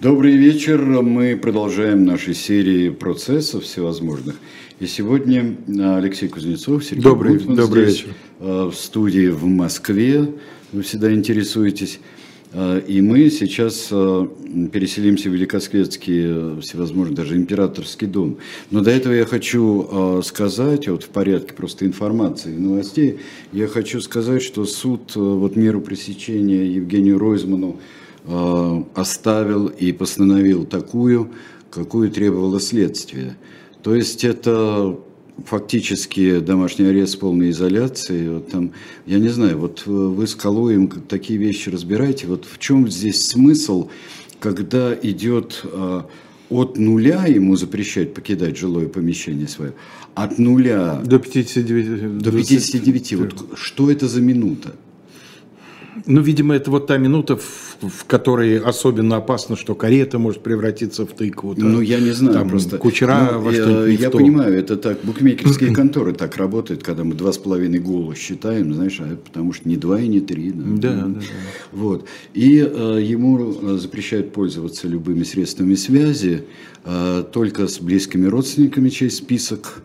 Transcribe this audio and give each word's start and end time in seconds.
Добрый 0.00 0.34
вечер. 0.34 0.80
Мы 0.80 1.36
продолжаем 1.36 2.06
наши 2.06 2.32
серии 2.32 2.88
процессов 2.88 3.64
всевозможных. 3.64 4.36
И 4.78 4.86
сегодня 4.86 5.54
Алексей 5.68 6.26
Кузнецов, 6.26 6.82
Сергей 6.82 7.02
добрый, 7.02 7.34
Гутман 7.34 7.56
добрый 7.56 7.84
здесь, 7.84 8.04
вечер. 8.04 8.14
в 8.38 8.72
студии 8.72 9.28
в 9.28 9.44
Москве. 9.44 10.32
Вы 10.72 10.80
всегда 10.80 11.12
интересуетесь. 11.12 12.00
И 12.54 13.02
мы 13.02 13.28
сейчас 13.28 13.88
переселимся 13.90 15.28
в 15.28 15.34
Великосветский, 15.34 16.58
всевозможный, 16.62 17.14
даже 17.14 17.36
императорский 17.36 18.06
дом. 18.06 18.38
Но 18.70 18.80
до 18.80 18.92
этого 18.92 19.12
я 19.12 19.26
хочу 19.26 20.22
сказать, 20.24 20.88
вот 20.88 21.02
в 21.02 21.10
порядке 21.10 21.52
просто 21.52 21.84
информации 21.84 22.54
и 22.54 22.58
новостей, 22.58 23.18
я 23.52 23.66
хочу 23.66 24.00
сказать, 24.00 24.40
что 24.40 24.64
суд 24.64 25.14
вот 25.14 25.56
меру 25.56 25.82
пресечения 25.82 26.64
Евгению 26.64 27.18
Ройзману 27.18 27.76
Э, 27.76 28.09
оставил 28.94 29.66
и 29.68 29.92
постановил 29.92 30.64
такую, 30.64 31.30
какую 31.70 32.10
требовало 32.10 32.60
следствие. 32.60 33.36
То 33.82 33.94
есть 33.94 34.24
это 34.24 34.98
фактически 35.46 36.40
домашний 36.40 36.86
арест 36.86 37.18
полной 37.18 37.50
изоляции. 37.50 38.28
Вот 38.28 38.48
там, 38.50 38.72
я 39.06 39.18
не 39.18 39.28
знаю, 39.28 39.58
вот 39.58 39.86
вы 39.86 40.26
с 40.26 40.34
Калуем 40.34 40.88
такие 40.88 41.38
вещи 41.38 41.68
разбираете. 41.68 42.26
Вот 42.26 42.44
в 42.44 42.58
чем 42.58 42.90
здесь 42.90 43.26
смысл, 43.26 43.88
когда 44.38 44.94
идет 44.94 45.62
э, 45.64 46.02
от 46.50 46.78
нуля 46.78 47.24
ему 47.26 47.56
запрещать 47.56 48.12
покидать 48.14 48.56
жилое 48.56 48.88
помещение 48.88 49.48
свое, 49.48 49.72
от 50.14 50.38
нуля 50.38 51.00
до 51.04 51.18
59, 51.18 52.18
до 52.18 52.32
59 52.32 53.12
вот 53.14 53.34
что 53.54 53.90
это 53.90 54.08
за 54.08 54.20
минута? 54.20 54.74
Ну, 56.06 56.20
видимо, 56.20 56.54
это 56.54 56.70
вот 56.70 56.86
та 56.86 56.98
минута, 56.98 57.36
в, 57.36 57.88
в 57.88 58.04
которой 58.06 58.58
особенно 58.58 59.16
опасно, 59.16 59.56
что 59.56 59.74
карета 59.74 60.18
может 60.18 60.42
превратиться 60.42 61.04
в 61.04 61.12
тыкву. 61.12 61.54
Да? 61.54 61.64
Ну, 61.64 61.80
я 61.80 62.00
не 62.00 62.12
знаю, 62.12 62.34
там, 62.34 62.48
просто... 62.48 62.78
Кучера 62.78 63.30
ну, 63.32 63.40
во 63.40 63.52
что 63.52 63.86
Я, 63.86 64.04
я 64.04 64.10
понимаю, 64.10 64.58
это 64.58 64.76
так, 64.76 64.98
букмекерские 65.02 65.74
конторы 65.74 66.12
так 66.12 66.36
работают, 66.36 66.82
когда 66.82 67.04
мы 67.04 67.14
два 67.14 67.32
с 67.32 67.38
половиной 67.38 67.78
гола 67.78 68.14
считаем, 68.14 68.74
знаешь, 68.74 69.00
а 69.00 69.16
потому 69.16 69.52
что 69.52 69.68
не 69.68 69.76
два 69.76 70.00
и 70.00 70.08
не 70.08 70.20
три. 70.20 70.52
Да, 70.52 70.90
да, 70.90 70.96
да. 70.96 71.06
да. 71.06 71.20
Вот. 71.72 72.06
И 72.34 72.58
э, 72.58 73.00
ему 73.02 73.52
э, 73.52 73.76
запрещают 73.76 74.32
пользоваться 74.32 74.88
любыми 74.88 75.22
средствами 75.22 75.74
связи, 75.74 76.44
э, 76.84 77.24
только 77.32 77.66
с 77.66 77.80
близкими 77.80 78.26
родственниками, 78.26 78.88
чей 78.88 79.10
список 79.10 79.82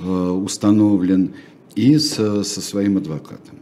э, 0.00 0.04
установлен, 0.04 1.34
и 1.74 1.98
со, 1.98 2.42
со 2.42 2.60
своим 2.60 2.96
адвокатом. 2.96 3.59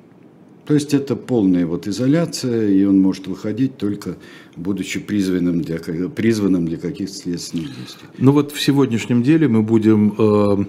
То 0.69 0.75
есть 0.75 0.93
это 0.93 1.17
полная 1.17 1.65
вот 1.65 1.89
изоляция, 1.89 2.69
и 2.69 2.85
он 2.85 3.01
может 3.01 3.27
выходить 3.27 3.79
только 3.79 4.19
будучи 4.55 5.01
призванным 5.01 5.63
для, 5.63 5.79
призванным 5.79 6.67
для 6.67 6.77
каких-то 6.77 7.15
следственных 7.15 7.69
действий. 7.75 8.07
Ну 8.19 8.33
вот 8.33 8.53
в 8.53 8.61
сегодняшнем 8.61 9.23
деле 9.23 9.49
мы 9.49 9.63
будем 9.63 10.15
э, 10.19 10.65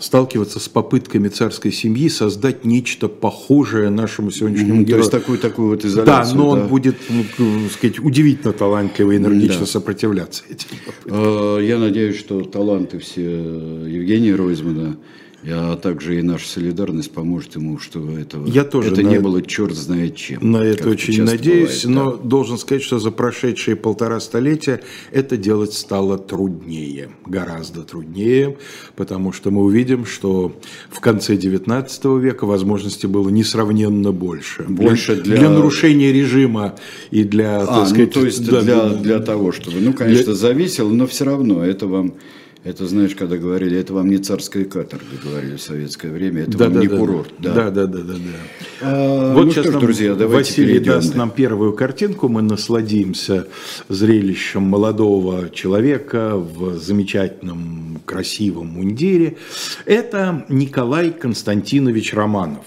сталкиваться 0.00 0.58
с 0.58 0.68
попытками 0.68 1.28
царской 1.28 1.70
семьи 1.70 2.08
создать 2.08 2.64
нечто 2.64 3.06
похожее 3.06 3.90
нашему 3.90 4.32
сегодняшнему 4.32 4.80
mm, 4.80 4.84
герою. 4.86 5.04
То 5.04 5.08
есть 5.08 5.10
такую, 5.12 5.38
такую 5.38 5.68
вот 5.68 5.84
изоляцию. 5.84 6.34
Да, 6.34 6.34
но 6.34 6.56
да. 6.56 6.62
он 6.62 6.68
будет, 6.68 6.96
ну, 7.08 7.68
сказать, 7.68 8.00
удивительно 8.00 8.52
талантливо 8.52 9.12
и 9.12 9.18
энергично 9.18 9.60
да. 9.60 9.66
сопротивляться 9.66 10.42
этим. 10.50 10.66
Э, 11.04 11.60
я 11.62 11.78
надеюсь, 11.78 12.16
что 12.16 12.40
таланты 12.40 12.98
все 12.98 13.22
Евгения 13.22 14.34
Ройзмана 14.34 14.96
а 15.46 15.76
также 15.76 16.18
и 16.18 16.22
наша 16.22 16.48
солидарность 16.48 17.10
поможет 17.10 17.56
ему, 17.56 17.78
чтобы 17.78 18.18
этого, 18.18 18.46
Я 18.46 18.64
тоже 18.64 18.92
это 18.92 19.02
на, 19.02 19.08
не 19.08 19.20
было 19.20 19.42
черт 19.42 19.74
знает 19.74 20.16
чем. 20.16 20.50
На 20.52 20.58
это 20.58 20.88
очень 20.88 21.22
надеюсь, 21.22 21.84
бывает, 21.84 22.06
но 22.06 22.16
да. 22.16 22.28
должен 22.28 22.58
сказать, 22.58 22.82
что 22.82 22.98
за 22.98 23.10
прошедшие 23.10 23.76
полтора 23.76 24.20
столетия 24.20 24.80
это 25.12 25.36
делать 25.36 25.74
стало 25.74 26.16
труднее, 26.18 27.10
гораздо 27.26 27.82
труднее, 27.82 28.56
потому 28.96 29.32
что 29.32 29.50
мы 29.50 29.62
увидим, 29.62 30.06
что 30.06 30.52
в 30.90 31.00
конце 31.00 31.36
XIX 31.36 32.20
века 32.20 32.46
возможностей 32.46 33.06
было 33.06 33.28
несравненно 33.28 34.12
больше. 34.12 34.64
Больше 34.66 35.16
для, 35.16 35.36
для 35.36 35.50
нарушения 35.50 36.12
режима 36.12 36.76
и 37.10 37.24
для, 37.24 37.62
а, 37.62 37.66
так 37.66 37.76
ну, 37.76 37.86
сказать, 37.86 38.14
ну, 38.14 38.20
то 38.20 38.26
есть 38.26 38.50
да, 38.50 38.62
для, 38.62 38.88
для 38.88 39.18
того, 39.18 39.52
чтобы, 39.52 39.80
ну, 39.80 39.92
конечно, 39.92 40.24
для... 40.24 40.34
зависело, 40.34 40.88
но 40.88 41.06
все 41.06 41.24
равно 41.24 41.64
это 41.64 41.86
вам 41.86 42.14
это, 42.64 42.86
знаешь, 42.86 43.14
когда 43.14 43.36
говорили, 43.36 43.78
это 43.78 43.92
вам 43.92 44.08
не 44.08 44.16
царская 44.16 44.64
каторга, 44.64 45.04
говорили 45.22 45.56
в 45.56 45.60
советское 45.60 46.10
время, 46.10 46.44
это 46.44 46.56
да, 46.56 46.64
вам 46.64 46.74
да, 46.74 46.80
не 46.80 46.88
да, 46.88 46.96
курорт. 46.96 47.34
Да, 47.38 47.52
да, 47.52 47.70
да, 47.70 47.86
да. 47.86 48.02
да, 48.02 48.14
А, 48.80 49.34
вот 49.34 49.44
ну 49.44 49.50
сейчас 49.50 49.66
что 49.66 49.78
ж, 49.78 49.80
друзья, 49.82 50.14
давайте 50.14 50.50
Василий 50.50 50.72
перейдем. 50.74 50.92
даст 50.92 51.14
нам 51.14 51.30
первую 51.30 51.74
картинку, 51.74 52.30
мы 52.30 52.40
насладимся 52.40 53.48
зрелищем 53.90 54.62
молодого 54.62 55.50
человека 55.50 56.36
в 56.36 56.78
замечательном, 56.78 58.00
красивом 58.06 58.68
мундире. 58.68 59.36
Это 59.84 60.46
Николай 60.48 61.10
Константинович 61.10 62.14
Романов. 62.14 62.64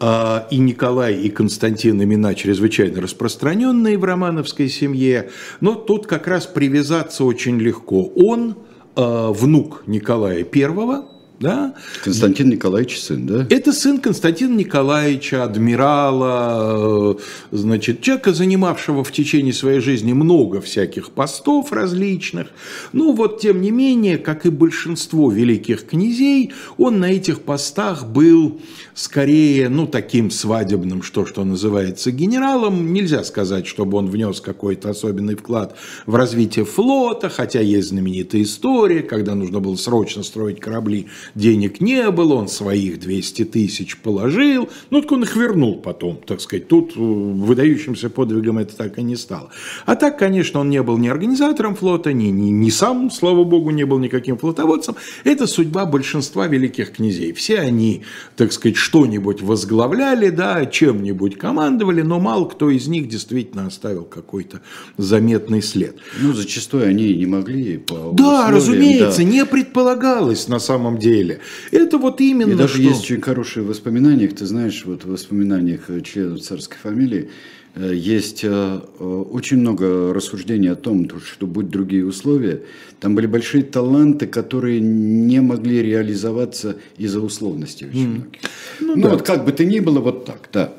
А, 0.00 0.46
и 0.50 0.58
Николай, 0.58 1.14
и 1.14 1.30
Константин 1.30 2.02
имена 2.02 2.34
чрезвычайно 2.34 3.00
распространенные 3.00 3.96
в 3.96 4.04
романовской 4.04 4.68
семье, 4.68 5.30
но 5.60 5.74
тут 5.74 6.06
как 6.06 6.26
раз 6.28 6.46
привязаться 6.46 7.24
очень 7.24 7.58
легко. 7.58 8.04
Он 8.14 8.54
внук 8.98 9.84
Николая 9.86 10.44
I, 10.44 11.02
да? 11.40 11.74
Константин 12.02 12.48
Николаевич 12.48 13.00
сын, 13.00 13.26
да? 13.26 13.46
Это 13.48 13.72
сын 13.72 13.98
Константина 13.98 14.56
Николаевича, 14.56 15.44
адмирала, 15.44 17.14
э, 17.14 17.56
значит, 17.56 18.00
человека, 18.00 18.32
занимавшего 18.32 19.04
в 19.04 19.12
течение 19.12 19.52
своей 19.52 19.80
жизни 19.80 20.12
много 20.12 20.60
всяких 20.60 21.10
постов 21.10 21.72
различных. 21.72 22.48
Ну 22.92 23.12
вот, 23.12 23.40
тем 23.40 23.60
не 23.60 23.70
менее, 23.70 24.18
как 24.18 24.46
и 24.46 24.50
большинство 24.50 25.30
великих 25.30 25.86
князей, 25.86 26.52
он 26.76 26.98
на 26.98 27.12
этих 27.12 27.42
постах 27.42 28.06
был 28.06 28.60
скорее, 28.98 29.68
ну, 29.68 29.86
таким 29.86 30.30
свадебным, 30.30 31.02
что, 31.02 31.24
что 31.24 31.44
называется, 31.44 32.10
генералом. 32.10 32.92
Нельзя 32.92 33.22
сказать, 33.22 33.66
чтобы 33.66 33.96
он 33.96 34.08
внес 34.08 34.40
какой-то 34.40 34.90
особенный 34.90 35.36
вклад 35.36 35.76
в 36.06 36.16
развитие 36.16 36.64
флота, 36.64 37.28
хотя 37.28 37.60
есть 37.60 37.90
знаменитая 37.90 38.42
история, 38.42 39.02
когда 39.02 39.36
нужно 39.36 39.60
было 39.60 39.76
срочно 39.76 40.24
строить 40.24 40.58
корабли 40.58 41.06
денег 41.36 41.80
не 41.80 42.10
было, 42.10 42.34
он 42.34 42.48
своих 42.48 42.98
200 42.98 43.44
тысяч 43.44 43.96
положил, 43.98 44.68
ну, 44.90 45.00
так 45.00 45.12
он 45.12 45.22
их 45.22 45.36
вернул 45.36 45.76
потом, 45.80 46.20
так 46.26 46.40
сказать. 46.40 46.66
Тут 46.66 46.96
э, 46.96 46.98
выдающимся 46.98 48.10
подвигом 48.10 48.58
это 48.58 48.76
так 48.76 48.98
и 48.98 49.02
не 49.02 49.14
стало. 49.14 49.50
А 49.86 49.94
так, 49.94 50.18
конечно, 50.18 50.58
он 50.60 50.70
не 50.70 50.82
был 50.82 50.98
ни 50.98 51.06
организатором 51.06 51.76
флота, 51.76 52.12
ни, 52.12 52.26
ни, 52.26 52.50
ни 52.50 52.70
сам, 52.70 53.12
слава 53.12 53.44
богу, 53.44 53.70
не 53.70 53.84
был 53.84 53.98
никаким 53.98 54.36
флотоводцем. 54.38 54.96
Это 55.22 55.46
судьба 55.46 55.86
большинства 55.86 56.48
великих 56.48 56.92
князей. 56.92 57.32
Все 57.32 57.60
они, 57.60 58.02
так 58.36 58.52
сказать, 58.52 58.76
что-нибудь 58.88 59.42
возглавляли, 59.42 60.30
да, 60.30 60.64
чем-нибудь 60.64 61.36
командовали, 61.36 62.00
но 62.00 62.18
мало 62.18 62.48
кто 62.48 62.70
из 62.70 62.88
них 62.88 63.06
действительно 63.06 63.66
оставил 63.66 64.04
какой-то 64.04 64.62
заметный 64.96 65.60
след. 65.60 65.96
Ну, 66.22 66.32
зачастую 66.32 66.86
они 66.86 67.14
не 67.14 67.26
могли 67.26 67.76
по 67.76 68.12
Да, 68.14 68.48
условиям, 68.48 68.54
разумеется, 68.54 69.18
да. 69.18 69.24
не 69.24 69.44
предполагалось 69.44 70.48
на 70.48 70.58
самом 70.58 70.98
деле. 70.98 71.40
Это 71.70 71.98
вот 71.98 72.22
именно 72.22 72.52
И 72.52 72.54
даже 72.54 72.74
что... 72.74 72.82
есть 72.82 73.02
очень 73.02 73.20
хорошие 73.20 73.62
воспоминания, 73.62 74.28
ты 74.28 74.46
знаешь, 74.46 74.82
вот 74.86 75.04
в 75.04 75.10
воспоминаниях 75.10 75.90
членов 76.02 76.40
царской 76.40 76.78
фамилии 76.82 77.28
есть 77.76 78.40
э, 78.42 78.78
очень 78.78 79.58
много 79.58 80.12
рассуждений 80.12 80.70
о 80.70 80.74
том, 80.74 81.08
что 81.20 81.46
будь 81.46 81.68
другие 81.68 82.04
условия, 82.04 82.62
там 83.00 83.14
были 83.14 83.26
большие 83.26 83.62
таланты, 83.62 84.26
которые 84.26 84.80
не 84.80 85.40
могли 85.40 85.82
реализоваться 85.82 86.76
из-за 86.96 87.20
условностей 87.20 87.88
очень 87.88 88.08
многих. 88.08 88.40
Ну, 88.80 88.96
ну 88.96 89.02
да. 89.02 89.08
вот 89.10 89.22
как 89.22 89.44
бы 89.44 89.52
то 89.52 89.64
ни 89.64 89.80
было, 89.80 90.00
вот 90.00 90.24
так, 90.24 90.48
да. 90.52 90.72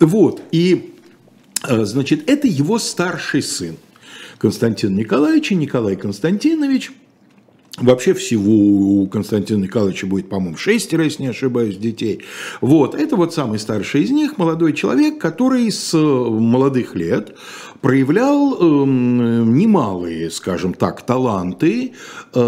Вот, 0.00 0.40
и, 0.52 0.94
э, 1.68 1.84
значит, 1.84 2.28
это 2.28 2.46
его 2.46 2.78
старший 2.78 3.42
сын. 3.42 3.76
Константин 4.38 4.94
Николаевич 4.94 5.52
и 5.52 5.54
Николай 5.56 5.96
Константинович– 5.96 6.92
Вообще 7.80 8.12
всего 8.14 8.52
у 9.02 9.06
Константина 9.06 9.64
Николаевича 9.64 10.06
будет, 10.06 10.28
по-моему, 10.28 10.56
шестеро, 10.56 11.04
если 11.04 11.22
не 11.22 11.28
ошибаюсь, 11.28 11.76
детей. 11.76 12.22
Вот, 12.60 12.94
это 12.94 13.16
вот 13.16 13.32
самый 13.32 13.58
старший 13.58 14.02
из 14.02 14.10
них, 14.10 14.36
молодой 14.36 14.72
человек, 14.72 15.18
который 15.18 15.70
с 15.70 15.94
э, 15.94 15.98
молодых 15.98 16.96
лет 16.96 17.36
проявлял 17.80 18.54
э, 18.54 18.84
немалые, 18.84 20.30
скажем 20.30 20.74
так, 20.74 21.02
таланты, 21.02 21.92
э, 22.34 22.40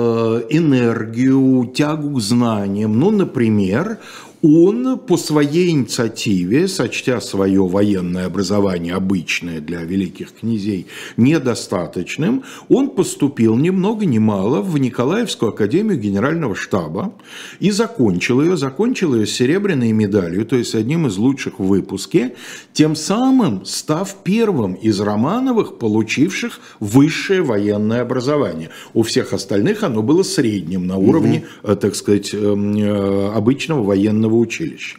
энергию, 0.51 1.71
тягу 1.75 2.17
к 2.17 2.21
знаниям. 2.21 2.99
Ну, 2.99 3.11
например, 3.11 3.99
он 4.43 4.99
по 4.99 5.17
своей 5.17 5.71
инициативе, 5.71 6.67
сочтя 6.67 7.21
свое 7.21 7.67
военное 7.67 8.27
образование, 8.27 8.95
обычное 8.95 9.61
для 9.61 9.83
великих 9.83 10.33
князей, 10.33 10.87
недостаточным, 11.17 12.45
он 12.69 12.91
поступил 12.91 13.57
ни 13.57 13.71
много 13.71 14.07
ни 14.07 14.19
мало 14.19 14.63
в 14.63 14.79
Николаевскую 14.79 15.51
академию 15.51 15.99
генерального 15.99 16.55
штаба 16.55 17.13
и 17.59 17.71
закончил 17.71 18.41
ее, 18.41 18.57
закончил 18.57 19.15
ее 19.15 19.27
серебряной 19.27 19.93
медалью, 19.93 20.47
то 20.47 20.57
есть 20.57 20.75
одним 20.75 21.07
из 21.07 21.17
лучших 21.19 21.59
в 21.59 21.65
выпуске, 21.65 22.35
тем 22.73 22.97
самым 22.97 23.65
став 23.67 24.15
первым 24.25 24.75
из 24.75 25.01
Романовых, 25.01 25.79
получивших 25.79 26.61
высшее 26.81 27.43
военное 27.43 28.01
образование. 28.03 28.71
У 28.95 29.03
всех 29.03 29.33
остальных 29.33 29.83
оно 29.83 30.03
было 30.03 30.23
средним 30.23 30.87
на 30.87 30.97
уровне, 30.97 31.45
угу. 31.63 31.77
так 31.77 31.95
сказать, 31.95 32.33
эм, 32.33 32.75
э, 32.77 33.33
обычного 33.35 33.83
военного 33.83 34.30
училища. 34.39 34.99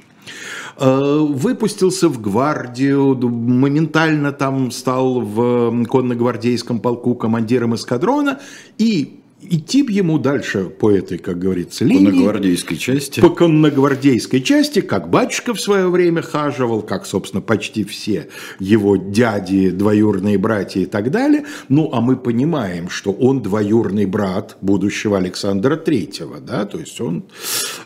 Э, 0.77 1.19
выпустился 1.19 2.09
в 2.09 2.21
гвардию, 2.21 3.15
моментально 3.29 4.31
там 4.31 4.71
стал 4.71 5.21
в 5.21 5.85
конно-гвардейском 5.85 6.79
полку 6.79 7.15
командиром 7.15 7.75
эскадрона 7.75 8.39
и 8.77 9.20
идти 9.41 9.83
б 9.83 9.91
ему 9.91 10.17
дальше 10.17 10.65
по 10.65 10.91
этой, 10.91 11.17
как 11.17 11.39
говорится, 11.39 11.85
линии. 11.85 12.05
По 12.05 12.11
конногвардейской 12.11 12.77
части. 12.77 13.19
По 13.19 13.29
конногвардейской 13.29 14.41
части, 14.41 14.81
как 14.81 15.09
батюшка 15.09 15.53
в 15.53 15.61
свое 15.61 15.89
время 15.89 16.21
хаживал, 16.21 16.81
как, 16.81 17.05
собственно, 17.05 17.41
почти 17.41 17.83
все 17.83 18.27
его 18.59 18.95
дяди, 18.95 19.71
двоюрные 19.71 20.37
братья 20.37 20.79
и 20.81 20.85
так 20.85 21.11
далее. 21.11 21.45
Ну, 21.69 21.89
а 21.91 22.01
мы 22.01 22.15
понимаем, 22.15 22.89
что 22.89 23.11
он 23.11 23.41
двоюрный 23.41 24.05
брат 24.05 24.57
будущего 24.61 25.17
Александра 25.17 25.75
Третьего, 25.75 26.39
да, 26.39 26.65
то 26.65 26.79
есть 26.79 26.99
он, 27.01 27.25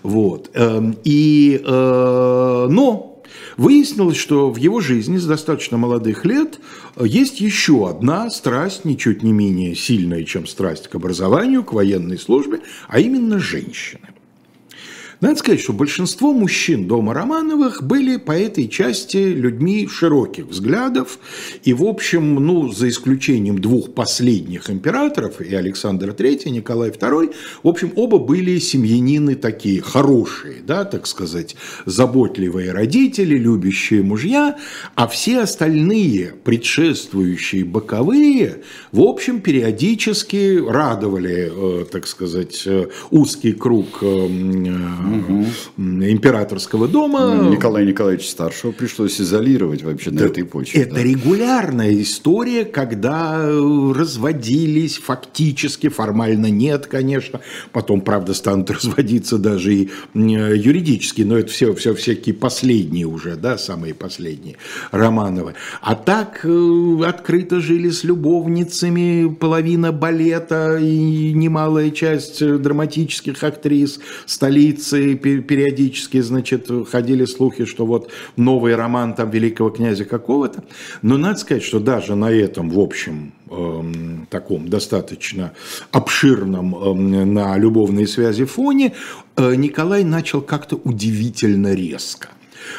вот. 0.04 0.52
Эм, 0.54 0.98
и, 1.04 1.62
э, 1.64 2.68
но 2.70 3.15
Выяснилось, 3.58 4.18
что 4.18 4.52
в 4.52 4.58
его 4.58 4.82
жизни 4.82 5.18
с 5.18 5.26
достаточно 5.26 5.78
молодых 5.78 6.26
лет 6.26 6.60
э, 6.96 7.06
есть 7.08 7.42
еще 7.42 7.90
одна 7.90 8.30
страсть, 8.30 8.86
ничуть 8.86 9.24
не 9.24 9.32
менее 9.32 9.76
сильная, 9.76 10.24
чем 10.24 10.48
страсть 10.48 10.88
к 10.88 10.96
образованию, 10.96 11.64
к 11.64 11.74
военной 11.74 12.18
службе, 12.18 12.62
а 12.88 13.00
именно 13.00 13.40
женщины. 13.40 14.15
Надо 15.26 15.40
сказать, 15.40 15.60
что 15.60 15.74
большинство 15.74 16.34
мужчин 16.34 16.88
дома 16.88 17.16
Романовых 17.16 17.82
были 17.82 18.18
по 18.18 18.32
этой 18.32 18.68
части 18.68 19.18
людьми 19.18 19.88
широких 19.88 20.46
взглядов. 20.46 21.18
И, 21.64 21.74
в 21.74 21.84
общем, 21.84 22.36
ну, 22.36 22.72
за 22.72 22.90
исключением 22.90 23.58
двух 23.58 23.96
последних 23.96 24.70
императоров, 24.70 25.42
и 25.42 25.56
Александра 25.56 26.12
III, 26.12 26.44
и 26.44 26.50
Николай 26.52 26.92
II, 26.92 27.34
в 27.64 27.68
общем, 27.68 27.92
оба 27.96 28.20
были 28.20 28.60
семьянины 28.60 29.34
такие 29.34 29.82
хорошие, 29.82 30.58
да, 30.62 30.86
так 30.86 31.08
сказать, 31.08 31.56
заботливые 31.88 32.72
родители, 32.72 33.36
любящие 33.36 34.04
мужья, 34.04 34.58
а 34.94 35.08
все 35.08 35.40
остальные 35.40 36.36
предшествующие 36.44 37.66
боковые, 37.66 38.62
в 38.92 39.02
общем, 39.02 39.42
периодически 39.42 40.64
радовали, 40.64 41.52
э, 41.82 41.86
так 41.86 42.06
сказать, 42.06 42.62
э, 42.68 42.90
узкий 43.10 43.54
круг 43.54 44.04
э, 44.04 44.28
угу. 45.20 45.46
императорского 45.78 46.88
дома. 46.88 47.50
Николая 47.50 47.86
Николаевича 47.86 48.28
Старшего 48.28 48.72
пришлось 48.72 49.20
изолировать 49.20 49.84
вообще 49.84 50.12
на 50.12 50.22
этой 50.22 50.44
почве. 50.46 50.82
Это 50.82 50.96
да. 50.96 51.04
регулярная 51.04 52.02
история, 52.02 52.66
когда 52.66 53.42
э, 53.44 53.94
разводились 53.94 54.98
фактически, 54.98 55.90
формально 55.90 56.48
нет, 56.48 56.88
конечно. 56.88 57.42
Потом, 57.72 58.02
правда, 58.02 58.34
станут 58.34 58.70
разводиться 58.76 59.38
даже 59.38 59.74
и 59.74 59.90
юридически, 60.14 61.22
но 61.22 61.38
это 61.38 61.52
все, 61.52 61.74
все 61.74 61.94
всякие 61.94 62.36
последние 62.36 63.06
уже, 63.06 63.36
да, 63.36 63.58
самые 63.58 63.94
последние 63.94 64.58
Романовы. 64.92 65.56
А 65.82 65.96
так 65.96 66.42
э, 66.44 66.98
открыто 67.06 67.60
жили 67.60 67.90
с 67.90 68.04
любовницами, 68.04 69.34
половина 69.34 69.92
балета 69.92 70.78
и 70.78 71.34
немалая 71.34 71.92
часть 71.92 72.46
драматических 72.46 73.44
актрис 73.44 74.00
столицы 74.26 74.95
столицы 74.96 75.42
периодически, 75.42 76.22
значит, 76.22 76.70
ходили 76.90 77.26
слухи, 77.26 77.66
что 77.66 77.86
вот 77.86 78.12
новый 78.38 78.76
роман 78.76 79.14
там 79.14 79.30
великого 79.30 79.70
князя 79.70 80.06
какого-то. 80.06 80.64
Но 81.02 81.18
надо 81.18 81.40
сказать, 81.40 81.64
что 81.64 81.80
даже 81.80 82.16
на 82.16 82.32
этом, 82.32 82.70
в 82.70 82.80
общем, 82.80 83.34
эм, 83.50 84.28
таком 84.30 84.68
достаточно 84.70 85.52
обширном 85.92 86.76
эм, 86.76 87.34
на 87.34 87.58
любовные 87.58 88.08
связи 88.08 88.46
фоне 88.46 88.94
э, 89.38 89.56
Николай 89.56 90.04
начал 90.04 90.42
как-то 90.42 90.76
удивительно 90.76 91.74
резко. 91.74 92.30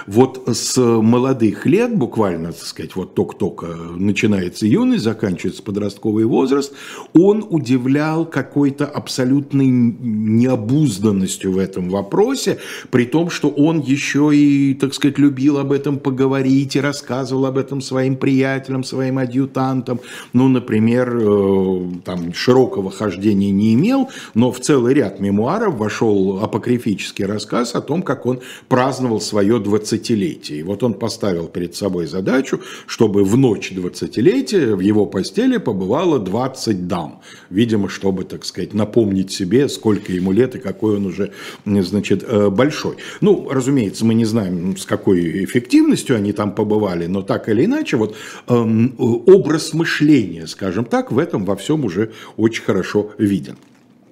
Вот 0.07 0.45
с 0.47 0.77
молодых 0.81 1.67
лет, 1.67 1.97
буквально, 1.97 2.53
так 2.53 2.63
сказать, 2.63 2.97
вот 2.97 3.15
только-только 3.15 3.67
начинается 3.67 4.67
юность, 4.67 5.05
заканчивается 5.05 5.63
подростковый 5.63 6.25
возраст, 6.25 6.73
он 7.13 7.45
удивлял 7.49 8.27
какой-то 8.27 8.87
абсолютной 8.87 9.67
необузданностью 9.67 11.53
в 11.53 11.59
этом 11.59 11.89
вопросе, 11.91 12.59
при 12.91 13.05
том, 13.05 13.31
что 13.31 13.49
он 13.49 13.81
еще 13.81 14.31
и, 14.35 14.75
так 14.75 14.95
сказать, 14.95 15.19
любил 15.19 15.59
об 15.59 15.73
этом 15.73 15.99
поговорить 15.99 16.77
и 16.77 16.81
рассказывал 16.81 17.47
об 17.47 17.59
этом 17.59 17.81
своим 17.81 18.17
приятелям, 18.17 18.85
своим 18.85 19.19
адъютантам. 19.19 20.01
Ну, 20.33 20.49
например, 20.49 21.17
э, 21.21 21.91
там 22.05 22.33
широкого 22.33 22.91
хождения 22.91 23.51
не 23.51 23.75
имел, 23.75 24.11
но 24.35 24.53
в 24.53 24.61
целый 24.61 24.95
ряд 24.95 25.21
мемуаров 25.21 25.77
вошел 25.77 26.41
апокрифический 26.43 27.25
рассказ 27.25 27.75
о 27.75 27.81
том, 27.81 28.03
как 28.03 28.27
он 28.27 28.41
праздновал 28.69 29.21
свое 29.21 29.59
20-летие. 29.77 30.61
И 30.61 30.63
вот 30.63 30.83
он 30.83 30.95
поставил 30.95 31.49
перед 31.49 31.75
собой 31.75 32.07
задачу, 32.07 32.61
чтобы 32.87 33.25
в 33.25 33.37
ночь 33.37 33.73
20-летия 33.73 34.75
в 34.75 34.81
его 34.81 35.07
постели 35.07 35.59
побывало 35.59 36.19
20 36.19 36.87
дам. 36.87 37.21
Видимо, 37.51 37.89
чтобы, 37.89 38.25
так 38.25 38.45
сказать, 38.45 38.75
напомнить 38.75 39.33
себе, 39.33 39.69
сколько 39.69 40.13
ему 40.13 40.33
лет 40.33 40.57
и 40.57 40.59
какой 40.59 40.97
он 40.97 41.07
уже, 41.07 41.33
значит, 41.65 42.25
э, 42.27 42.51
большой. 42.51 42.97
Ну, 43.21 43.49
разумеется, 43.51 44.05
мы 44.05 44.15
не 44.15 44.25
знаем, 44.25 44.77
с 44.77 44.85
какой 44.85 45.45
эффективностью 45.45 46.17
они 46.17 46.33
там 46.33 46.55
побывали, 46.55 47.07
но 47.07 47.23
так 47.23 47.49
или 47.49 47.65
иначе, 47.65 47.97
вот 47.97 48.17
эм, 48.49 48.95
образ 48.99 49.75
мышления, 49.75 50.47
скажем 50.47 50.85
так, 50.85 51.13
в 51.13 51.19
этом 51.19 51.45
во 51.45 51.57
всем 51.57 51.85
уже 51.85 52.13
очень 52.37 52.63
хорошо 52.63 53.11
виден. 53.19 53.57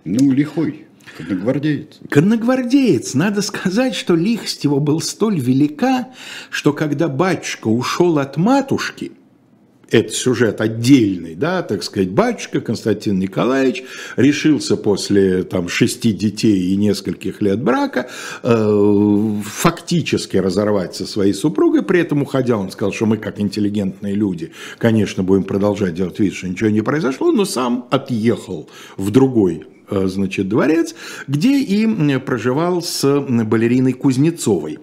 Ну, 0.05 0.33
лихой. 0.33 0.87
Конногвардеец. 1.17 2.01
Конногвардеец. 2.11 3.15
Надо 3.15 3.43
сказать, 3.43 3.95
что 3.95 4.15
лихость 4.15 4.65
его 4.65 4.81
был 4.81 5.01
столь 5.01 5.39
велика, 5.39 6.09
что 6.51 6.73
когда 6.73 7.09
батюшка 7.09 7.69
ушел 7.69 8.19
от 8.19 8.37
матушки, 8.37 9.13
это 9.91 10.13
сюжет 10.13 10.61
отдельный, 10.61 11.35
да, 11.35 11.63
так 11.63 11.83
сказать, 11.85 12.11
батюшка 12.11 12.61
Константин 12.61 13.19
Николаевич 13.19 13.85
решился 14.17 14.77
после 14.77 15.45
там 15.45 15.69
шести 15.69 16.13
детей 16.13 16.73
и 16.73 16.77
нескольких 16.77 17.41
лет 17.41 17.63
брака 17.63 18.09
э, 18.43 19.41
фактически 19.45 20.37
разорвать 20.37 20.97
со 20.97 21.07
своей 21.07 21.33
супругой, 21.33 21.83
при 21.83 22.01
этом 22.01 22.23
уходя 22.23 22.57
он 22.57 22.73
сказал, 22.73 22.93
что 22.93 23.07
мы 23.07 23.19
как 23.19 23.39
интеллигентные 23.39 24.15
люди, 24.15 24.53
конечно, 24.79 25.23
будем 25.23 25.45
продолжать 25.45 25.95
делать 25.95 26.19
вид, 26.19 26.35
что 26.35 26.49
ничего 26.49 26.71
не 26.71 26.81
произошло, 26.81 27.31
но 27.31 27.45
сам 27.45 27.87
отъехал 27.91 28.69
в 28.97 29.11
другой 29.11 29.65
значит, 30.07 30.49
дворец, 30.49 30.95
где 31.27 31.59
и 31.59 32.19
проживал 32.19 32.83
с 32.83 33.21
балериной 33.21 33.93
Кузнецовой. 33.93 34.79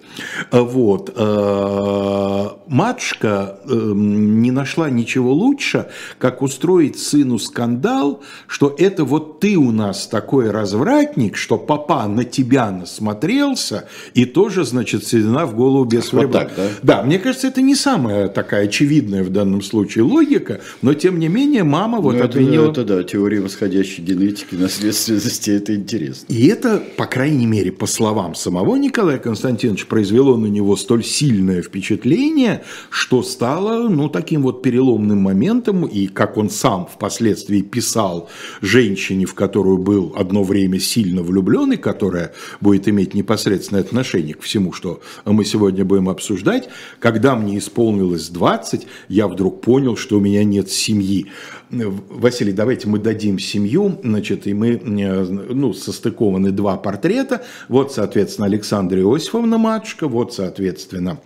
Э, 0.50 0.60
вот. 0.60 1.12
Э, 1.16 2.48
матушка 2.66 3.58
не 3.66 4.50
нашла 4.50 4.90
ничего 4.90 5.32
лучше, 5.32 5.88
как 6.18 6.42
устроить 6.42 6.98
сыну 6.98 7.38
скандал, 7.38 8.22
что 8.46 8.74
это 8.78 9.04
вот 9.04 9.40
ты 9.40 9.56
у 9.56 9.70
нас 9.70 10.06
такой 10.06 10.50
развратник, 10.50 11.36
что 11.36 11.58
папа 11.58 12.06
на 12.08 12.24
тебя 12.24 12.70
насмотрелся, 12.70 13.88
и 14.14 14.24
тоже, 14.24 14.64
значит, 14.64 15.06
седина 15.06 15.46
в 15.46 15.54
голову 15.54 15.84
без 15.84 16.12
вот 16.12 16.32
так, 16.32 16.52
да? 16.56 16.68
Да, 16.82 17.02
мне 17.02 17.18
кажется, 17.18 17.48
это 17.48 17.60
не 17.60 17.74
самая 17.74 18.28
такая 18.28 18.64
очевидная 18.64 19.24
в 19.24 19.30
данном 19.30 19.62
случае 19.62 20.04
логика, 20.04 20.60
но 20.80 20.94
тем 20.94 21.18
не 21.18 21.28
менее 21.28 21.64
мама 21.64 22.00
вот 22.00 22.16
ну, 22.16 22.24
обвинила... 22.24 22.70
Это, 22.70 22.82
это 22.82 22.96
да, 22.96 23.02
теория 23.02 23.40
восходящей 23.40 24.02
генетики, 24.02 24.54
наследства 24.54 25.01
ответственности, 25.02 25.50
это 25.50 25.74
интересно. 25.74 26.32
И 26.32 26.46
это, 26.46 26.82
по 26.96 27.06
крайней 27.06 27.46
мере, 27.46 27.72
по 27.72 27.86
словам 27.86 28.34
самого 28.34 28.76
Николая 28.76 29.18
Константиновича, 29.18 29.86
произвело 29.86 30.36
на 30.36 30.46
него 30.46 30.76
столь 30.76 31.04
сильное 31.04 31.62
впечатление, 31.62 32.62
что 32.90 33.22
стало, 33.22 33.88
ну, 33.88 34.08
таким 34.08 34.42
вот 34.42 34.62
переломным 34.62 35.18
моментом, 35.18 35.84
и 35.84 36.06
как 36.06 36.36
он 36.36 36.50
сам 36.50 36.86
впоследствии 36.86 37.62
писал 37.62 38.28
женщине, 38.60 39.26
в 39.26 39.34
которую 39.34 39.78
был 39.78 40.12
одно 40.16 40.42
время 40.42 40.78
сильно 40.78 41.22
влюблен, 41.22 41.72
и 41.72 41.76
которая 41.76 42.32
будет 42.60 42.88
иметь 42.88 43.14
непосредственное 43.14 43.82
отношение 43.82 44.34
к 44.34 44.42
всему, 44.42 44.72
что 44.72 45.00
мы 45.24 45.44
сегодня 45.44 45.84
будем 45.84 46.08
обсуждать, 46.08 46.68
когда 46.98 47.36
мне 47.36 47.58
исполнилось 47.58 48.28
20, 48.28 48.86
я 49.08 49.28
вдруг 49.28 49.60
понял, 49.60 49.96
что 49.96 50.18
у 50.18 50.20
меня 50.20 50.44
нет 50.44 50.70
семьи. 50.70 51.26
Василий, 51.70 52.52
давайте 52.52 52.88
мы 52.88 52.98
дадим 52.98 53.38
семью, 53.38 53.98
значит, 54.02 54.46
и 54.46 54.52
мы 54.52 54.81
ну, 54.84 55.72
состыкованы 55.72 56.50
два 56.50 56.76
портрета. 56.76 57.44
Вот, 57.68 57.92
соответственно, 57.92 58.46
Александра 58.46 59.00
Иосифовна 59.00 59.58
матушка, 59.58 60.08
вот, 60.08 60.34
соответственно, 60.34 61.18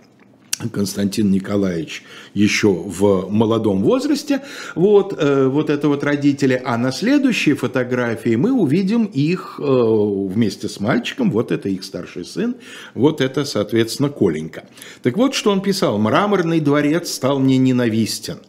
Константин 0.73 1.29
Николаевич 1.31 2.03
еще 2.33 2.69
в 2.69 3.29
молодом 3.29 3.83
возрасте, 3.83 4.41
вот, 4.75 5.13
э, 5.17 5.47
вот 5.47 5.69
это 5.69 5.87
вот 5.87 6.03
родители, 6.03 6.59
а 6.65 6.77
на 6.77 6.91
следующей 6.91 7.53
фотографии 7.53 8.35
мы 8.35 8.51
увидим 8.51 9.05
их 9.05 9.59
э, 9.59 9.63
вместе 9.63 10.67
с 10.67 10.79
мальчиком, 10.79 11.29
вот 11.31 11.51
это 11.51 11.69
их 11.69 11.83
старший 11.83 12.25
сын, 12.25 12.55
вот 12.95 13.21
это, 13.21 13.45
соответственно, 13.45 14.09
Коленька. 14.09 14.63
Так 15.03 15.15
вот, 15.17 15.35
что 15.35 15.51
он 15.51 15.61
писал, 15.61 15.99
«Мраморный 15.99 16.59
дворец 16.59 17.11
стал 17.11 17.39
мне 17.39 17.57
ненавистен». 17.57 18.39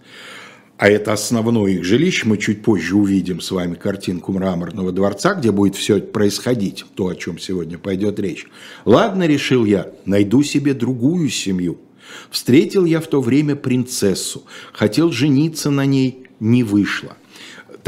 А 0.79 0.89
это 0.89 1.13
основное 1.13 1.73
их 1.73 1.85
жилище. 1.85 2.27
Мы 2.27 2.39
чуть 2.39 2.63
позже 2.63 2.97
увидим 2.97 3.41
с 3.41 3.51
вами 3.51 3.75
картинку 3.75 4.33
мраморного 4.33 4.93
дворца, 4.93 5.35
где 5.35 5.51
будет 5.51 5.77
все 5.77 6.01
происходить, 6.01 6.85
то, 6.95 7.09
о 7.09 7.15
чем 7.15 7.39
сегодня 7.39 7.79
пойдет 7.79 8.19
речь. 8.19 8.47
Ладно, 8.85 9.27
решил 9.27 9.65
я, 9.65 9.93
найду 10.07 10.43
себе 10.43 10.75
другую 10.75 11.29
семью– 11.29 11.79
Встретил 12.31 12.85
я 12.85 13.01
в 13.01 13.07
то 13.07 13.21
время 13.21 13.57
принцессу, 13.57 14.45
хотел 14.73 15.13
жениться 15.13 15.71
на 15.71 15.87
ней, 15.87 16.27
не 16.41 16.63
вышло. 16.63 17.17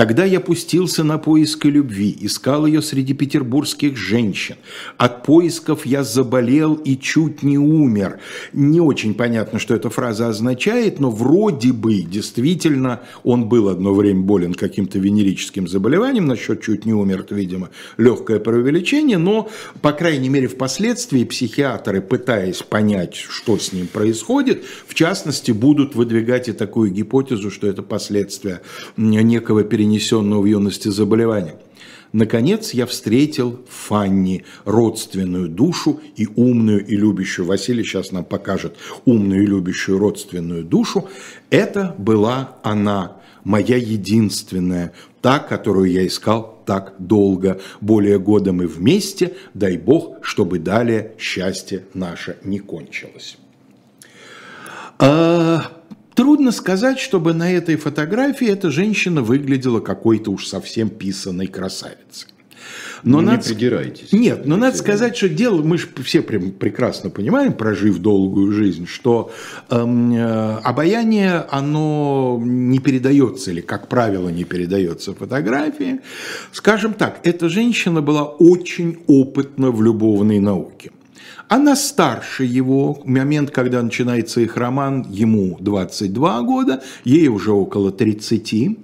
Тогда 0.00 0.24
я 0.24 0.40
пустился 0.40 1.04
на 1.04 1.18
поиски 1.18 1.66
любви, 1.66 2.16
искал 2.22 2.64
ее 2.64 2.80
среди 2.80 3.12
петербургских 3.12 3.98
женщин. 3.98 4.56
От 4.96 5.24
поисков 5.24 5.84
я 5.84 6.04
заболел 6.04 6.72
и 6.72 6.96
чуть 6.96 7.42
не 7.42 7.58
умер. 7.58 8.18
Не 8.54 8.80
очень 8.80 9.12
понятно, 9.12 9.58
что 9.58 9.74
эта 9.74 9.90
фраза 9.90 10.28
означает, 10.28 11.00
но 11.00 11.10
вроде 11.10 11.74
бы 11.74 12.00
действительно 12.00 13.02
он 13.24 13.50
был 13.50 13.68
одно 13.68 13.92
время 13.92 14.22
болен 14.22 14.54
каким-то 14.54 14.98
венерическим 14.98 15.68
заболеванием, 15.68 16.24
насчет 16.24 16.62
чуть 16.62 16.86
не 16.86 16.94
умер, 16.94 17.20
это, 17.20 17.34
видимо, 17.34 17.68
легкое 17.98 18.38
преувеличение, 18.38 19.18
но, 19.18 19.50
по 19.82 19.92
крайней 19.92 20.30
мере, 20.30 20.48
впоследствии 20.48 21.24
психиатры, 21.24 22.00
пытаясь 22.00 22.62
понять, 22.62 23.16
что 23.16 23.58
с 23.58 23.74
ним 23.74 23.86
происходит, 23.86 24.64
в 24.86 24.94
частности, 24.94 25.52
будут 25.52 25.94
выдвигать 25.94 26.48
и 26.48 26.52
такую 26.52 26.90
гипотезу, 26.90 27.50
что 27.50 27.66
это 27.66 27.82
последствия 27.82 28.62
некого 28.96 29.62
перенесения 29.62 29.89
перенесенного 29.90 30.42
в 30.42 30.46
юности 30.46 30.88
заболевания. 30.88 31.56
Наконец 32.12 32.74
я 32.74 32.86
встретил 32.86 33.60
Фанни, 33.68 34.44
родственную 34.64 35.48
душу 35.48 36.00
и 36.16 36.26
умную 36.34 36.84
и 36.84 36.96
любящую. 36.96 37.46
Василий 37.46 37.84
сейчас 37.84 38.10
нам 38.10 38.24
покажет 38.24 38.76
умную 39.04 39.44
и 39.44 39.46
любящую 39.46 39.98
родственную 39.98 40.64
душу. 40.64 41.08
Это 41.50 41.94
была 41.98 42.56
она, 42.64 43.18
моя 43.44 43.76
единственная, 43.76 44.92
та, 45.20 45.38
которую 45.38 45.90
я 45.90 46.04
искал 46.04 46.62
так 46.66 46.94
долго. 46.98 47.60
Более 47.80 48.18
года 48.18 48.52
мы 48.52 48.66
вместе, 48.66 49.34
дай 49.54 49.76
Бог, 49.76 50.18
чтобы 50.22 50.58
далее 50.58 51.12
счастье 51.16 51.84
наше 51.94 52.38
не 52.42 52.58
кончилось. 52.58 53.38
А, 54.98 55.79
Трудно 56.14 56.52
сказать, 56.52 56.98
чтобы 56.98 57.32
на 57.34 57.50
этой 57.52 57.76
фотографии 57.76 58.48
эта 58.48 58.70
женщина 58.70 59.22
выглядела 59.22 59.80
какой-то 59.80 60.30
уж 60.30 60.46
совсем 60.46 60.90
писанной 60.90 61.46
красавицей. 61.46 62.28
Но 63.02 63.20
ну, 63.20 63.28
надо... 63.28 63.48
не 63.48 63.54
придирайтесь. 63.54 64.12
Нет, 64.12 64.46
но 64.46 64.56
надо 64.56 64.76
сказать, 64.76 65.16
что 65.16 65.28
дело, 65.28 65.62
мы 65.62 65.78
же 65.78 65.88
все 66.04 66.22
прекрасно 66.22 67.10
понимаем, 67.10 67.52
прожив 67.52 67.98
долгую 67.98 68.52
жизнь, 68.52 68.86
что 68.86 69.32
эм, 69.70 70.12
э, 70.12 70.58
обаяние, 70.62 71.46
оно 71.50 72.40
не 72.42 72.78
передается, 72.78 73.50
или, 73.50 73.60
как 73.60 73.88
правило, 73.88 74.28
не 74.28 74.44
передается 74.44 75.14
фотографии. 75.14 76.00
Скажем 76.52 76.94
так, 76.94 77.20
эта 77.22 77.48
женщина 77.48 78.02
была 78.02 78.24
очень 78.24 78.98
опытна 79.06 79.70
в 79.70 79.82
любовной 79.82 80.38
науке. 80.38 80.90
Она 81.50 81.74
старше 81.74 82.44
его, 82.44 83.02
момент, 83.04 83.50
когда 83.50 83.82
начинается 83.82 84.40
их 84.40 84.56
роман, 84.56 85.04
ему 85.10 85.56
22 85.58 86.42
года, 86.42 86.80
ей 87.02 87.26
уже 87.26 87.50
около 87.50 87.90
30. 87.90 88.78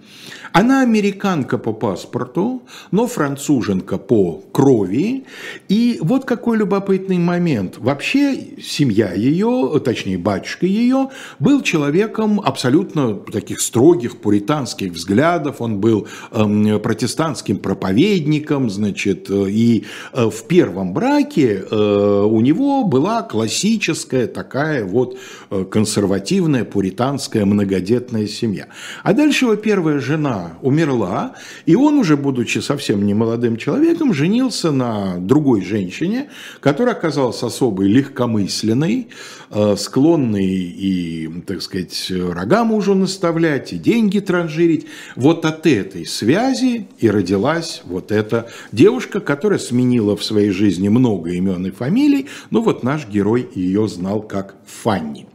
Она 0.56 0.80
американка 0.80 1.58
по 1.58 1.75
паспорту, 1.75 2.62
но 2.90 3.06
француженка 3.06 3.98
по 3.98 4.42
крови. 4.52 5.25
И 5.68 5.98
вот 6.00 6.25
какой 6.25 6.56
любопытный 6.56 7.18
момент. 7.18 7.76
Вообще 7.76 8.54
семья 8.62 9.12
ее, 9.12 9.78
точнее 9.84 10.16
батюшка 10.16 10.64
ее, 10.64 11.10
был 11.38 11.60
человеком 11.60 12.40
абсолютно 12.40 13.16
таких 13.16 13.60
строгих 13.60 14.16
пуританских 14.16 14.92
взглядов. 14.92 15.56
Он 15.60 15.78
был 15.78 16.08
э, 16.30 16.78
протестантским 16.78 17.58
проповедником, 17.58 18.70
значит, 18.70 19.28
и 19.28 19.84
э, 20.14 20.30
в 20.30 20.42
первом 20.44 20.94
браке 20.94 21.66
э, 21.70 22.22
у 22.25 22.40
него 22.40 22.84
была 22.84 23.20
классическая 23.25 24.26
такая 24.26 24.86
вот 24.86 25.18
э, 25.50 25.66
консервативная 25.70 26.64
пуританская 26.64 27.44
многодетная 27.44 28.26
семья. 28.26 28.68
А 29.02 29.12
дальше 29.12 29.44
его 29.44 29.56
первая 29.56 29.98
жена 29.98 30.46
умерла, 30.62 31.35
и 31.67 31.75
он 31.75 31.99
уже, 31.99 32.17
будучи 32.17 32.59
совсем 32.59 33.07
не 33.07 33.15
молодым 33.15 33.57
человеком, 33.57 34.12
женился 34.12 34.71
на 34.71 35.17
другой 35.19 35.62
женщине, 35.62 36.29
которая 36.61 36.95
оказалась 36.95 37.43
особой 37.43 37.88
легкомысленной, 37.88 39.09
э, 39.50 39.76
склонной 39.76 40.47
и, 40.47 41.31
так 41.47 41.62
сказать, 41.62 42.11
рога 42.11 42.65
мужу 42.65 42.95
наставлять, 42.95 43.73
и 43.73 43.79
деньги 43.79 44.21
транжирить. 44.21 44.87
Вот 45.15 45.45
от 45.45 45.67
этой 45.67 46.07
связи 46.07 46.88
и 46.99 47.11
родилась 47.11 47.83
вот 47.85 48.12
эта 48.12 48.49
девушка, 48.73 49.21
которая 49.21 49.59
сменила 49.59 50.17
в 50.17 50.25
своей 50.25 50.50
жизни 50.50 50.88
много 50.88 51.31
имен 51.31 51.67
и 51.67 51.71
фамилий, 51.71 52.26
но 52.50 52.61
вот 52.61 52.83
наш 52.83 53.07
герой 53.09 53.49
ее 53.55 53.88
знал 53.88 54.23
как 54.23 54.57
Фанни. 54.67 55.26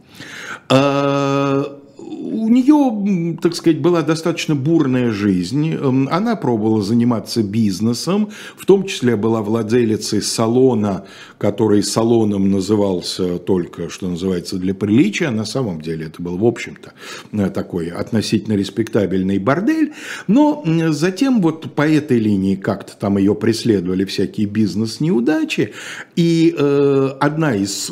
У 2.12 2.48
нее, 2.48 3.36
так 3.40 3.54
сказать, 3.54 3.80
была 3.80 4.02
достаточно 4.02 4.54
бурная 4.54 5.10
жизнь. 5.10 5.74
Эм, 5.74 6.08
она 6.10 6.36
пробовала 6.36 6.82
заниматься 6.82 7.42
бизнесом, 7.42 8.28
в 8.56 8.66
том 8.66 8.84
числе 8.86 9.16
была 9.16 9.42
владелицей 9.42 10.20
салона, 10.20 11.04
который 11.42 11.82
салоном 11.82 12.52
назывался 12.52 13.36
только, 13.38 13.90
что 13.90 14.06
называется, 14.06 14.58
для 14.58 14.74
приличия. 14.74 15.28
На 15.30 15.44
самом 15.44 15.80
деле 15.80 16.06
это 16.06 16.22
был, 16.22 16.38
в 16.38 16.44
общем-то, 16.44 16.92
э, 17.32 17.50
такой 17.50 17.88
относительно 17.88 18.54
респектабельный 18.54 19.40
бордель. 19.40 19.92
Но 20.28 20.62
затем 20.90 21.42
вот 21.42 21.74
по 21.74 21.82
этой 21.82 22.20
линии 22.20 22.54
как-то 22.54 22.96
там 22.96 23.18
ее 23.18 23.34
преследовали 23.34 24.04
всякие 24.04 24.46
бизнес-неудачи. 24.46 25.72
И 26.14 26.54
э, 26.56 27.10
одна 27.18 27.56
из 27.56 27.90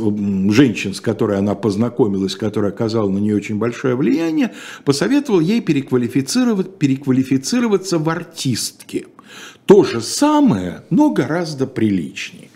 женщин, 0.54 0.95
с 0.95 1.00
которой 1.00 1.37
она 1.37 1.57
познакомилась, 1.57 2.37
которая 2.37 2.71
оказала 2.71 3.09
на 3.09 3.19
нее 3.19 3.35
очень 3.35 3.59
большое 3.59 3.97
влияние, 3.97 4.52
посоветовал 4.85 5.40
ей 5.40 5.61
переквалифицировать, 5.61 6.78
переквалифицироваться 6.78 7.99
в 7.99 8.09
артистки. 8.09 9.09
То 9.66 9.83
же 9.83 10.00
самое, 10.00 10.85
но 10.90 11.11
гораздо 11.11 11.66
приличнее. 11.66 12.50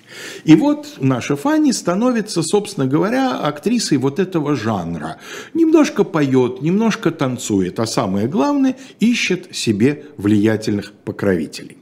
И 0.44 0.54
вот 0.54 0.96
наша 1.00 1.36
Фанни 1.36 1.72
становится, 1.72 2.42
собственно 2.42 2.86
говоря, 2.86 3.38
актрисой 3.38 3.98
вот 3.98 4.18
этого 4.18 4.56
жанра. 4.56 5.18
Немножко 5.54 6.04
поет, 6.04 6.62
немножко 6.62 7.10
танцует, 7.10 7.80
а 7.80 7.86
самое 7.86 8.26
главное, 8.28 8.76
ищет 9.00 9.54
себе 9.54 10.04
влиятельных 10.16 10.92
покровителей. 10.92 11.78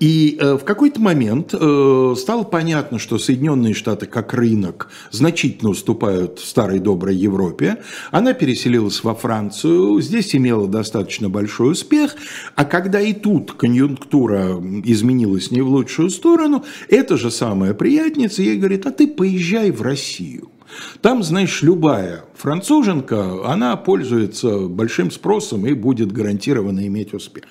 И 0.00 0.38
э, 0.40 0.54
в 0.56 0.64
какой-то 0.64 1.00
момент 1.00 1.54
э, 1.54 2.14
стало 2.16 2.44
понятно, 2.44 2.98
что 2.98 3.18
Соединенные 3.18 3.74
Штаты 3.74 4.06
как 4.06 4.34
рынок 4.34 4.88
значительно 5.10 5.70
уступают 5.70 6.40
старой 6.40 6.78
доброй 6.78 7.16
Европе. 7.16 7.78
Она 8.10 8.32
переселилась 8.32 9.02
во 9.02 9.14
Францию, 9.14 10.00
здесь 10.00 10.34
имела 10.34 10.68
достаточно 10.68 11.28
большой 11.28 11.72
успех, 11.72 12.14
а 12.54 12.64
когда 12.64 13.00
и 13.00 13.12
тут 13.12 13.52
конъюнктура 13.52 14.62
изменилась 14.84 15.50
не 15.50 15.62
в 15.62 15.68
лучшую 15.68 16.10
сторону, 16.10 16.64
эта 16.88 17.16
же 17.16 17.30
самая 17.30 17.74
приятница 17.74 18.42
ей 18.42 18.56
говорит, 18.56 18.86
а 18.86 18.90
ты 18.90 19.06
поезжай 19.06 19.70
в 19.70 19.82
Россию. 19.82 20.51
Там, 21.00 21.22
знаешь, 21.22 21.62
любая 21.62 22.24
француженка, 22.34 23.50
она 23.50 23.76
пользуется 23.76 24.68
большим 24.68 25.10
спросом 25.10 25.66
и 25.66 25.74
будет 25.74 26.12
гарантированно 26.12 26.86
иметь 26.86 27.14
успех. 27.14 27.44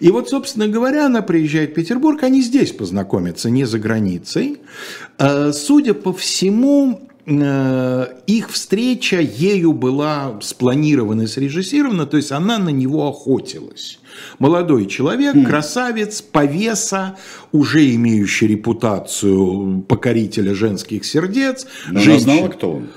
И 0.00 0.10
вот, 0.10 0.28
собственно 0.28 0.68
говоря, 0.68 1.06
она 1.06 1.22
приезжает 1.22 1.70
в 1.70 1.74
Петербург, 1.74 2.22
они 2.22 2.42
здесь 2.42 2.72
познакомятся, 2.72 3.50
не 3.50 3.64
за 3.64 3.78
границей. 3.78 4.58
Э, 5.18 5.52
судя 5.52 5.94
по 5.94 6.12
всему, 6.12 7.09
их 7.30 8.50
встреча 8.50 9.20
ею 9.20 9.72
была 9.72 10.38
спланирована 10.40 11.22
и 11.22 11.26
срежиссирована, 11.26 12.06
то 12.06 12.16
есть 12.16 12.32
она 12.32 12.58
на 12.58 12.70
него 12.70 13.08
охотилась. 13.08 13.98
Молодой 14.38 14.86
человек, 14.86 15.36
mm. 15.36 15.46
красавец, 15.46 16.22
повеса, 16.22 17.16
уже 17.52 17.94
имеющий 17.94 18.48
репутацию 18.48 19.82
покорителя 19.88 20.54
женских 20.54 21.04
сердец. 21.04 21.66
Но 21.88 22.00
женщин... 22.00 22.28
она 22.28 22.38
знала, 22.38 22.48
кто 22.48 22.72
он. 22.72 22.88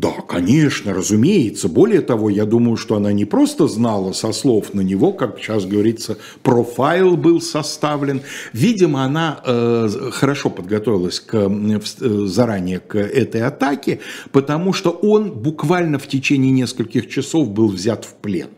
Да, 0.00 0.12
конечно, 0.28 0.94
разумеется. 0.94 1.68
Более 1.68 2.02
того, 2.02 2.30
я 2.30 2.44
думаю, 2.44 2.76
что 2.76 2.94
она 2.94 3.12
не 3.12 3.24
просто 3.24 3.66
знала 3.66 4.12
со 4.12 4.32
слов 4.32 4.72
на 4.72 4.80
него, 4.80 5.12
как 5.12 5.40
сейчас 5.40 5.64
говорится, 5.64 6.18
профайл 6.44 7.16
был 7.16 7.40
составлен. 7.40 8.22
Видимо, 8.52 9.02
она 9.02 9.40
э, 9.44 9.88
хорошо 10.12 10.50
подготовилась 10.50 11.18
к, 11.18 11.34
э, 11.34 12.26
заранее 12.26 12.78
к 12.78 12.96
этой 12.96 13.42
атаке, 13.42 13.98
потому 14.30 14.72
что 14.72 14.90
он 14.90 15.32
буквально 15.32 15.98
в 15.98 16.06
течение 16.06 16.52
нескольких 16.52 17.08
часов 17.08 17.50
был 17.50 17.66
взят 17.66 18.04
в 18.04 18.14
плен. 18.14 18.50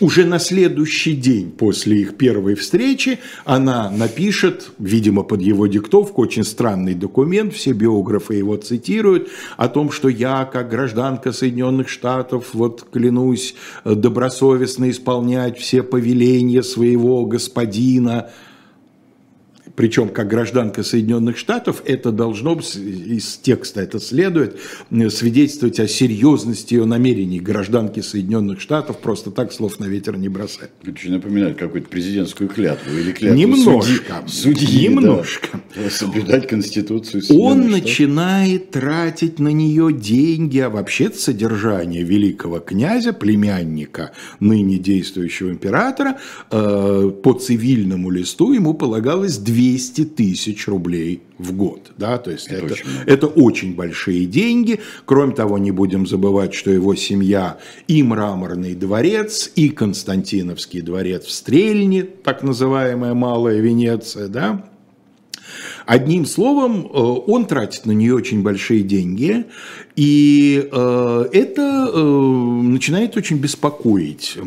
Уже 0.00 0.24
на 0.24 0.40
следующий 0.40 1.14
день 1.14 1.52
после 1.52 2.00
их 2.02 2.16
первой 2.16 2.56
встречи 2.56 3.20
она 3.44 3.90
напишет, 3.90 4.70
видимо, 4.78 5.22
под 5.22 5.40
его 5.40 5.68
диктовку, 5.68 6.22
очень 6.22 6.42
странный 6.42 6.94
документ, 6.94 7.54
все 7.54 7.72
биографы 7.72 8.34
его 8.34 8.56
цитируют, 8.56 9.28
о 9.56 9.68
том, 9.68 9.92
что 9.92 10.08
я, 10.08 10.46
как 10.46 10.68
гражданка 10.68 11.30
Соединенных 11.30 11.88
Штатов, 11.88 12.54
вот 12.54 12.84
клянусь 12.92 13.54
добросовестно 13.84 14.90
исполнять 14.90 15.58
все 15.58 15.84
повеления 15.84 16.64
своего 16.64 17.24
господина, 17.24 18.30
причем 19.76 20.08
как 20.08 20.28
гражданка 20.28 20.82
Соединенных 20.82 21.36
Штатов, 21.36 21.82
это 21.84 22.12
должно, 22.12 22.54
из 22.54 23.38
текста 23.38 23.80
это 23.80 23.98
следует, 23.98 24.60
свидетельствовать 25.10 25.80
о 25.80 25.88
серьезности 25.88 26.74
ее 26.74 26.84
намерений 26.84 27.40
гражданки 27.40 28.00
Соединенных 28.00 28.60
Штатов, 28.60 28.98
просто 28.98 29.30
так 29.30 29.52
слов 29.52 29.80
на 29.80 29.86
ветер 29.86 30.16
не 30.16 30.28
бросать. 30.28 30.70
Очень 30.86 31.12
напоминает 31.12 31.56
какую-то 31.56 31.88
президентскую 31.88 32.48
клятву 32.48 32.96
или 32.96 33.12
клятву 33.12 33.38
Немножко. 33.38 34.22
Судьи, 34.26 34.66
судьи 34.66 34.88
Немножко. 34.88 35.60
Да, 35.74 35.90
соблюдать 35.90 36.46
Конституцию 36.46 37.22
Он 37.30 37.68
начинает 37.70 38.70
тратить 38.70 39.40
на 39.40 39.48
нее 39.48 39.92
деньги, 39.92 40.58
а 40.58 40.70
вообще 40.70 41.10
содержание 41.10 42.04
великого 42.04 42.60
князя, 42.60 43.12
племянника 43.12 44.12
ныне 44.38 44.78
действующего 44.78 45.50
императора, 45.50 46.18
э, 46.50 47.10
по 47.22 47.32
цивильному 47.32 48.10
листу 48.10 48.52
ему 48.52 48.74
полагалось 48.74 49.38
2 49.38 49.63
200 49.64 50.04
тысяч 50.04 50.68
рублей 50.68 51.22
в 51.38 51.52
год. 51.52 51.92
Да? 51.96 52.18
То 52.18 52.30
есть 52.30 52.48
это, 52.48 52.66
это, 52.66 52.74
очень 52.74 52.86
это 53.06 53.26
очень 53.26 53.74
большие 53.74 54.26
деньги. 54.26 54.80
Кроме 55.06 55.34
того, 55.34 55.58
не 55.58 55.70
будем 55.70 56.06
забывать, 56.06 56.52
что 56.52 56.70
его 56.70 56.94
семья 56.94 57.58
и 57.88 58.02
Мраморный 58.02 58.74
дворец, 58.74 59.50
и 59.56 59.70
Константиновский 59.70 60.82
дворец 60.82 61.24
в 61.24 61.30
Стрельне, 61.30 62.02
так 62.02 62.42
называемая 62.42 63.14
Малая 63.14 63.60
Венеция, 63.60 64.28
да, 64.28 64.64
Одним 65.86 66.24
словом, 66.24 66.86
э, 66.86 66.88
он 66.94 67.44
тратит 67.44 67.84
на 67.84 67.92
нее 67.92 68.14
очень 68.14 68.42
большие 68.42 68.82
деньги, 68.82 69.44
и 69.94 70.68
э, 70.72 71.24
это 71.32 71.90
э, 71.92 72.00
начинает 72.00 73.16
очень 73.16 73.36
беспокоить 73.36 74.38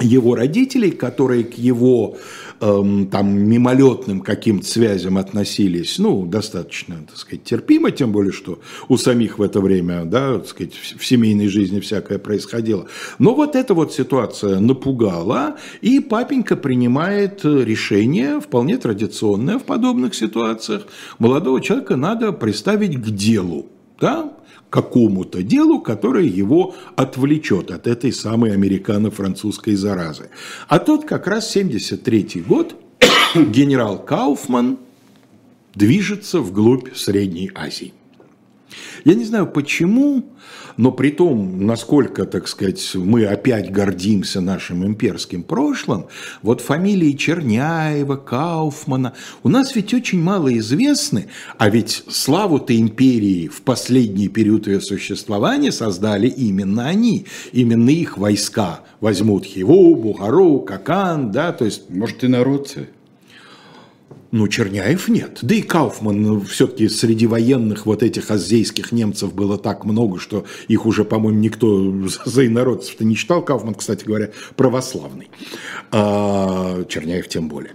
его 0.00 0.34
родителей, 0.34 0.90
которые 0.90 1.44
к 1.44 1.54
его 1.54 2.16
эм, 2.60 3.06
там 3.08 3.38
мимолетным 3.38 4.20
каким-то 4.20 4.66
связям 4.66 5.18
относились, 5.18 5.98
ну, 5.98 6.26
достаточно, 6.26 6.96
так 7.06 7.16
сказать, 7.16 7.44
терпимо, 7.44 7.90
тем 7.90 8.12
более, 8.12 8.32
что 8.32 8.60
у 8.88 8.96
самих 8.96 9.38
в 9.38 9.42
это 9.42 9.60
время, 9.60 10.04
да, 10.04 10.38
так 10.38 10.48
сказать, 10.48 10.74
в 10.74 11.04
семейной 11.04 11.48
жизни 11.48 11.80
всякое 11.80 12.18
происходило. 12.18 12.86
Но 13.18 13.34
вот 13.34 13.56
эта 13.56 13.74
вот 13.74 13.92
ситуация 13.92 14.60
напугала, 14.60 15.56
и 15.80 16.00
папенька 16.00 16.56
принимает 16.56 17.44
решение, 17.44 18.40
вполне 18.40 18.78
традиционное 18.78 19.58
в 19.58 19.64
подобных 19.64 20.14
ситуациях. 20.14 20.86
Молодого 21.18 21.60
человека 21.60 21.96
надо 21.96 22.32
приставить 22.32 22.96
к 22.96 23.10
делу, 23.10 23.66
да, 24.00 24.32
какому-то 24.70 25.42
делу, 25.42 25.80
которое 25.80 26.24
его 26.24 26.74
отвлечет 26.96 27.70
от 27.70 27.86
этой 27.86 28.12
самой 28.12 28.52
американо-французской 28.52 29.74
заразы. 29.74 30.30
А 30.68 30.78
тот 30.78 31.04
как 31.04 31.26
раз 31.26 31.50
73 31.50 32.44
год, 32.46 32.76
генерал 33.34 33.98
Кауфман 34.02 34.78
движется 35.74 36.40
вглубь 36.40 36.94
Средней 36.94 37.50
Азии. 37.54 37.92
Я 39.04 39.14
не 39.14 39.24
знаю 39.24 39.46
почему, 39.46 40.30
но 40.80 40.92
при 40.92 41.10
том, 41.10 41.66
насколько, 41.66 42.24
так 42.24 42.48
сказать, 42.48 42.94
мы 42.94 43.26
опять 43.26 43.70
гордимся 43.70 44.40
нашим 44.40 44.82
имперским 44.86 45.42
прошлым, 45.42 46.06
вот 46.40 46.62
фамилии 46.62 47.12
Черняева, 47.12 48.16
Кауфмана, 48.16 49.12
у 49.42 49.50
нас 49.50 49.76
ведь 49.76 49.92
очень 49.92 50.22
мало 50.22 50.56
известны, 50.56 51.26
а 51.58 51.68
ведь 51.68 52.04
славу-то 52.08 52.74
империи 52.74 53.48
в 53.48 53.60
последний 53.60 54.28
период 54.28 54.68
ее 54.68 54.80
существования 54.80 55.70
создали 55.70 56.28
именно 56.28 56.86
они, 56.86 57.26
именно 57.52 57.90
их 57.90 58.16
войска 58.16 58.80
возьмут 59.02 59.44
Хиву, 59.44 59.94
Бухару, 59.96 60.60
Какан, 60.60 61.30
да, 61.30 61.52
то 61.52 61.66
есть... 61.66 61.90
Может, 61.90 62.24
и 62.24 62.28
народцы? 62.28 62.88
Ну, 64.32 64.46
Черняев 64.46 65.08
нет. 65.08 65.40
Да 65.42 65.54
и 65.56 65.62
Кауфман, 65.62 66.22
ну, 66.22 66.40
все-таки 66.42 66.88
среди 66.88 67.26
военных 67.26 67.84
вот 67.84 68.04
этих 68.04 68.30
азейских 68.30 68.92
немцев 68.92 69.34
было 69.34 69.58
так 69.58 69.84
много, 69.84 70.20
что 70.20 70.44
их 70.68 70.86
уже, 70.86 71.04
по-моему, 71.04 71.40
никто 71.40 71.92
за 72.24 72.46
инородцев-то 72.46 73.04
не 73.04 73.16
читал. 73.16 73.44
Кауфман, 73.44 73.74
кстати 73.74 74.04
говоря, 74.04 74.30
православный. 74.54 75.28
А, 75.90 76.84
Черняев 76.84 77.26
тем 77.28 77.48
более. 77.48 77.72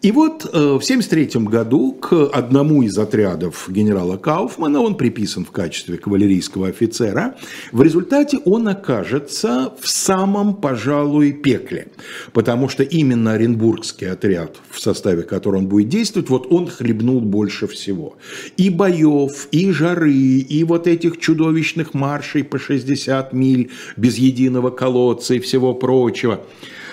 И 0.00 0.10
вот 0.10 0.44
э, 0.44 0.48
в 0.48 0.82
1973 0.82 1.42
году 1.42 1.92
к 1.92 2.28
одному 2.32 2.82
из 2.82 2.96
отрядов 2.98 3.66
генерала 3.68 4.16
Кауфмана, 4.16 4.80
он 4.80 4.96
приписан 4.96 5.44
в 5.44 5.50
качестве 5.50 5.98
кавалерийского 5.98 6.68
офицера, 6.68 7.36
в 7.70 7.82
результате 7.82 8.38
он 8.38 8.66
окажется 8.68 9.74
в 9.80 9.88
самом, 9.88 10.54
пожалуй, 10.54 11.32
пекле, 11.32 11.88
потому 12.32 12.68
что 12.68 12.82
именно 12.82 13.32
Оренбургский 13.32 14.10
отряд, 14.10 14.56
в 14.70 14.80
составе 14.80 15.22
которого 15.22 15.60
он 15.60 15.68
будет 15.68 15.88
действовать, 15.92 16.30
вот 16.30 16.46
он 16.50 16.66
хлебнул 16.66 17.20
больше 17.20 17.66
всего. 17.66 18.16
И 18.56 18.70
боев, 18.70 19.48
и 19.52 19.70
жары, 19.70 20.12
и 20.12 20.64
вот 20.64 20.86
этих 20.86 21.18
чудовищных 21.18 21.94
маршей 21.94 22.42
по 22.42 22.58
60 22.58 23.32
миль 23.32 23.70
без 23.96 24.18
единого 24.18 24.70
колодца 24.70 25.34
и 25.34 25.40
всего 25.40 25.74
прочего– 25.74 26.40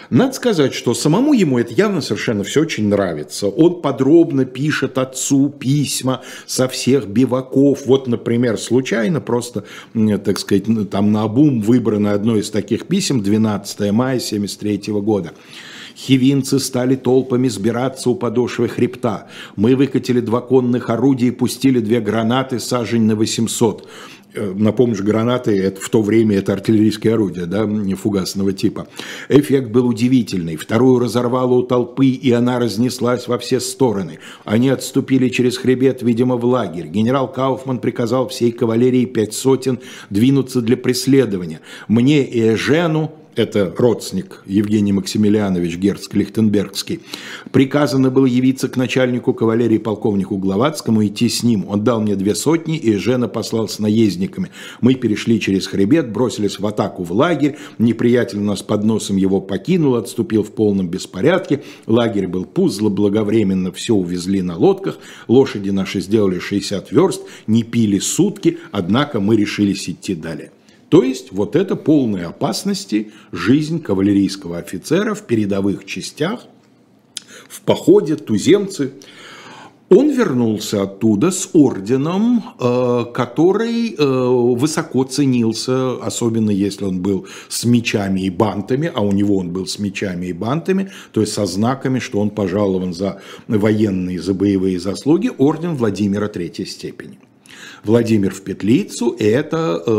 надо 0.09 0.33
сказать, 0.33 0.73
что 0.73 0.95
самому 0.95 1.33
ему 1.33 1.59
это 1.59 1.71
явно 1.73 2.01
совершенно 2.01 2.43
все 2.43 2.61
очень 2.61 2.87
нравится. 2.87 3.47
Он 3.47 3.79
подробно 3.81 4.43
пишет 4.43 4.97
отцу 4.97 5.49
письма 5.49 6.21
со 6.47 6.67
всех 6.67 7.07
биваков. 7.07 7.85
Вот, 7.85 8.07
например, 8.07 8.57
случайно 8.57 9.21
просто, 9.21 9.65
так 9.93 10.39
сказать, 10.39 10.65
там 10.89 11.11
на 11.11 11.23
обум 11.23 11.61
выбрано 11.61 12.13
одно 12.13 12.37
из 12.37 12.49
таких 12.49 12.87
писем 12.87 13.21
12 13.21 13.79
мая 13.91 14.17
1973 14.17 14.93
года. 14.93 15.33
Хивинцы 15.99 16.59
стали 16.59 16.95
толпами 16.95 17.49
сбираться 17.49 18.09
у 18.09 18.15
подошвы 18.15 18.69
хребта. 18.69 19.27
Мы 19.57 19.75
выкатили 19.75 20.21
два 20.21 20.39
конных 20.39 20.89
орудия 20.89 21.27
и 21.27 21.31
пустили 21.31 21.81
две 21.81 21.99
гранаты 21.99 22.59
сажень 22.59 23.01
на 23.01 23.15
800. 23.15 23.85
Э, 24.33 24.53
напомню, 24.55 25.03
гранаты 25.03 25.61
это, 25.61 25.81
в 25.81 25.89
то 25.89 26.01
время 26.01 26.37
это 26.37 26.53
артиллерийское 26.53 27.15
орудие, 27.15 27.47
да, 27.47 27.67
фугасного 27.97 28.53
типа. 28.53 28.87
Эффект 29.27 29.71
был 29.71 29.87
удивительный. 29.87 30.55
Вторую 30.55 30.99
разорвало 30.99 31.55
у 31.55 31.63
толпы, 31.63 32.05
и 32.05 32.31
она 32.31 32.59
разнеслась 32.59 33.27
во 33.27 33.37
все 33.37 33.59
стороны. 33.59 34.19
Они 34.45 34.69
отступили 34.69 35.27
через 35.27 35.57
хребет, 35.57 36.01
видимо, 36.01 36.37
в 36.37 36.45
лагерь. 36.45 36.87
Генерал 36.87 37.29
Кауфман 37.29 37.79
приказал 37.79 38.29
всей 38.29 38.53
кавалерии 38.53 39.03
пять 39.03 39.33
сотен 39.33 39.79
двинуться 40.09 40.61
для 40.61 40.77
преследования. 40.77 41.59
Мне 41.89 42.23
и 42.23 42.53
Эжену 42.53 43.11
это 43.39 43.73
родственник 43.77 44.43
Евгений 44.45 44.91
Максимилианович 44.91 45.77
Герцк 45.77 46.13
Лихтенбергский, 46.13 46.99
приказано 47.51 48.11
было 48.11 48.25
явиться 48.25 48.67
к 48.67 48.75
начальнику 48.75 49.33
кавалерии 49.33 49.77
полковнику 49.77 50.37
Гловацкому, 50.37 51.05
идти 51.05 51.29
с 51.29 51.41
ним. 51.41 51.65
Он 51.69 51.83
дал 51.83 52.01
мне 52.01 52.17
две 52.17 52.35
сотни, 52.35 52.77
и 52.77 52.97
Жена 52.97 53.29
послал 53.29 53.69
с 53.69 53.79
наездниками. 53.79 54.49
Мы 54.81 54.95
перешли 54.95 55.39
через 55.39 55.67
хребет, 55.67 56.11
бросились 56.11 56.59
в 56.59 56.67
атаку 56.67 57.03
в 57.03 57.13
лагерь, 57.13 57.57
неприятель 57.77 58.39
нас 58.39 58.61
под 58.61 58.83
носом 58.83 59.15
его 59.15 59.39
покинул, 59.39 59.95
отступил 59.95 60.43
в 60.43 60.51
полном 60.51 60.89
беспорядке, 60.89 61.63
лагерь 61.87 62.27
был 62.27 62.43
пуст, 62.43 62.81
благовременно 62.81 63.71
все 63.71 63.95
увезли 63.95 64.41
на 64.41 64.57
лодках, 64.57 64.99
лошади 65.29 65.69
наши 65.69 66.01
сделали 66.01 66.39
60 66.39 66.91
верст, 66.91 67.21
не 67.47 67.63
пили 67.63 67.99
сутки, 67.99 68.57
однако 68.71 69.21
мы 69.21 69.37
решились 69.37 69.89
идти 69.89 70.13
далее. 70.13 70.51
То 70.89 71.03
есть 71.03 71.31
вот 71.31 71.55
это 71.55 71.75
полной 71.75 72.25
опасности 72.25 73.11
жизнь 73.31 73.81
кавалерийского 73.81 74.57
офицера 74.57 75.13
в 75.13 75.21
передовых 75.21 75.85
частях, 75.85 76.45
в 77.47 77.61
походе, 77.61 78.15
туземцы. 78.15 78.93
Он 79.91 80.11
вернулся 80.11 80.83
оттуда 80.83 81.31
с 81.31 81.49
орденом, 81.53 82.43
э, 82.59 83.05
который 83.11 83.95
э, 83.95 84.05
высоко 84.55 85.03
ценился, 85.03 85.93
особенно 85.93 86.51
если 86.51 86.85
он 86.85 87.01
был 87.01 87.25
с 87.47 87.65
мечами 87.65 88.21
и 88.21 88.29
бантами, 88.29 88.91
а 88.93 89.01
у 89.01 89.11
него 89.11 89.37
он 89.37 89.49
был 89.49 89.65
с 89.65 89.79
мечами 89.79 90.27
и 90.27 90.33
бантами, 90.33 90.91
то 91.11 91.21
есть 91.21 91.33
со 91.33 91.47
знаками, 91.47 91.97
что 91.97 92.19
он 92.19 92.29
пожалован 92.29 92.93
за 92.93 93.19
военные, 93.47 94.21
за 94.21 94.35
боевые 94.35 94.79
заслуги, 94.79 95.31
орден 95.35 95.75
Владимира 95.75 96.27
Третьей 96.27 96.67
степени. 96.67 97.17
Владимир 97.83 98.33
в 98.33 98.41
петлицу– 98.41 99.15
это 99.19 99.81
э, 99.85 99.91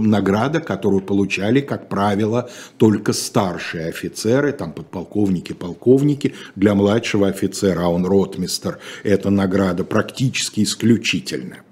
награда, 0.00 0.60
которую 0.60 1.02
получали, 1.02 1.60
как 1.60 1.88
правило, 1.88 2.48
только 2.76 3.12
старшие 3.12 3.88
офицеры, 3.88 4.52
там 4.52 4.72
подполковники, 4.72 5.52
полковники. 5.52 6.34
Для 6.56 6.74
младшего 6.74 7.28
офицера, 7.28 7.84
а 7.84 7.88
он 7.88 8.06
ротмистер, 8.06 8.78
эта 9.02 9.30
награда 9.30 9.84
практически 9.84 10.62
исключительная. 10.62 11.62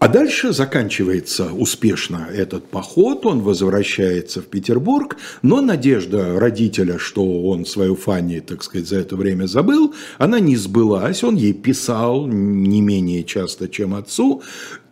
А 0.00 0.08
дальше 0.08 0.54
заканчивается 0.54 1.52
успешно 1.52 2.26
этот 2.32 2.64
поход, 2.64 3.26
он 3.26 3.42
возвращается 3.42 4.40
в 4.40 4.46
Петербург, 4.46 5.18
но 5.42 5.60
надежда 5.60 6.40
родителя, 6.40 6.96
что 6.98 7.42
он 7.42 7.66
свою 7.66 7.96
Фанни, 7.96 8.40
так 8.40 8.62
сказать, 8.62 8.88
за 8.88 8.96
это 8.96 9.14
время 9.14 9.44
забыл, 9.44 9.94
она 10.16 10.40
не 10.40 10.56
сбылась, 10.56 11.22
он 11.22 11.36
ей 11.36 11.52
писал 11.52 12.26
не 12.26 12.80
менее 12.80 13.24
часто, 13.24 13.68
чем 13.68 13.94
отцу, 13.94 14.42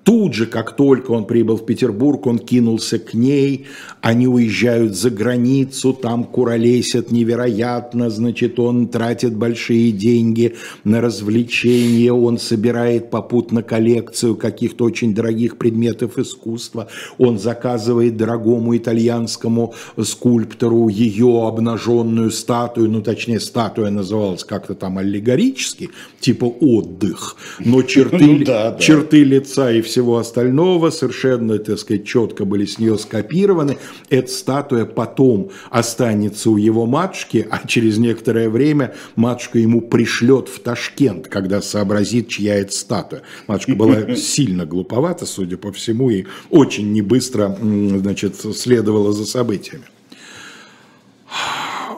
Тут 0.08 0.32
же, 0.32 0.46
как 0.46 0.74
только 0.74 1.10
он 1.10 1.26
прибыл 1.26 1.58
в 1.58 1.66
Петербург, 1.66 2.26
он 2.26 2.38
кинулся 2.38 2.98
к 2.98 3.12
ней, 3.12 3.66
они 4.00 4.26
уезжают 4.26 4.96
за 4.96 5.10
границу, 5.10 5.92
там 5.92 6.24
куролесят 6.24 7.10
невероятно, 7.10 8.08
значит, 8.08 8.58
он 8.58 8.88
тратит 8.88 9.36
большие 9.36 9.92
деньги 9.92 10.54
на 10.82 11.02
развлечения, 11.02 12.10
он 12.10 12.38
собирает 12.38 13.10
попутно 13.10 13.62
коллекцию 13.62 14.36
каких-то 14.36 14.86
очень 14.86 15.14
дорогих 15.14 15.58
предметов 15.58 16.16
искусства, 16.16 16.88
он 17.18 17.38
заказывает 17.38 18.16
дорогому 18.16 18.74
итальянскому 18.78 19.74
скульптору 20.02 20.88
ее 20.88 21.46
обнаженную 21.46 22.30
статую, 22.30 22.90
ну, 22.90 23.02
точнее, 23.02 23.40
статуя 23.40 23.90
называлась 23.90 24.44
как-то 24.44 24.74
там 24.74 24.96
аллегорически, 24.96 25.90
типа 26.18 26.46
отдых, 26.46 27.36
но 27.58 27.82
черты, 27.82 28.24
ну, 28.24 28.44
да, 28.46 28.70
да. 28.70 28.78
черты 28.78 29.22
лица 29.22 29.70
и 29.70 29.82
все 29.82 29.97
всего 29.98 30.18
остального 30.18 30.90
совершенно, 30.90 31.58
так 31.58 31.76
сказать, 31.76 32.06
четко 32.06 32.44
были 32.44 32.66
с 32.66 32.78
нее 32.78 32.96
скопированы. 32.98 33.78
Эта 34.08 34.30
статуя 34.30 34.84
потом 34.84 35.50
останется 35.70 36.50
у 36.50 36.56
его 36.56 36.86
матушки, 36.86 37.44
а 37.50 37.66
через 37.66 37.98
некоторое 37.98 38.48
время 38.48 38.94
матушка 39.16 39.58
ему 39.58 39.80
пришлет 39.80 40.48
в 40.48 40.60
Ташкент, 40.60 41.26
когда 41.26 41.60
сообразит, 41.60 42.28
чья 42.28 42.54
это 42.54 42.70
статуя. 42.72 43.22
Матушка 43.48 43.74
была 43.74 44.14
сильно 44.16 44.66
глуповата, 44.66 45.26
судя 45.26 45.56
по 45.56 45.72
всему, 45.72 46.10
и 46.10 46.26
очень 46.48 46.92
небыстро, 46.92 47.58
значит, 47.60 48.36
следовала 48.36 49.12
за 49.12 49.26
событиями. 49.26 49.84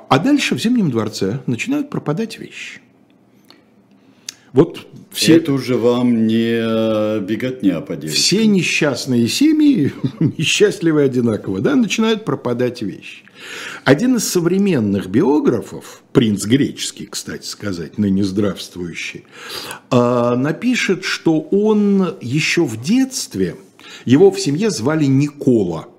А 0.09 0.19
дальше 0.19 0.55
в 0.55 0.59
Зимнем 0.59 0.91
дворце 0.91 1.41
начинают 1.47 1.91
пропадать 1.91 2.39
вещи. 2.39 2.81
Вот 4.55 4.87
все... 5.11 5.37
Это 5.37 5.53
уже 5.53 5.77
вам 5.77 6.27
не 6.27 7.21
беготня 7.21 7.81
по 7.81 7.97
делу. 7.97 8.13
Все 8.13 8.47
несчастные 8.47 9.29
семьи, 9.29 9.93
несчастливые 10.21 11.07
одинаково, 11.07 11.61
да, 11.61 11.75
начинают 11.75 12.25
пропадать 12.25 12.83
вещи. 12.83 13.25
Один 13.85 14.17
из 14.17 14.29
современных 14.29 15.09
биографов, 15.09 16.03
принц 16.13 16.45
греческий, 16.45 17.07
кстати 17.07 17.47
сказать, 17.47 17.99
ныне 17.99 18.23
здравствующий, 18.23 19.25
а, 19.91 20.37
напишет, 20.37 21.05
что 21.05 21.41
он 21.41 22.17
еще 22.21 22.65
в 22.65 22.83
детстве, 22.83 23.57
его 24.05 24.31
в 24.31 24.39
семье 24.39 24.71
звали 24.71 25.07
Никола– 25.07 25.89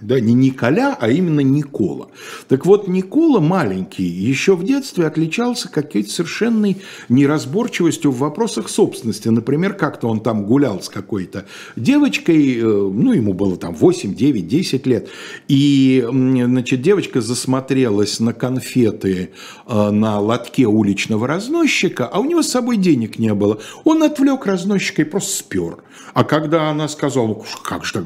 да, 0.00 0.20
не 0.20 0.34
Николя, 0.34 0.96
а 0.98 1.10
именно 1.10 1.40
Никола. 1.40 2.08
Так 2.48 2.66
вот, 2.66 2.88
Никола 2.88 3.40
маленький 3.40 4.04
еще 4.04 4.56
в 4.56 4.64
детстве 4.64 5.06
отличался 5.06 5.68
какой-то 5.68 6.10
совершенной 6.10 6.78
неразборчивостью 7.08 8.10
в 8.10 8.18
вопросах 8.18 8.68
собственности. 8.68 9.28
Например, 9.28 9.74
как-то 9.74 10.08
он 10.08 10.20
там 10.20 10.44
гулял 10.44 10.82
с 10.82 10.88
какой-то 10.88 11.46
девочкой, 11.76 12.58
э, 12.58 12.62
ну, 12.62 13.12
ему 13.12 13.34
было 13.34 13.56
там 13.56 13.74
8, 13.74 14.14
9, 14.14 14.48
10 14.48 14.86
лет, 14.86 15.08
и, 15.48 16.04
значит, 16.08 16.82
девочка 16.82 17.20
засмотрелась 17.20 18.20
на 18.20 18.32
конфеты 18.32 19.30
э, 19.66 19.90
на 19.90 20.18
лотке 20.18 20.66
уличного 20.66 21.26
разносчика, 21.26 22.06
а 22.06 22.20
у 22.20 22.24
него 22.24 22.42
с 22.42 22.48
собой 22.48 22.76
денег 22.76 23.18
не 23.18 23.34
было. 23.34 23.58
Он 23.84 24.02
отвлек 24.02 24.46
разносчика 24.46 25.02
и 25.02 25.04
просто 25.04 25.36
спер. 25.36 25.78
А 26.12 26.24
когда 26.24 26.70
она 26.70 26.88
сказала, 26.88 27.28
ну, 27.28 27.44
как 27.62 27.84
же 27.84 27.92
так, 27.92 28.04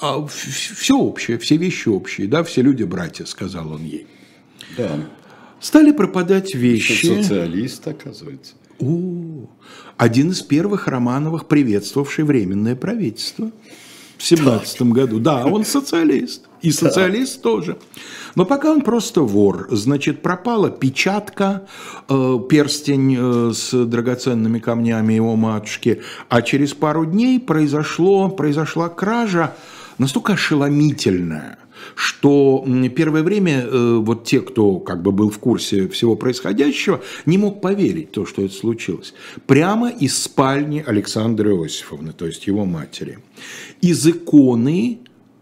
а, 0.00 0.26
все 0.26 0.96
общее, 0.96 1.35
все 1.38 1.56
вещи 1.56 1.88
общие, 1.88 2.26
да, 2.26 2.42
все 2.44 2.62
люди 2.62 2.84
братья, 2.84 3.24
сказал 3.24 3.72
он 3.72 3.84
ей. 3.84 4.06
Да. 4.76 4.90
Стали 5.60 5.92
пропадать 5.92 6.54
вещи. 6.54 6.94
Что 6.94 7.22
социалист, 7.22 7.86
оказывается. 7.86 8.54
О, 8.78 9.48
один 9.96 10.30
из 10.30 10.42
первых 10.42 10.86
Романовых, 10.86 11.46
приветствовавший 11.46 12.24
временное 12.24 12.76
правительство 12.76 13.50
в 14.18 14.22
семнадцатом 14.22 14.92
году. 14.92 15.18
Да, 15.18 15.46
он 15.46 15.64
социалист. 15.64 16.44
И 16.62 16.70
социалист 16.70 17.42
тоже. 17.42 17.78
Но 18.34 18.44
пока 18.44 18.72
он 18.72 18.82
просто 18.82 19.22
вор. 19.22 19.68
Значит, 19.70 20.22
пропала 20.22 20.70
печатка, 20.70 21.66
э, 22.08 22.38
перстень 22.48 23.16
э, 23.18 23.52
с 23.54 23.72
драгоценными 23.86 24.58
камнями 24.58 25.14
его 25.14 25.36
матушки. 25.36 26.02
А 26.28 26.42
через 26.42 26.74
пару 26.74 27.06
дней 27.06 27.38
произошло, 27.40 28.28
произошла 28.28 28.88
кража 28.88 29.54
настолько 29.98 30.34
ошеломительная, 30.34 31.58
что 31.94 32.66
первое 32.94 33.22
время 33.22 33.62
э, 33.62 33.96
вот 33.96 34.24
те, 34.24 34.40
кто 34.40 34.78
как 34.78 35.02
бы 35.02 35.12
был 35.12 35.30
в 35.30 35.38
курсе 35.38 35.88
всего 35.88 36.16
происходящего, 36.16 37.00
не 37.26 37.38
мог 37.38 37.60
поверить 37.60 38.12
то, 38.12 38.26
что 38.26 38.42
это 38.42 38.54
случилось. 38.54 39.14
Прямо 39.46 39.90
из 39.90 40.18
спальни 40.22 40.84
Александры 40.86 41.50
Иосифовны, 41.50 42.12
то 42.12 42.26
есть 42.26 42.46
его 42.46 42.64
матери. 42.64 43.18
Из 43.80 44.06
иконы, 44.06 44.98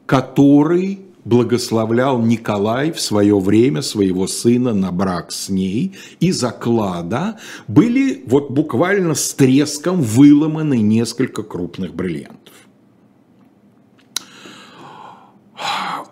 которой 0.07 1.01
благословлял 1.25 2.21
Николай 2.21 2.93
в 2.93 3.01
свое 3.01 3.39
время 3.39 3.83
своего 3.83 4.27
сына 4.27 4.75
на 4.75 4.93
брак 4.93 5.33
с 5.33 5.49
ней, 5.49 5.95
и 6.21 6.33
заклада 6.33 7.39
были 7.67 8.23
вот 8.27 8.51
буквально 8.51 9.15
с 9.15 9.33
треском 9.35 10.03
выломаны 10.03 10.79
несколько 10.79 11.43
крупных 11.43 11.95
бриллиантов. 11.95 12.53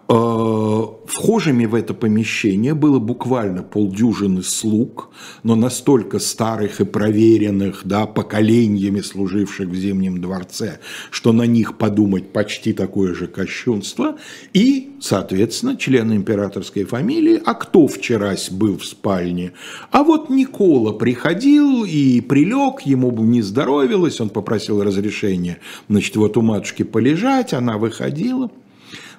Вхожими 0.08 1.64
в 1.66 1.74
это 1.74 1.94
помещение 1.94 2.74
было 2.74 2.98
буквально 2.98 3.62
полдюжины 3.62 4.42
слуг, 4.42 5.10
но 5.42 5.54
настолько 5.54 6.18
старых 6.18 6.80
и 6.80 6.84
проверенных, 6.84 7.82
да, 7.84 8.06
поколениями 8.06 9.00
служивших 9.00 9.68
в 9.68 9.74
Зимнем 9.74 10.20
дворце, 10.20 10.80
что 11.10 11.32
на 11.32 11.44
них 11.44 11.78
подумать 11.78 12.32
почти 12.32 12.72
такое 12.72 13.14
же 13.14 13.26
кощунство, 13.26 14.16
и, 14.52 14.92
соответственно, 15.00 15.76
члены 15.76 16.14
императорской 16.14 16.84
фамилии, 16.84 17.40
а 17.44 17.54
кто 17.54 17.86
вчерась 17.86 18.50
был 18.50 18.78
в 18.78 18.84
спальне? 18.84 19.52
А 19.90 20.02
вот 20.02 20.30
Никола 20.30 20.92
приходил 20.92 21.84
и 21.84 22.20
прилег, 22.20 22.82
ему 22.82 23.10
не 23.22 23.42
здоровилось, 23.42 24.20
он 24.20 24.30
попросил 24.30 24.82
разрешения, 24.82 25.58
значит, 25.88 26.16
вот 26.16 26.36
у 26.36 26.42
матушки 26.42 26.82
полежать, 26.82 27.52
она 27.52 27.78
выходила– 27.78 28.50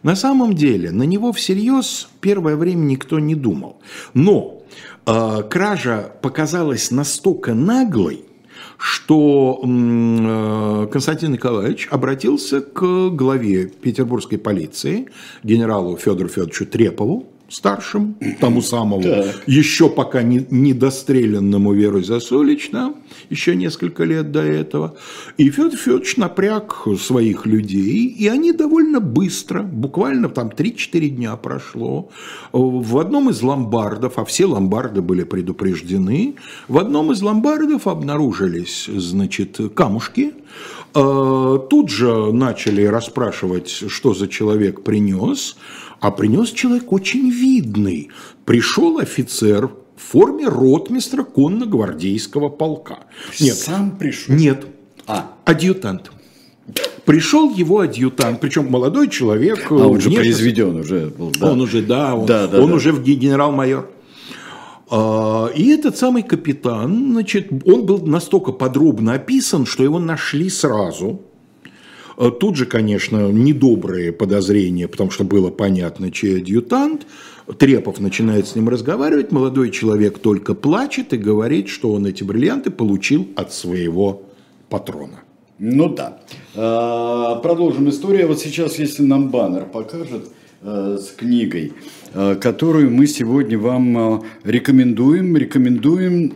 на 0.04 0.16
самом 0.16 0.54
деле 0.54 0.92
на 0.92 1.04
него 1.04 1.32
всерьез 1.32 2.10
первое 2.22 2.56
время 2.56 2.84
никто 2.84 3.20
не 3.20 3.36
думал. 3.36 3.78
Но 4.14 4.62
э, 5.06 5.44
кража 5.50 6.12
показалась 6.22 6.92
настолько 6.92 7.54
наглой, 7.54 8.26
что 8.78 9.62
э, 9.64 10.88
Константин 10.92 11.32
Николаевич 11.32 11.88
обратился 11.90 12.62
к 12.62 13.10
главе 13.10 13.68
петербургской 13.68 14.38
полиции, 14.38 15.08
генералу 15.44 15.98
Федору 15.98 16.28
Федоровичу 16.28 16.66
Трепову, 16.66 17.33
старшим, 17.54 18.16
тому 18.40 18.62
самому, 18.62 19.04
да. 19.04 19.26
еще 19.46 19.90
пока 19.90 20.24
не, 20.24 20.46
недострелянному 20.50 21.74
Веру 21.74 22.02
Засулич, 22.02 22.70
да, 22.72 22.94
еще 23.30 23.56
несколько 23.56 24.04
лет 24.04 24.32
до 24.32 24.42
этого. 24.42 24.96
И 25.38 25.50
Федор 25.50 25.78
Федорович 25.78 26.18
напряг 26.18 26.88
своих 27.00 27.46
людей, 27.46 28.08
и 28.08 28.28
они 28.28 28.52
довольно 28.54 29.00
быстро, 29.00 29.62
буквально 29.62 30.30
там 30.30 30.50
3-4 30.50 31.10
дня 31.10 31.36
прошло, 31.36 32.10
в 32.52 32.98
одном 32.98 33.30
из 33.30 33.42
ломбардов, 33.42 34.18
а 34.18 34.26
все 34.26 34.46
ломбарды 34.46 35.02
были 35.02 35.24
предупреждены, 35.24 36.36
в 36.68 36.80
одном 36.80 37.12
из 37.12 37.22
ломбардов 37.22 37.88
обнаружились, 37.88 38.88
значит, 38.88 39.60
камушки, 39.76 40.34
э, 40.96 41.60
Тут 41.70 41.90
же 41.90 42.32
начали 42.32 42.84
расспрашивать, 42.84 43.70
что 43.70 44.14
за 44.14 44.28
человек 44.28 44.84
принес, 44.84 45.58
а 46.04 46.12
принес 46.12 46.52
человек 46.52 46.92
очень 46.92 47.30
видный. 47.30 48.10
Пришел 48.44 48.98
офицер 48.98 49.68
в 49.96 50.02
форме 50.02 50.50
ротмистра 50.50 51.24
конно-гвардейского 51.24 52.50
полка. 52.50 53.06
Нет, 53.40 53.56
сам 53.56 53.98
пришел? 53.98 54.36
Нет, 54.36 54.66
а. 55.08 55.32
адъютант. 55.46 56.12
Пришел 57.06 57.50
его 57.56 57.80
адъютант, 57.80 58.42
причем 58.42 58.70
молодой 58.70 59.10
человек. 59.10 59.72
А 59.72 59.76
он 59.76 60.02
же 60.02 60.10
внешне... 60.10 60.26
произведен 60.26 60.76
уже 60.76 61.08
был. 61.08 61.32
Да. 61.40 61.52
Он 61.54 61.62
уже, 61.62 61.82
да, 61.82 62.16
он, 62.16 62.26
да, 62.26 62.48
да, 62.48 62.60
он 62.60 62.72
да. 62.72 62.76
уже 62.76 62.92
генерал-майор. 62.92 63.90
А, 64.90 65.48
и 65.56 65.70
этот 65.70 65.98
самый 65.98 66.24
капитан, 66.24 67.14
значит, 67.14 67.48
он 67.66 67.86
был 67.86 68.06
настолько 68.06 68.52
подробно 68.52 69.14
описан, 69.14 69.66
что 69.66 69.84
его 69.84 70.00
нашли 70.00 70.50
сразу. 70.50 71.22
А 72.18 72.32
тут 72.32 72.56
же, 72.56 72.66
конечно, 72.66 73.32
недобрые 73.32 74.12
подозрения, 74.12 74.88
потому 74.88 75.12
что 75.12 75.24
было 75.24 75.50
понятно, 75.50 76.12
чей 76.12 76.38
адъютант. 76.38 77.06
Трепов 77.58 78.00
начинает 78.00 78.48
с 78.48 78.56
ним 78.56 78.70
разговаривать, 78.70 79.32
молодой 79.32 79.70
человек 79.70 80.20
только 80.20 80.54
плачет 80.54 81.14
и 81.14 81.18
говорит, 81.18 81.68
что 81.68 81.92
он 81.92 82.06
эти 82.06 82.24
бриллианты 82.24 82.72
получил 82.72 83.28
от 83.36 83.54
своего 83.54 84.24
патрона. 84.70 85.24
Ну 85.60 85.94
да. 85.94 86.20
А, 86.56 87.36
продолжим 87.36 87.90
историю. 87.90 88.28
Вот 88.28 88.40
сейчас, 88.40 88.80
если 88.80 89.04
нам 89.04 89.30
баннер 89.30 89.66
покажет 89.66 90.30
э, 90.62 90.98
с 91.00 91.12
книгой, 91.12 91.74
э, 92.14 92.36
которую 92.36 92.92
мы 92.92 93.08
сегодня 93.08 93.58
вам 93.58 93.98
э, 93.98 94.22
рекомендуем, 94.44 95.38
рекомендуем 95.38 96.34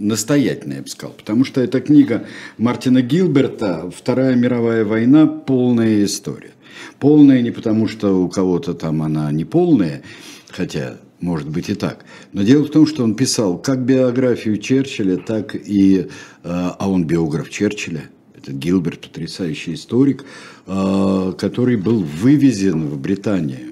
настоятельно, 0.00 0.74
я 0.74 0.82
бы 0.82 0.88
сказал, 0.88 1.14
потому 1.14 1.44
что 1.44 1.60
эта 1.60 1.80
книга 1.80 2.26
Мартина 2.58 3.02
Гилберта 3.02 3.90
«Вторая 3.94 4.34
мировая 4.34 4.84
война. 4.84 5.26
Полная 5.26 6.04
история». 6.04 6.52
Полная 6.98 7.42
не 7.42 7.50
потому, 7.50 7.86
что 7.86 8.22
у 8.24 8.28
кого-то 8.28 8.74
там 8.74 9.02
она 9.02 9.30
не 9.30 9.44
полная, 9.44 10.02
хотя 10.48 10.96
может 11.20 11.48
быть 11.48 11.68
и 11.68 11.74
так. 11.74 12.04
Но 12.32 12.42
дело 12.42 12.64
в 12.64 12.70
том, 12.70 12.86
что 12.86 13.04
он 13.04 13.14
писал 13.14 13.58
как 13.58 13.84
биографию 13.84 14.56
Черчилля, 14.56 15.18
так 15.18 15.54
и... 15.54 16.08
А 16.42 16.88
он 16.88 17.04
биограф 17.04 17.50
Черчилля– 17.50 18.04
этот 18.40 18.54
Гилберт, 18.54 19.00
потрясающий 19.00 19.74
историк, 19.74 20.24
а, 20.66 21.32
который 21.32 21.76
был 21.76 22.02
вывезен 22.02 22.88
в 22.88 22.98
Британию. 22.98 23.69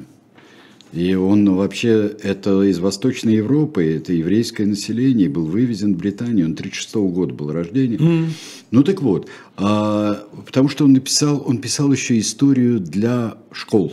И 0.92 1.14
он 1.14 1.54
вообще, 1.54 2.16
это 2.22 2.62
из 2.62 2.78
Восточной 2.78 3.34
Европы, 3.36 3.96
это 3.96 4.12
еврейское 4.12 4.64
население, 4.64 5.28
был 5.28 5.44
вывезен 5.44 5.94
в 5.94 5.98
Британию, 5.98 6.46
он 6.46 6.54
36 6.54 6.94
-го 6.96 7.10
года 7.10 7.34
был 7.34 7.52
рождения. 7.52 7.98
Mm. 7.98 8.28
Ну 8.70 8.82
так 8.82 9.02
вот, 9.02 9.28
а, 9.56 10.26
потому 10.46 10.70
что 10.70 10.84
он 10.84 10.94
написал, 10.94 11.42
он 11.46 11.58
писал 11.58 11.92
еще 11.92 12.18
историю 12.18 12.80
для 12.80 13.36
школ. 13.52 13.92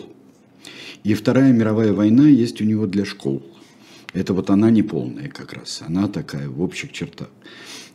И 1.04 1.14
Вторая 1.14 1.52
мировая 1.52 1.92
война 1.92 2.28
есть 2.28 2.62
у 2.62 2.64
него 2.64 2.88
для 2.88 3.04
школ. 3.04 3.44
Это 4.14 4.34
вот 4.34 4.50
она 4.50 4.72
не 4.72 4.82
полная 4.82 5.28
как 5.28 5.52
раз, 5.52 5.84
она 5.86 6.08
такая 6.08 6.48
в 6.48 6.62
общих 6.62 6.94
чертах. 6.94 7.28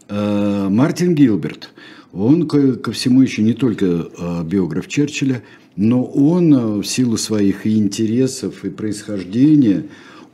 А, 0.08 0.68
Мартин 0.68 1.14
Гилберт, 1.14 1.70
он 2.12 2.46
ко 2.46 2.92
всему 2.92 3.22
еще 3.22 3.42
не 3.42 3.54
только 3.54 4.08
а, 4.18 4.44
биограф 4.44 4.88
Черчилля, 4.88 5.42
но 5.80 6.04
он 6.04 6.54
а, 6.54 6.76
в 6.82 6.84
силу 6.84 7.16
своих 7.16 7.66
интересов, 7.66 8.66
и 8.66 8.68
происхождения, 8.68 9.86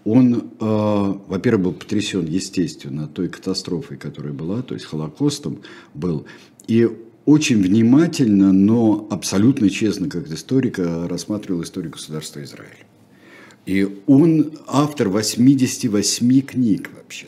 он, 0.04 0.50
а, 0.58 1.20
во-первых, 1.28 1.62
был 1.62 1.72
потрясен, 1.72 2.26
естественно, 2.26 3.06
той 3.06 3.28
катастрофой, 3.28 3.96
которая 3.96 4.32
была, 4.32 4.62
то 4.62 4.74
есть 4.74 4.86
Холокостом 4.86 5.60
был, 5.94 6.26
и 6.66 6.90
очень 7.26 7.62
внимательно, 7.62 8.50
но 8.52 9.06
абсолютно 9.08 9.70
честно, 9.70 10.08
как 10.08 10.28
историка, 10.32 11.06
рассматривал 11.06 11.62
историю 11.62 11.92
государства 11.92 12.42
Израиль. 12.42 12.84
И 13.66 13.88
он 14.08 14.50
автор 14.66 15.08
88 15.08 16.40
книг 16.40 16.90
вообще 16.96 17.26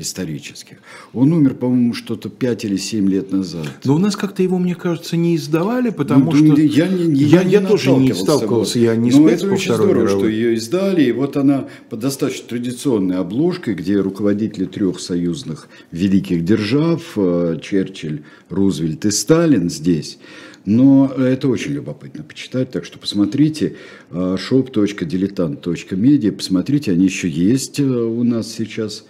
исторических. 0.00 0.78
Он 1.12 1.32
умер, 1.32 1.54
по-моему, 1.54 1.94
что-то 1.94 2.28
5 2.28 2.64
или 2.64 2.76
7 2.76 3.08
лет 3.08 3.32
назад. 3.32 3.66
Но 3.84 3.94
у 3.94 3.98
нас 3.98 4.16
как-то 4.16 4.42
его, 4.42 4.58
мне 4.58 4.74
кажется, 4.74 5.16
не 5.16 5.36
издавали, 5.36 5.90
потому 5.90 6.32
ну, 6.32 6.36
что... 6.36 6.60
Я, 6.60 6.88
не, 6.88 7.12
я, 7.12 7.42
я, 7.42 7.60
я 7.60 7.66
тоже 7.66 7.92
не 7.92 8.14
сталкивался, 8.14 8.78
я 8.78 8.96
не 8.96 9.10
Но 9.10 9.28
это 9.28 9.50
очень 9.50 9.74
здорово, 9.74 10.02
мировой. 10.02 10.18
что 10.18 10.28
ее 10.28 10.54
издали, 10.54 11.04
и 11.04 11.12
вот 11.12 11.36
она 11.36 11.68
под 11.88 12.00
достаточно 12.00 12.48
традиционной 12.48 13.16
обложкой, 13.16 13.74
где 13.74 14.00
руководители 14.00 14.64
трех 14.66 15.00
союзных 15.00 15.68
великих 15.90 16.44
держав, 16.44 17.02
э, 17.16 17.58
Черчилль, 17.62 18.22
Рузвельт 18.48 19.04
и 19.04 19.10
Сталин 19.10 19.70
здесь, 19.70 20.18
но 20.64 21.06
это 21.16 21.48
очень 21.48 21.72
любопытно 21.72 22.22
почитать, 22.22 22.70
так 22.70 22.84
что 22.84 22.98
посмотрите 22.98 23.76
э, 24.10 24.36
shop.diletant.media, 24.36 26.32
посмотрите, 26.32 26.92
они 26.92 27.04
еще 27.04 27.28
есть 27.28 27.80
э, 27.80 27.84
у 27.84 28.22
нас 28.24 28.52
сейчас 28.52 29.04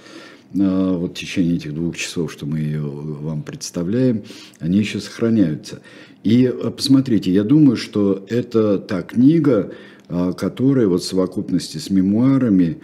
вот 0.52 1.12
в 1.12 1.14
течение 1.14 1.56
этих 1.56 1.74
двух 1.74 1.96
часов, 1.96 2.32
что 2.32 2.46
мы 2.46 2.58
ее 2.58 2.82
вам 2.82 3.42
представляем, 3.42 4.24
они 4.58 4.78
еще 4.78 5.00
сохраняются. 5.00 5.80
И 6.24 6.46
а, 6.46 6.70
посмотрите, 6.70 7.30
я 7.30 7.44
думаю, 7.44 7.76
что 7.76 8.24
это 8.28 8.78
та 8.78 9.02
книга, 9.02 9.72
а, 10.08 10.32
которая 10.32 10.88
вот 10.88 11.02
в 11.02 11.06
совокупности 11.06 11.78
с 11.78 11.90
мемуарами 11.90 12.78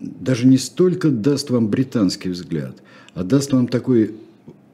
даже 0.00 0.46
не 0.46 0.56
столько 0.56 1.10
даст 1.10 1.50
вам 1.50 1.68
британский 1.68 2.30
взгляд, 2.30 2.82
а 3.14 3.22
даст 3.22 3.52
вам 3.52 3.68
такой 3.68 4.14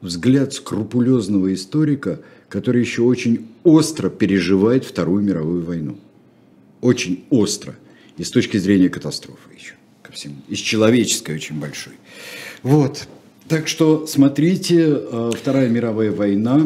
взгляд 0.01 0.53
скрупулезного 0.53 1.53
историка, 1.53 2.21
который 2.49 2.81
еще 2.81 3.01
очень 3.01 3.47
остро 3.63 4.09
переживает 4.09 4.85
Вторую 4.85 5.23
мировую 5.23 5.63
войну. 5.65 5.97
Очень 6.81 7.23
остро. 7.29 7.75
И 8.17 8.23
с 8.23 8.29
точки 8.29 8.57
зрения 8.57 8.89
катастрофы 8.89 9.53
еще 9.55 9.73
всему. 10.13 10.35
Из 10.47 10.59
человеческой 10.59 11.35
очень 11.35 11.59
большой. 11.59 11.93
Вот. 12.61 13.07
Так 13.47 13.67
что 13.67 14.07
смотрите, 14.07 14.85
э, 14.89 15.31
Вторая 15.35 15.67
мировая 15.69 16.11
война, 16.11 16.65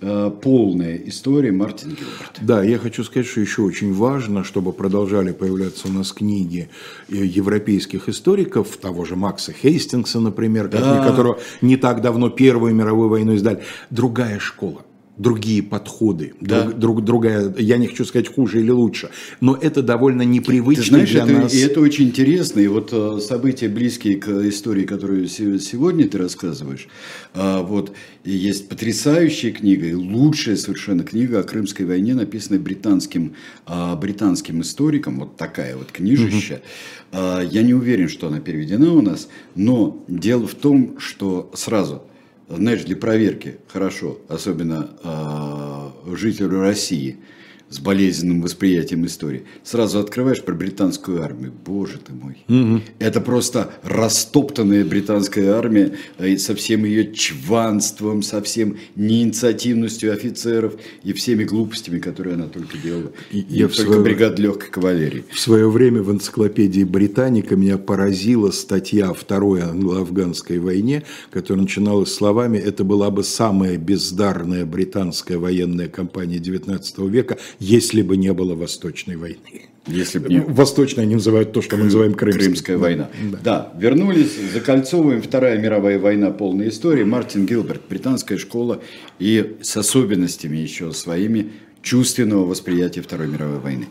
э, 0.00 0.30
полная 0.42 0.96
история 1.06 1.50
Мартин 1.50 1.90
Гилберт. 1.90 2.38
Да, 2.42 2.62
я 2.62 2.78
хочу 2.78 3.04
сказать, 3.04 3.26
что 3.26 3.40
еще 3.40 3.62
очень 3.62 3.94
важно, 3.94 4.44
чтобы 4.44 4.72
продолжали 4.72 5.32
появляться 5.32 5.88
у 5.88 5.90
нас 5.90 6.12
книги 6.12 6.68
э, 7.08 7.16
европейских 7.16 8.08
историков, 8.08 8.76
того 8.76 9.04
же 9.04 9.16
Макса 9.16 9.52
Хейстингса, 9.52 10.20
например, 10.20 10.68
да. 10.68 11.04
которого 11.04 11.38
не 11.62 11.76
так 11.76 12.02
давно 12.02 12.28
Первую 12.28 12.74
мировую 12.74 13.08
войну 13.08 13.32
издали. 13.32 13.62
Другая 13.90 14.38
школа 14.38 14.84
другие 15.16 15.62
подходы, 15.62 16.34
да. 16.40 16.64
друг, 16.64 16.78
друг, 16.78 17.04
другая, 17.04 17.54
я 17.58 17.76
не 17.76 17.86
хочу 17.86 18.04
сказать 18.04 18.32
хуже 18.32 18.60
или 18.60 18.70
лучше, 18.70 19.10
но 19.40 19.56
это 19.56 19.82
довольно 19.82 20.22
непривычно 20.22 20.82
ты 20.82 20.88
знаешь, 20.88 21.10
для 21.10 21.22
это, 21.22 21.32
нас. 21.32 21.54
И 21.54 21.60
это 21.60 21.80
очень 21.80 22.06
интересно, 22.06 22.60
и 22.60 22.66
вот 22.66 22.90
э, 22.92 23.20
события 23.20 23.68
близкие 23.68 24.16
к 24.16 24.28
истории, 24.48 24.84
которую 24.84 25.28
сегодня 25.28 26.08
ты 26.08 26.18
рассказываешь, 26.18 26.88
а, 27.32 27.62
вот 27.62 27.92
есть 28.24 28.68
потрясающая 28.68 29.52
книга, 29.52 29.86
и 29.86 29.94
лучшая 29.94 30.56
совершенно 30.56 31.04
книга 31.04 31.40
о 31.40 31.42
Крымской 31.44 31.86
войне, 31.86 32.14
написанная 32.14 32.58
британским, 32.60 33.34
а, 33.66 33.94
британским 33.94 34.62
историком, 34.62 35.20
вот 35.20 35.36
такая 35.36 35.76
вот 35.76 35.92
книжища. 35.92 36.60
Угу. 37.12 37.20
Я 37.52 37.62
не 37.62 37.74
уверен, 37.74 38.08
что 38.08 38.26
она 38.26 38.40
переведена 38.40 38.92
у 38.92 39.00
нас, 39.00 39.28
но 39.54 40.04
дело 40.08 40.48
в 40.48 40.54
том, 40.54 40.96
что 40.98 41.50
сразу– 41.54 42.02
знаешь, 42.48 42.84
для 42.84 42.96
проверки 42.96 43.56
хорошо, 43.68 44.18
особенно 44.28 44.90
э, 45.02 46.16
жителю 46.16 46.60
России– 46.60 47.18
с 47.74 47.80
болезненным 47.80 48.40
восприятием 48.40 49.04
истории. 49.04 49.46
Сразу 49.64 49.98
открываешь 49.98 50.44
про 50.44 50.54
британскую 50.54 51.20
армию. 51.22 51.52
Боже 51.66 51.98
ты 51.98 52.12
мой. 52.12 52.44
Угу. 52.48 52.82
Это 53.00 53.20
просто 53.20 53.72
растоптанная 53.82 54.84
британская 54.84 55.50
армия 55.50 55.96
э, 56.18 56.36
со 56.36 56.54
всем 56.54 56.84
ее 56.84 57.12
чванством, 57.12 58.22
со 58.22 58.40
всем 58.42 58.76
неинициативностью 58.94 60.12
офицеров 60.12 60.74
и 61.02 61.12
всеми 61.12 61.42
глупостями, 61.42 61.98
которые 61.98 62.34
она 62.34 62.46
только 62.46 62.78
делала. 62.78 63.10
И, 63.32 63.40
и 63.40 63.58
Я 63.58 63.66
только 63.66 63.82
свое... 63.82 64.02
бригад 64.02 64.38
легкой 64.38 64.70
кавалерии. 64.70 65.24
В 65.32 65.40
свое 65.40 65.68
время 65.68 66.00
в 66.00 66.12
энциклопедии 66.12 66.84
Британика 66.84 67.56
меня 67.56 67.76
поразила 67.76 68.52
статья 68.52 69.10
о 69.10 69.14
Второй 69.14 69.62
англо-афганской 69.62 70.60
войне, 70.60 71.02
которая 71.32 71.64
начиналась 71.64 72.14
словами 72.14 72.56
«Это 72.56 72.84
была 72.84 73.10
бы 73.10 73.24
самая 73.24 73.76
бездарная 73.78 74.64
британская 74.64 75.38
военная 75.38 75.88
кампания 75.88 76.36
XIX 76.36 77.10
века, 77.10 77.38
если 77.64 78.02
бы 78.02 78.16
не 78.16 78.32
было 78.32 78.54
Восточной 78.54 79.16
войны. 79.16 79.68
Если 79.86 80.18
бы 80.18 80.28
не... 80.28 80.40
Восточной 80.40 81.04
они 81.04 81.14
называют 81.14 81.52
то, 81.52 81.62
что 81.62 81.76
мы 81.76 81.84
называем 81.84 82.14
Крымской. 82.14 82.44
Крымская 82.44 82.78
война. 82.78 83.08
Да. 83.32 83.38
да, 83.42 83.72
вернулись, 83.78 84.32
закольцовываем 84.52 85.22
Вторая 85.22 85.58
мировая 85.58 85.98
война, 85.98 86.30
полная 86.30 86.68
история. 86.68 87.04
Мартин 87.04 87.46
Гилберт, 87.46 87.82
британская 87.88 88.38
школа 88.38 88.82
и 89.18 89.56
с 89.62 89.76
особенностями 89.76 90.58
еще 90.58 90.92
своими 90.92 91.52
чувственного 91.82 92.44
восприятия 92.44 93.02
Второй 93.02 93.28
мировой 93.28 93.58
войны. 93.58 93.86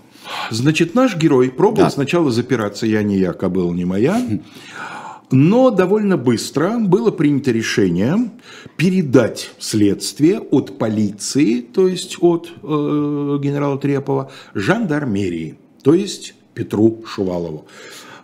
Значит, 0.51 0.95
наш 0.95 1.15
герой 1.15 1.49
пробовал 1.49 1.85
да. 1.85 1.89
сначала 1.89 2.31
запираться, 2.31 2.85
я 2.85 3.03
не 3.03 3.17
я, 3.17 3.33
кобыл 3.33 3.73
не 3.73 3.85
моя. 3.85 4.21
Но 5.35 5.71
довольно 5.71 6.15
быстро 6.15 6.77
было 6.77 7.09
принято 7.09 7.51
решение 7.51 8.29
передать 8.77 9.49
следствие 9.57 10.39
от 10.39 10.77
полиции, 10.77 11.61
то 11.61 11.87
есть 11.87 12.17
от 12.21 12.51
э, 12.61 13.39
генерала 13.41 13.79
Трепова, 13.79 14.31
жандармерии, 14.53 15.57
то 15.81 15.95
есть 15.95 16.35
Петру 16.53 17.03
Шувалову. 17.07 17.65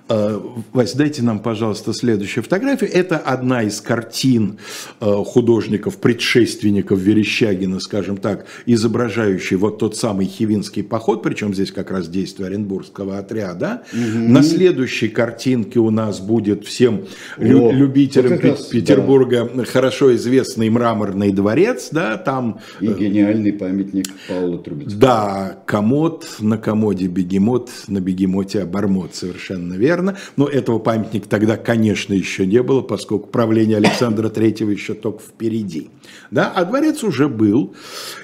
Э, 0.09 0.39
Вась, 0.73 0.93
дайте 0.93 1.21
нам, 1.21 1.39
пожалуйста, 1.39 1.93
следующую 1.93 2.43
фотографию. 2.43 2.89
Это 2.91 3.17
одна 3.17 3.61
из 3.61 3.79
картин 3.79 4.57
э, 4.99 5.05
художников-предшественников 5.05 6.99
Верещагина, 6.99 7.79
скажем 7.79 8.17
так, 8.17 8.45
изображающий 8.65 9.55
вот 9.57 9.77
тот 9.77 9.95
самый 9.95 10.25
Хивинский 10.25 10.83
поход, 10.83 11.21
причем 11.21 11.53
здесь 11.53 11.71
как 11.71 11.91
раз 11.91 12.07
действие 12.07 12.47
Оренбургского 12.47 13.19
отряда. 13.19 13.83
Угу. 13.93 14.31
На 14.31 14.41
следующей 14.41 15.09
картинке 15.09 15.79
у 15.79 15.91
нас 15.91 16.19
будет 16.19 16.65
всем 16.65 17.05
О, 17.37 17.71
любителям 17.71 18.31
вот 18.33 18.43
раз, 18.43 18.65
Петербурга 18.65 19.47
да. 19.53 19.63
хорошо 19.63 20.15
известный 20.15 20.71
мраморный 20.71 21.31
дворец, 21.31 21.89
да, 21.91 22.17
там... 22.17 22.61
И 22.79 22.87
гениальный 22.87 23.53
памятник 23.53 24.07
Павла 24.27 24.57
Трубецкого. 24.57 24.99
Да, 24.99 25.59
комод, 25.67 26.25
на 26.39 26.57
комоде 26.57 27.05
бегемот, 27.05 27.69
на 27.87 27.99
бегемоте 28.01 28.61
обормот, 28.63 29.13
совершенно 29.13 29.75
верно 29.75 29.98
верно, 29.99 30.17
но 30.35 30.47
этого 30.47 30.79
памятника 30.79 31.27
тогда, 31.27 31.57
конечно, 31.57 32.13
еще 32.13 32.45
не 32.45 32.61
было, 32.63 32.81
поскольку 32.81 33.27
правление 33.27 33.77
Александра 33.77 34.29
Третьего 34.39 34.69
еще 34.69 34.93
только 34.93 35.21
впереди. 35.21 35.89
Да? 36.31 36.51
А 36.55 36.65
дворец 36.65 37.03
уже 37.03 37.27
был. 37.27 37.73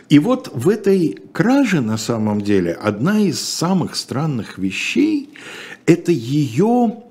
И 0.09 0.19
вот 0.19 0.49
в 0.53 0.69
этой 0.69 1.19
краже, 1.31 1.81
на 1.81 1.97
самом 1.97 2.41
деле, 2.41 2.73
одна 2.73 3.19
из 3.19 3.39
самых 3.39 3.95
странных 3.95 4.57
вещей– 4.57 5.29
это 5.85 6.11
ее 6.11 7.03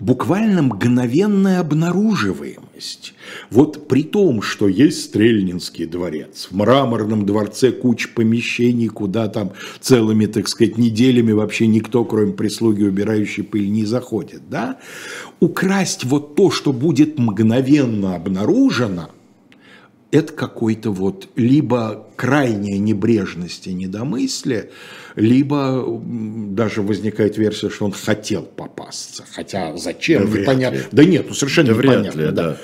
буквально 0.00 0.62
мгновенная 0.62 1.60
обнаруживаемость. 1.60 3.14
Вот 3.50 3.86
при 3.86 4.02
том, 4.02 4.42
что 4.42 4.66
есть 4.68 5.04
Стрельнинский 5.04 5.86
дворец, 5.86 6.48
в 6.50 6.56
мраморном 6.56 7.26
дворце 7.26 7.70
куча 7.70 8.08
помещений, 8.08 8.88
куда 8.88 9.28
там 9.28 9.52
целыми, 9.80 10.26
так 10.26 10.48
сказать, 10.48 10.78
неделями 10.78 11.32
вообще 11.32 11.66
никто, 11.66 12.04
кроме 12.04 12.32
прислуги, 12.32 12.82
убирающей 12.82 13.44
пыль, 13.44 13.70
не 13.70 13.84
заходит, 13.84 14.42
да, 14.48 14.78
украсть 15.38 16.04
вот 16.04 16.34
то, 16.34 16.50
что 16.50 16.72
будет 16.72 17.18
мгновенно 17.18 18.16
обнаружено– 18.16 19.10
это 20.10 20.32
какой-то 20.32 20.90
вот 20.90 21.28
либо 21.36 22.08
крайняя 22.16 22.78
небрежность 22.78 23.66
и 23.66 23.72
недомыслие, 23.72 24.70
либо 25.16 25.84
даже 26.50 26.82
возникает 26.82 27.36
версия, 27.36 27.70
что 27.70 27.86
он 27.86 27.92
хотел 27.92 28.42
попасться. 28.42 29.24
Хотя 29.32 29.76
зачем, 29.76 30.30
да 30.30 30.38
непонятно. 30.40 30.80
Да 30.92 31.04
нет, 31.04 31.26
ну 31.28 31.34
совершенно 31.34 31.74
да 31.74 31.82
непонятно. 31.82 32.20
Ли, 32.20 32.26
да. 32.26 32.32
Да. 32.32 32.56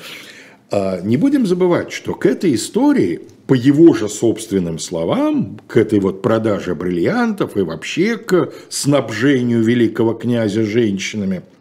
А, 0.71 1.01
не 1.01 1.17
будем 1.17 1.47
забывать, 1.47 1.93
что 1.93 2.15
к 2.15 2.27
этой 2.27 2.55
истории, 2.55 3.21
по 3.47 3.55
его 3.55 3.95
же 3.95 4.09
собственным 4.09 4.79
словам, 4.79 5.61
к 5.67 5.77
этой 5.77 6.01
вот 6.01 6.23
продаже 6.23 6.75
бриллиантов 6.75 7.57
и 7.57 7.61
вообще 7.61 8.17
к 8.17 8.53
снабжению 8.69 9.63
великого 9.63 10.15
князя 10.15 10.65
женщинами– 10.65 11.43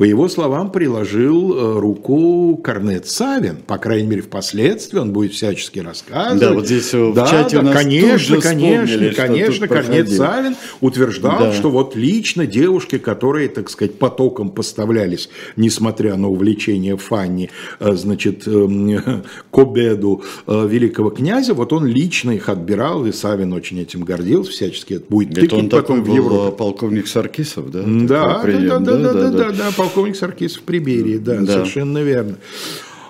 по 0.00 0.04
его 0.04 0.30
словам, 0.30 0.72
приложил 0.72 1.52
э, 1.52 1.78
руку 1.78 2.56
Корнет 2.64 3.06
Савин, 3.06 3.56
по 3.56 3.76
крайней 3.76 4.08
мере, 4.08 4.22
впоследствии 4.22 4.98
он 4.98 5.12
будет 5.12 5.34
всячески 5.34 5.78
рассказывать. 5.78 6.40
Да, 6.40 6.54
вот 6.54 6.64
здесь 6.64 6.88
э, 6.94 7.12
да, 7.14 7.26
в 7.26 7.30
чате 7.30 7.56
да, 7.56 7.60
у 7.60 7.64
нас 7.66 7.74
конечно, 7.76 8.40
конечно, 8.40 9.12
конечно, 9.12 9.68
Корнет 9.68 10.08
Савин 10.08 10.56
утверждал, 10.80 11.38
да. 11.38 11.52
что 11.52 11.68
вот 11.68 11.96
лично 11.96 12.46
девушки, 12.46 12.96
которые, 12.96 13.50
так 13.50 13.68
сказать, 13.68 13.98
потоком 13.98 14.48
поставлялись, 14.48 15.28
несмотря 15.56 16.16
на 16.16 16.30
увлечение 16.30 16.96
Фанни, 16.96 17.50
э, 17.78 17.92
значит, 17.92 18.44
к 19.50 19.58
обеду 19.58 20.24
великого 20.46 21.10
князя, 21.10 21.52
вот 21.52 21.74
он 21.74 21.84
лично 21.84 22.30
их 22.30 22.48
отбирал, 22.48 23.04
и 23.04 23.12
Савин 23.12 23.52
очень 23.52 23.78
этим 23.78 24.04
гордился, 24.04 24.50
всячески 24.50 24.94
это 24.94 25.04
будет 25.10 25.36
Это 25.36 25.56
он 25.56 25.68
такой 25.68 26.00
был 26.00 26.14
Европе. 26.14 26.56
полковник 26.56 27.06
Саркисов, 27.06 27.70
да? 27.70 27.82
Да, 27.84 28.42
да, 28.42 28.78
да, 28.78 28.78
да, 28.78 29.12
да, 29.12 29.30
да, 29.30 29.50
да, 29.50 29.70
полковник 29.90 30.16
Саркисов 30.16 30.62
при 30.62 30.78
Берии, 30.78 31.18
да, 31.18 31.40
да. 31.40 31.52
совершенно 31.52 31.98
верно. 31.98 32.36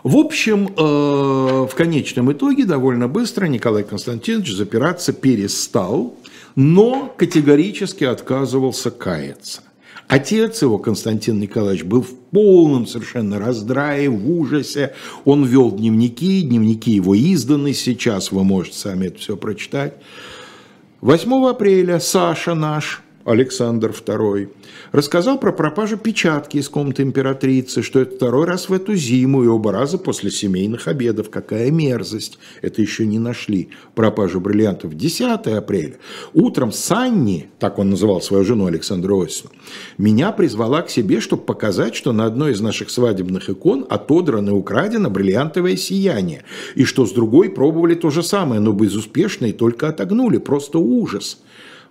В 0.03 0.17
общем, 0.17 0.69
э, 0.77 1.67
в 1.71 1.75
конечном 1.77 2.33
итоге 2.33 2.65
довольно 2.65 3.07
быстро 3.07 3.47
Николай 3.47 3.85
Константинович 3.85 4.55
запираться 4.55 5.13
перестал, 5.13 6.17
но 6.57 7.15
категорически 7.17 8.05
отказывался 8.05 8.91
каяться. 8.91 9.63
Отец 10.09 10.63
его, 10.63 10.79
Константин 10.79 11.39
Николаевич, 11.39 11.85
был 11.85 12.03
в 12.03 12.15
полном 12.33 12.87
совершенно 12.87 13.39
раздрае, 13.39 14.09
в 14.09 14.29
ужасе. 14.29 14.95
Он 15.25 15.45
вел 15.45 15.71
дневники, 15.71 16.43
дневники 16.43 16.93
его 16.93 17.17
изданы 17.17 17.75
сейчас, 17.75 18.33
вы 18.33 18.43
можете 18.43 18.79
сами 18.79 19.07
это 19.07 19.19
все 19.19 19.37
прочитать. 19.37 19.95
8 21.01 21.47
апреля 21.47 22.01
Саша 22.01 22.55
наш, 22.55 23.03
Александр 23.31 23.91
II, 23.91 24.49
рассказал 24.93 25.39
про 25.39 25.53
пропажу 25.53 25.97
печатки 25.97 26.57
из 26.57 26.69
комнаты 26.69 27.03
императрицы, 27.03 27.83
что 27.83 28.01
это 28.01 28.17
второй 28.17 28.47
раз 28.47 28.69
в 28.69 28.73
эту 28.73 28.95
зиму 28.97 29.45
и 29.45 29.47
оба 29.47 29.73
раза 29.73 29.99
после 29.99 30.31
семейных 30.31 30.89
обедов. 30.89 31.31
Какая 31.31 31.71
мерзость! 31.71 32.39
Это 32.61 32.83
еще 32.83 33.07
не 33.07 33.19
нашли. 33.19 33.71
Пропажу 33.95 34.41
бриллиантов 34.41 34.95
10 34.95 35.47
апреля. 35.47 35.97
Утром 36.35 36.73
Санни, 36.73 37.51
так 37.59 37.79
он 37.79 37.91
называл 37.91 38.21
свою 38.21 38.45
жену 38.45 38.67
Александру 38.67 39.23
Осину, 39.23 39.51
меня 39.97 40.33
призвала 40.33 40.83
к 40.83 40.91
себе, 40.91 41.21
чтобы 41.21 41.45
показать, 41.45 41.95
что 41.95 42.13
на 42.13 42.25
одной 42.25 42.53
из 42.53 42.61
наших 42.61 42.91
свадебных 42.91 43.49
икон 43.49 43.87
отодрано 43.89 44.51
и 44.51 44.53
украдено 44.53 45.09
бриллиантовое 45.09 45.77
сияние, 45.77 46.43
и 46.75 46.85
что 46.85 47.07
с 47.07 47.13
другой 47.13 47.51
пробовали 47.51 47.95
то 47.95 48.11
же 48.11 48.23
самое, 48.23 48.61
но 48.61 48.73
безуспешно 48.73 49.47
и 49.47 49.53
только 49.53 49.89
отогнули. 49.89 50.39
Просто 50.39 50.79
ужас. 50.79 51.39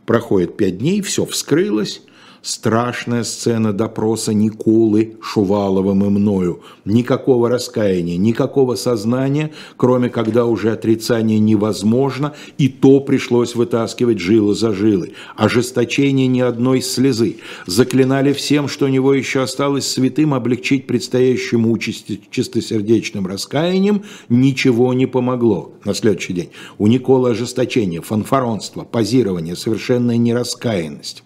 Проходит 0.10 0.58
пять 0.58 0.80
дней, 0.80 1.04
все 1.04 1.24
вскрылось, 1.24 2.02
страшная 2.41 3.23
сцена 3.23 3.73
допроса 3.73 4.34
Николы 4.34 5.17
Шуваловым 5.21 6.06
и 6.06 6.10
мною. 6.10 6.62
Никакого 6.86 7.49
раскаяния, 7.49 8.17
никакого 8.17 8.75
сознания, 8.75 9.52
кроме 9.78 10.10
когда 10.10 10.45
уже 10.45 10.71
отрицание 10.71 11.39
невозможно, 11.39 12.34
и 12.58 12.67
то 12.69 12.99
пришлось 12.99 13.56
вытаскивать 13.56 14.19
жилы 14.19 14.56
за 14.56 14.73
жилы. 14.73 15.13
Ожесточение 15.36 16.28
ни 16.28 16.39
одной 16.39 16.82
слезы. 16.82 17.38
Заклинали 17.65 18.34
всем, 18.34 18.67
что 18.67 18.86
у 18.86 18.89
него 18.89 19.13
еще 19.13 19.41
осталось 19.41 19.88
святым, 19.88 20.34
облегчить 20.34 20.88
предстоящему 20.88 21.71
участи 21.71 22.21
чистосердечным 22.32 23.28
раскаянием. 23.28 24.04
Ничего 24.30 24.93
не 24.93 25.06
помогло. 25.06 25.73
На 25.84 25.93
следующий 25.93 26.34
день. 26.34 26.49
У 26.78 26.88
Николы 26.88 27.32
ожесточение, 27.32 28.02
фанфаронство, 28.02 28.84
позирование, 28.84 29.56
совершенная 29.56 30.17
нераскаянность. 30.17 31.23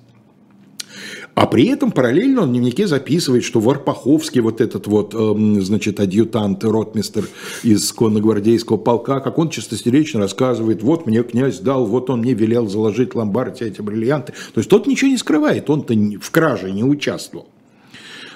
А 1.36 1.48
при 1.48 1.68
этом 1.68 1.92
параллельно 1.92 2.44
он 2.44 2.50
в 2.50 2.52
дневнике 2.52 2.86
записывает, 2.86 3.44
что 3.44 3.60
Варпаховский, 3.60 4.42
вот 4.42 4.62
этот 4.62 4.86
вот, 4.86 5.16
э, 5.16 5.62
значит, 5.62 6.00
адъютант, 6.00 6.64
ротмистер 6.64 7.28
из 7.64 7.92
конногвардейского 7.92 8.78
полка, 8.78 9.20
как 9.20 9.40
он 9.40 9.50
чистосердечно 9.50 10.20
рассказывает, 10.20 10.84
вот 10.84 11.08
мне 11.08 11.24
князь 11.24 11.60
дал, 11.60 11.88
вот 11.88 12.12
он 12.12 12.20
мне 12.20 12.34
велел 12.34 12.68
заложить 12.68 13.14
в 13.14 13.18
ломбарде 13.18 13.66
эти 13.66 13.82
бриллианты. 13.82 14.34
То 14.54 14.60
есть 14.60 14.70
тот 14.70 14.86
ничего 14.86 15.10
не 15.10 15.18
скрывает, 15.18 15.70
он-то 15.72 15.96
в 15.96 16.30
краже 16.30 16.72
не 16.72 16.84
участвовал. 16.84 17.48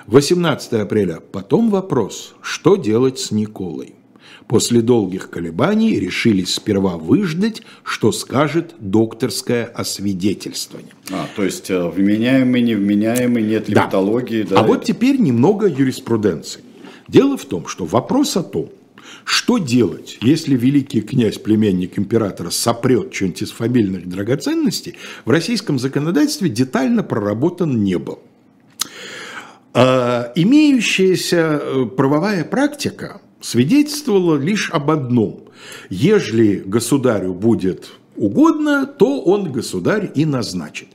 18 0.07 0.73
апреля. 0.73 1.19
Потом 1.31 1.69
вопрос, 1.69 2.33
что 2.41 2.77
делать 2.77 3.19
с 3.19 3.31
Николой? 3.31 3.93
После 4.47 4.81
долгих 4.81 5.29
колебаний 5.29 5.99
решились 5.99 6.53
сперва 6.53 6.95
выждать, 6.95 7.63
что 7.83 8.11
скажет 8.11 8.75
докторское 8.79 9.65
освидетельствование. 9.65 10.93
А, 11.11 11.27
то 11.35 11.43
есть 11.43 11.69
э, 11.69 11.89
вменяемый, 11.89 12.61
невменяемый, 12.61 13.43
нет 13.43 13.65
да. 13.67 13.83
патологии. 13.83 14.43
Да, 14.43 14.57
а 14.57 14.59
это... 14.59 14.67
вот 14.67 14.85
теперь 14.85 15.19
немного 15.19 15.67
юриспруденции. 15.67 16.61
Дело 17.09 17.37
в 17.37 17.45
том, 17.45 17.67
что 17.67 17.85
вопрос 17.85 18.37
о 18.37 18.43
том, 18.43 18.69
что 19.25 19.57
делать, 19.57 20.17
если 20.21 20.55
великий 20.55 21.01
князь, 21.01 21.37
племянник 21.37 21.99
императора, 21.99 22.49
сопрет 22.49 23.13
что-нибудь 23.13 23.41
из 23.41 23.51
фамильных 23.51 24.07
драгоценностей, 24.07 24.95
в 25.25 25.29
российском 25.29 25.79
законодательстве 25.79 26.49
детально 26.49 27.03
проработан 27.03 27.83
не 27.83 27.97
был. 27.97 28.19
А, 29.73 30.31
имеющаяся 30.35 31.61
э, 31.61 31.85
правовая 31.85 32.45
практика 32.45 33.21
свидетельствовало 33.41 34.37
лишь 34.37 34.69
об 34.71 34.91
одном. 34.91 35.45
Ежели 35.89 36.63
государю 36.65 37.33
будет 37.33 37.89
угодно, 38.15 38.85
то 38.85 39.21
он 39.21 39.51
государь 39.51 40.11
и 40.15 40.25
назначит. 40.25 40.87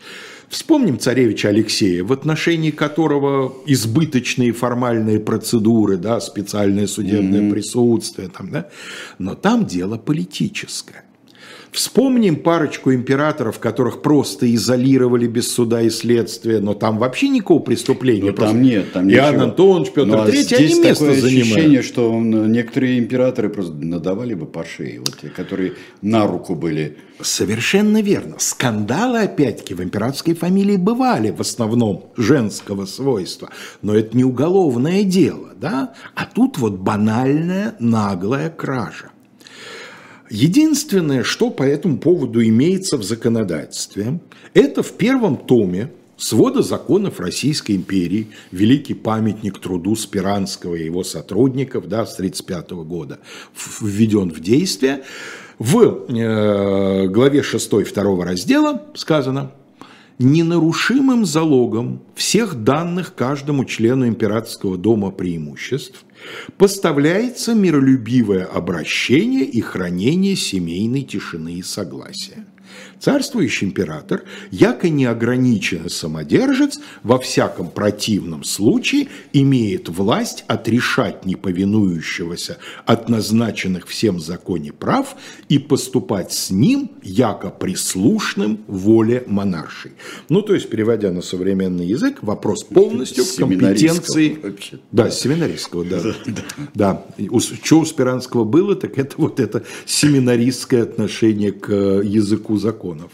Вспомним 0.48 0.98
царевича 0.98 1.48
Алексея, 1.48 2.04
в 2.04 2.12
отношении 2.12 2.70
которого 2.70 3.54
избыточные 3.64 4.52
формальные 4.52 5.18
процедуры, 5.18 5.96
да, 5.96 6.20
специальное 6.20 6.86
судебное 6.86 7.40
mm-hmm. 7.40 7.50
присутствие, 7.50 8.28
там, 8.28 8.50
да, 8.50 8.68
но 9.18 9.34
там 9.34 9.64
дело 9.64 9.96
политическое. 9.96 11.04
Вспомним 11.72 12.36
парочку 12.36 12.92
императоров, 12.92 13.58
которых 13.58 14.02
просто 14.02 14.54
изолировали 14.54 15.26
без 15.26 15.50
суда 15.50 15.80
и 15.80 15.88
следствия, 15.88 16.60
но 16.60 16.74
там 16.74 16.98
вообще 16.98 17.30
никакого 17.30 17.60
преступления. 17.60 18.30
Ну, 18.30 18.36
там 18.36 18.60
нет, 18.60 18.92
там 18.92 19.10
Иоанн 19.10 19.36
ничего. 19.36 19.44
Антонович, 19.44 19.92
Петр 19.92 20.08
ну, 20.08 20.20
а 20.20 20.28
III, 20.28 20.54
они 20.56 20.74
место 20.74 21.04
такое 21.06 21.20
занимают. 21.20 21.46
ощущение, 21.46 21.82
что 21.82 22.20
некоторые 22.20 22.98
императоры 22.98 23.48
просто 23.48 23.72
надавали 23.72 24.34
бы 24.34 24.44
по 24.44 24.66
шее, 24.66 25.00
вот 25.00 25.16
те, 25.22 25.30
которые 25.30 25.72
на 26.02 26.26
руку 26.26 26.54
были. 26.54 26.98
Совершенно 27.22 28.02
верно. 28.02 28.34
Скандалы, 28.36 29.20
опять-таки, 29.20 29.72
в 29.72 29.82
императорской 29.82 30.34
фамилии 30.34 30.76
бывали 30.76 31.30
в 31.30 31.40
основном 31.40 32.12
женского 32.18 32.84
свойства, 32.84 33.48
но 33.80 33.94
это 33.94 34.14
не 34.14 34.24
уголовное 34.24 35.04
дело, 35.04 35.52
да? 35.56 35.94
А 36.14 36.26
тут 36.26 36.58
вот 36.58 36.74
банальная 36.74 37.76
наглая 37.78 38.50
кража. 38.50 39.11
Единственное, 40.32 41.24
что 41.24 41.50
по 41.50 41.62
этому 41.62 41.98
поводу 41.98 42.42
имеется 42.42 42.96
в 42.96 43.02
законодательстве, 43.02 44.18
это 44.54 44.82
в 44.82 44.92
первом 44.92 45.36
томе 45.36 45.92
свода 46.16 46.62
законов 46.62 47.20
Российской 47.20 47.72
империи, 47.72 48.28
великий 48.50 48.94
памятник 48.94 49.58
труду 49.58 49.94
Спиранского 49.94 50.74
и 50.76 50.86
его 50.86 51.04
сотрудников 51.04 51.86
да, 51.86 52.06
с 52.06 52.14
1935 52.14 52.70
года, 52.86 53.18
введен 53.82 54.30
в 54.30 54.40
действие. 54.40 55.02
В 55.58 56.06
э, 56.08 57.08
главе 57.08 57.42
6 57.42 57.86
второго 57.86 58.24
раздела 58.24 58.84
сказано, 58.94 59.52
ненарушимым 60.18 61.24
залогом 61.24 62.02
всех 62.14 62.62
данных 62.64 63.14
каждому 63.14 63.64
члену 63.64 64.06
императорского 64.06 64.76
дома 64.76 65.10
преимуществ 65.10 66.04
поставляется 66.56 67.54
миролюбивое 67.54 68.44
обращение 68.44 69.44
и 69.44 69.60
хранение 69.60 70.36
семейной 70.36 71.02
тишины 71.02 71.54
и 71.54 71.62
согласия. 71.62 72.46
Царствующий 73.00 73.66
император, 73.66 74.22
яко 74.50 74.88
неограниченный 74.88 75.90
самодержец, 75.90 76.78
во 77.02 77.18
всяком 77.18 77.68
противном 77.68 78.44
случае 78.44 79.08
имеет 79.32 79.88
власть 79.88 80.44
отрешать 80.46 81.26
неповинующегося 81.26 82.58
от 82.86 83.08
назначенных 83.08 83.88
всем 83.88 84.20
законе 84.20 84.72
прав 84.72 85.16
и 85.48 85.58
поступать 85.58 86.32
с 86.32 86.50
ним, 86.50 86.90
яко 87.02 87.50
прислушным 87.50 88.60
воле 88.68 89.24
монаршей. 89.26 89.92
Ну, 90.28 90.42
то 90.42 90.54
есть, 90.54 90.68
переводя 90.68 91.10
на 91.10 91.22
современный 91.22 91.86
язык, 91.86 92.18
вопрос 92.22 92.62
полностью 92.62 93.24
в 93.24 93.36
компетенции... 93.36 94.38
Да, 94.92 95.10
семинаристского, 95.10 95.84
да. 95.84 96.00
Да. 96.74 97.04
Что 97.64 97.80
у 97.80 97.84
Спиранского 97.84 98.44
было, 98.44 98.76
так 98.76 98.96
это 98.98 99.14
вот 99.16 99.40
это 99.40 99.64
семинаристское 99.86 100.82
отношение 100.82 101.50
к 101.50 101.72
языку 101.72 102.58
закона 102.58 102.61
законов. 102.62 103.10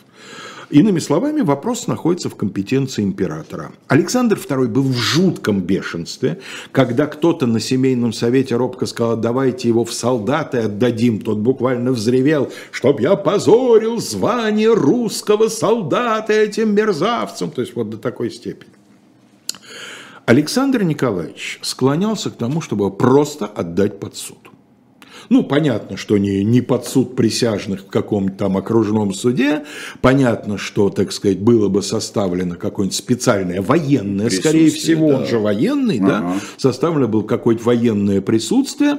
Иными 0.71 0.99
словами, 0.99 1.41
вопрос 1.41 1.87
находится 1.87 2.29
в 2.29 2.37
компетенции 2.37 3.03
императора. 3.03 3.73
Александр 3.87 4.37
II 4.37 4.67
был 4.67 4.83
в 4.83 4.97
жутком 4.97 5.63
бешенстве, 5.63 6.41
когда 6.73 7.07
кто-то 7.07 7.47
на 7.47 7.59
семейном 7.59 8.13
совете 8.13 8.55
робко 8.55 8.85
сказал, 8.85 9.17
давайте 9.17 9.69
его 9.69 9.87
в 9.87 9.95
солдаты 9.95 10.59
отдадим. 10.59 11.21
Тот 11.21 11.39
буквально 11.39 11.93
взревел, 11.93 12.53
чтоб 12.71 13.01
я 13.01 13.17
позорил 13.17 13.99
звание 13.99 14.75
русского 14.75 15.49
солдата 15.49 16.35
этим 16.35 16.75
мерзавцам. 16.75 17.51
То 17.51 17.63
есть 17.63 17.75
вот 17.75 17.89
до 17.89 17.97
такой 17.97 18.31
степени. 18.31 18.71
Александр 20.27 20.83
Николаевич 20.83 21.61
склонялся 21.63 22.29
к 22.29 22.37
тому, 22.37 22.61
чтобы 22.61 22.91
просто 22.91 23.47
отдать 23.47 23.99
под 23.99 24.17
суд. 24.17 24.48
Ну, 25.29 25.43
понятно, 25.45 25.97
что 25.97 26.17
не, 26.17 26.43
не 26.43 26.61
под 26.61 26.87
суд 26.87 27.15
присяжных 27.15 27.83
в 27.83 27.87
каком-то 27.87 28.37
там 28.37 28.57
окружном 28.57 29.13
суде. 29.13 29.65
Понятно, 30.01 30.57
что, 30.57 30.89
так 30.89 31.13
сказать, 31.13 31.39
было 31.39 31.69
бы 31.69 31.83
составлено 31.83 32.55
какое-нибудь 32.55 32.97
специальное 32.97 33.61
военное, 33.61 34.31
скорее 34.31 34.71
всего, 34.71 35.11
да. 35.11 35.17
он 35.19 35.27
же 35.27 35.39
военный, 35.39 35.99
ага. 35.99 36.09
да, 36.09 36.35
составлено 36.57 37.09
было 37.09 37.23
какое-то 37.23 37.63
военное 37.65 38.21
присутствие. 38.21 38.99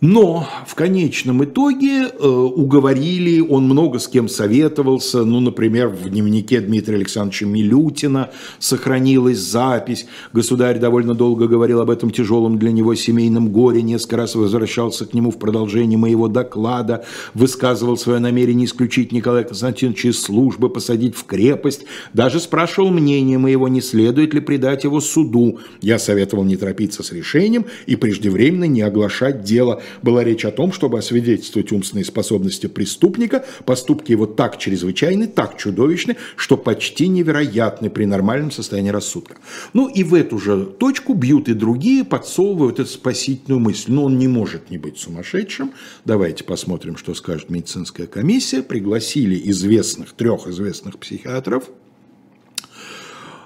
Но 0.00 0.48
в 0.66 0.74
конечном 0.74 1.44
итоге 1.44 2.08
э, 2.08 2.26
уговорили, 2.26 3.40
он 3.40 3.64
много 3.64 3.98
с 3.98 4.08
кем 4.08 4.30
советовался. 4.30 5.24
Ну, 5.24 5.40
например, 5.40 5.88
в 5.88 6.08
дневнике 6.08 6.60
Дмитрия 6.60 6.96
Александровича 6.96 7.44
Милютина 7.44 8.30
сохранилась 8.58 9.38
запись. 9.38 10.06
Государь 10.32 10.78
довольно 10.78 11.14
долго 11.14 11.46
говорил 11.48 11.80
об 11.80 11.90
этом 11.90 12.10
тяжелом 12.10 12.58
для 12.58 12.72
него 12.72 12.94
семейном 12.94 13.50
горе, 13.50 13.82
несколько 13.82 14.16
раз 14.16 14.34
возвращался 14.34 15.04
к 15.04 15.12
нему 15.12 15.30
в 15.30 15.38
продолжении 15.38 15.96
моего 15.96 16.28
доклада, 16.28 17.04
высказывал 17.34 17.98
свое 17.98 18.20
намерение 18.20 18.64
исключить 18.64 19.12
Николая 19.12 19.44
Константиновича 19.44 20.08
из 20.08 20.22
службы, 20.22 20.70
посадить 20.70 21.14
в 21.14 21.24
крепость, 21.24 21.84
даже 22.14 22.40
спрашивал 22.40 22.88
мнение 22.90 23.36
моего, 23.36 23.68
не 23.68 23.82
следует 23.82 24.32
ли 24.32 24.40
предать 24.40 24.84
его 24.84 25.02
суду. 25.02 25.58
Я 25.82 25.98
советовал 25.98 26.44
не 26.44 26.56
торопиться 26.56 27.02
с 27.02 27.12
решением 27.12 27.66
и 27.84 27.96
преждевременно 27.96 28.64
не 28.64 28.80
оглашать 28.80 29.42
дело 29.42 29.82
была 30.02 30.24
речь 30.24 30.44
о 30.44 30.50
том, 30.50 30.72
чтобы 30.72 30.98
освидетельствовать 30.98 31.72
умственные 31.72 32.04
способности 32.04 32.66
преступника, 32.66 33.44
поступки 33.64 34.12
его 34.12 34.26
так 34.26 34.58
чрезвычайны, 34.58 35.26
так 35.26 35.56
чудовищны, 35.56 36.16
что 36.36 36.56
почти 36.56 37.08
невероятны 37.08 37.90
при 37.90 38.04
нормальном 38.04 38.50
состоянии 38.50 38.90
рассудка. 38.90 39.36
Ну 39.72 39.88
и 39.88 40.02
в 40.02 40.14
эту 40.14 40.38
же 40.38 40.64
точку 40.64 41.14
бьют 41.14 41.48
и 41.48 41.54
другие, 41.54 42.04
подсовывают 42.04 42.80
эту 42.80 42.90
спасительную 42.90 43.60
мысль. 43.60 43.92
Но 43.92 44.04
он 44.04 44.18
не 44.18 44.28
может 44.28 44.70
не 44.70 44.78
быть 44.78 44.98
сумасшедшим. 44.98 45.72
Давайте 46.04 46.44
посмотрим, 46.44 46.96
что 46.96 47.14
скажет 47.14 47.50
медицинская 47.50 48.06
комиссия. 48.06 48.62
Пригласили 48.62 49.40
известных, 49.50 50.12
трех 50.12 50.46
известных 50.46 50.98
психиатров. 50.98 51.64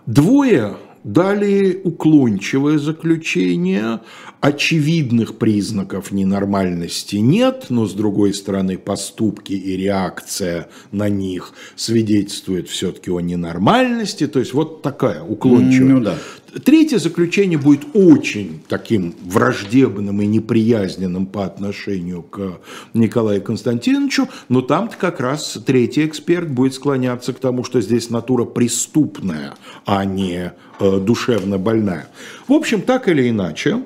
Двое 0.06 0.76
дали 1.04 1.80
уклончивое 1.84 2.78
заключение, 2.78 4.00
очевидных 4.40 5.36
признаков 5.36 6.10
ненормальности 6.10 7.16
нет, 7.16 7.66
но 7.68 7.86
с 7.86 7.94
другой 7.94 8.34
стороны 8.34 8.78
поступки 8.78 9.52
и 9.52 9.76
реакция 9.76 10.68
на 10.90 11.08
них 11.08 11.52
свидетельствуют 11.76 12.68
все-таки 12.68 13.10
о 13.10 13.20
ненормальности, 13.20 14.26
то 14.26 14.38
есть 14.38 14.54
вот 14.54 14.82
такая 14.82 15.22
уклончивая. 15.22 15.94
Ну, 15.94 16.00
да. 16.00 16.18
Третье 16.62 16.98
заключение 16.98 17.58
будет 17.58 17.82
очень 17.94 18.62
таким 18.68 19.14
враждебным 19.22 20.22
и 20.22 20.26
неприязненным 20.26 21.26
по 21.26 21.44
отношению 21.44 22.22
к 22.22 22.60
Николаю 22.92 23.42
Константиновичу, 23.42 24.28
но 24.48 24.60
там-то 24.60 24.96
как 24.96 25.20
раз 25.20 25.58
третий 25.66 26.06
эксперт 26.06 26.48
будет 26.48 26.74
склоняться 26.74 27.32
к 27.32 27.40
тому, 27.40 27.64
что 27.64 27.80
здесь 27.80 28.10
натура 28.10 28.44
преступная, 28.44 29.54
а 29.84 30.04
не 30.04 30.52
э, 30.78 31.00
душевно 31.00 31.58
больная. 31.58 32.08
В 32.46 32.52
общем, 32.52 32.82
так 32.82 33.08
или 33.08 33.28
иначе, 33.28 33.82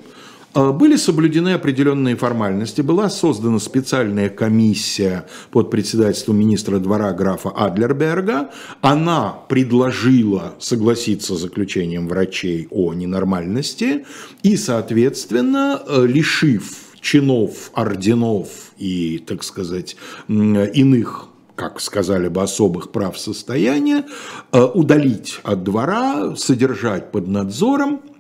были 0.55 0.97
соблюдены 0.97 1.51
определенные 1.51 2.17
формальности, 2.17 2.81
была 2.81 3.11
создана 3.11 3.59
специальная 3.59 4.29
комиссия 4.29 5.27
под 5.51 5.71
председательством 5.71 6.39
министра 6.39 6.79
двора 6.79 7.13
графа 7.13 7.51
Адлерберга. 7.51 8.51
Она 8.81 9.39
предложила 9.49 10.55
согласиться 10.59 11.37
с 11.37 11.41
заключением 11.41 12.09
врачей 12.09 12.67
о 12.71 12.95
ненормальности 12.95 14.07
и, 14.43 14.57
соответственно, 14.57 15.83
э, 15.87 16.07
лишив 16.07 16.97
чинов, 17.01 17.71
орденов 17.75 18.49
и, 18.79 19.23
так 19.27 19.45
сказать, 19.45 19.97
иных 20.29 21.29
как 21.55 21.81
сказали 21.81 22.29
бы, 22.29 22.41
особых 22.41 22.93
прав 22.93 23.19
состояния, 23.19 24.05
э, 24.53 24.63
удалить 24.63 25.41
от 25.43 25.65
двора, 25.65 26.37
содержать 26.37 27.11
под 27.11 27.27
надзором– 27.27 28.01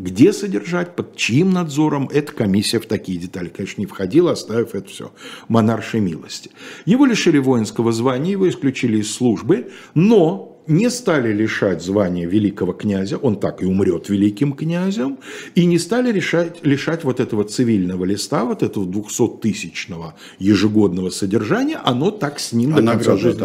где 0.00 0.32
содержать, 0.32 0.96
под 0.96 1.14
чьим 1.14 1.50
надзором, 1.50 2.08
эта 2.10 2.32
комиссия 2.32 2.80
в 2.80 2.86
такие 2.86 3.18
детали, 3.18 3.48
конечно, 3.48 3.82
не 3.82 3.86
входила, 3.86 4.32
оставив 4.32 4.74
это 4.74 4.88
все 4.88 5.12
монаршей 5.48 6.00
милости. 6.00 6.50
Его 6.86 7.04
лишили 7.04 7.36
воинского 7.36 7.92
звания, 7.92 8.32
его 8.32 8.48
исключили 8.48 8.98
из 8.98 9.12
службы, 9.12 9.70
но 9.94 10.49
не 10.66 10.90
стали 10.90 11.32
лишать 11.32 11.82
звания 11.82 12.26
великого 12.26 12.72
князя, 12.72 13.16
он 13.16 13.36
так 13.36 13.62
и 13.62 13.66
умрет 13.66 14.08
великим 14.08 14.52
князем, 14.52 15.18
и 15.54 15.64
не 15.64 15.78
стали 15.78 16.12
лишать, 16.12 16.64
лишать 16.64 17.04
вот 17.04 17.20
этого 17.20 17.44
цивильного 17.44 18.04
листа, 18.04 18.44
вот 18.44 18.62
этого 18.62 18.84
200-тысячного 18.84 20.14
ежегодного 20.38 21.10
содержания, 21.10 21.80
оно 21.84 22.10
так 22.10 22.38
с 22.38 22.52
ним 22.52 22.74
а 22.74 22.80
до 22.80 22.92
конца 22.92 23.16
жизни. 23.16 23.40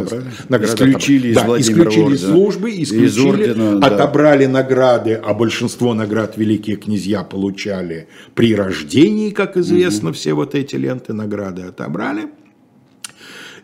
Исключили 0.65 1.29
из, 1.29 1.35
да, 1.35 1.59
исключили 1.59 2.15
из 2.15 2.21
службы, 2.21 2.69
исключили, 2.71 3.05
из 3.05 3.17
ордена, 3.17 3.85
отобрали 3.85 4.45
да. 4.45 4.51
награды, 4.51 5.13
а 5.13 5.33
большинство 5.33 5.93
наград 5.93 6.37
великие 6.37 6.75
князья 6.75 7.23
получали 7.23 8.07
при 8.33 8.53
рождении, 8.55 9.31
как 9.31 9.57
известно, 9.57 10.09
угу. 10.09 10.15
все 10.15 10.33
вот 10.33 10.55
эти 10.55 10.75
ленты 10.75 11.13
награды 11.13 11.63
отобрали. 11.63 12.29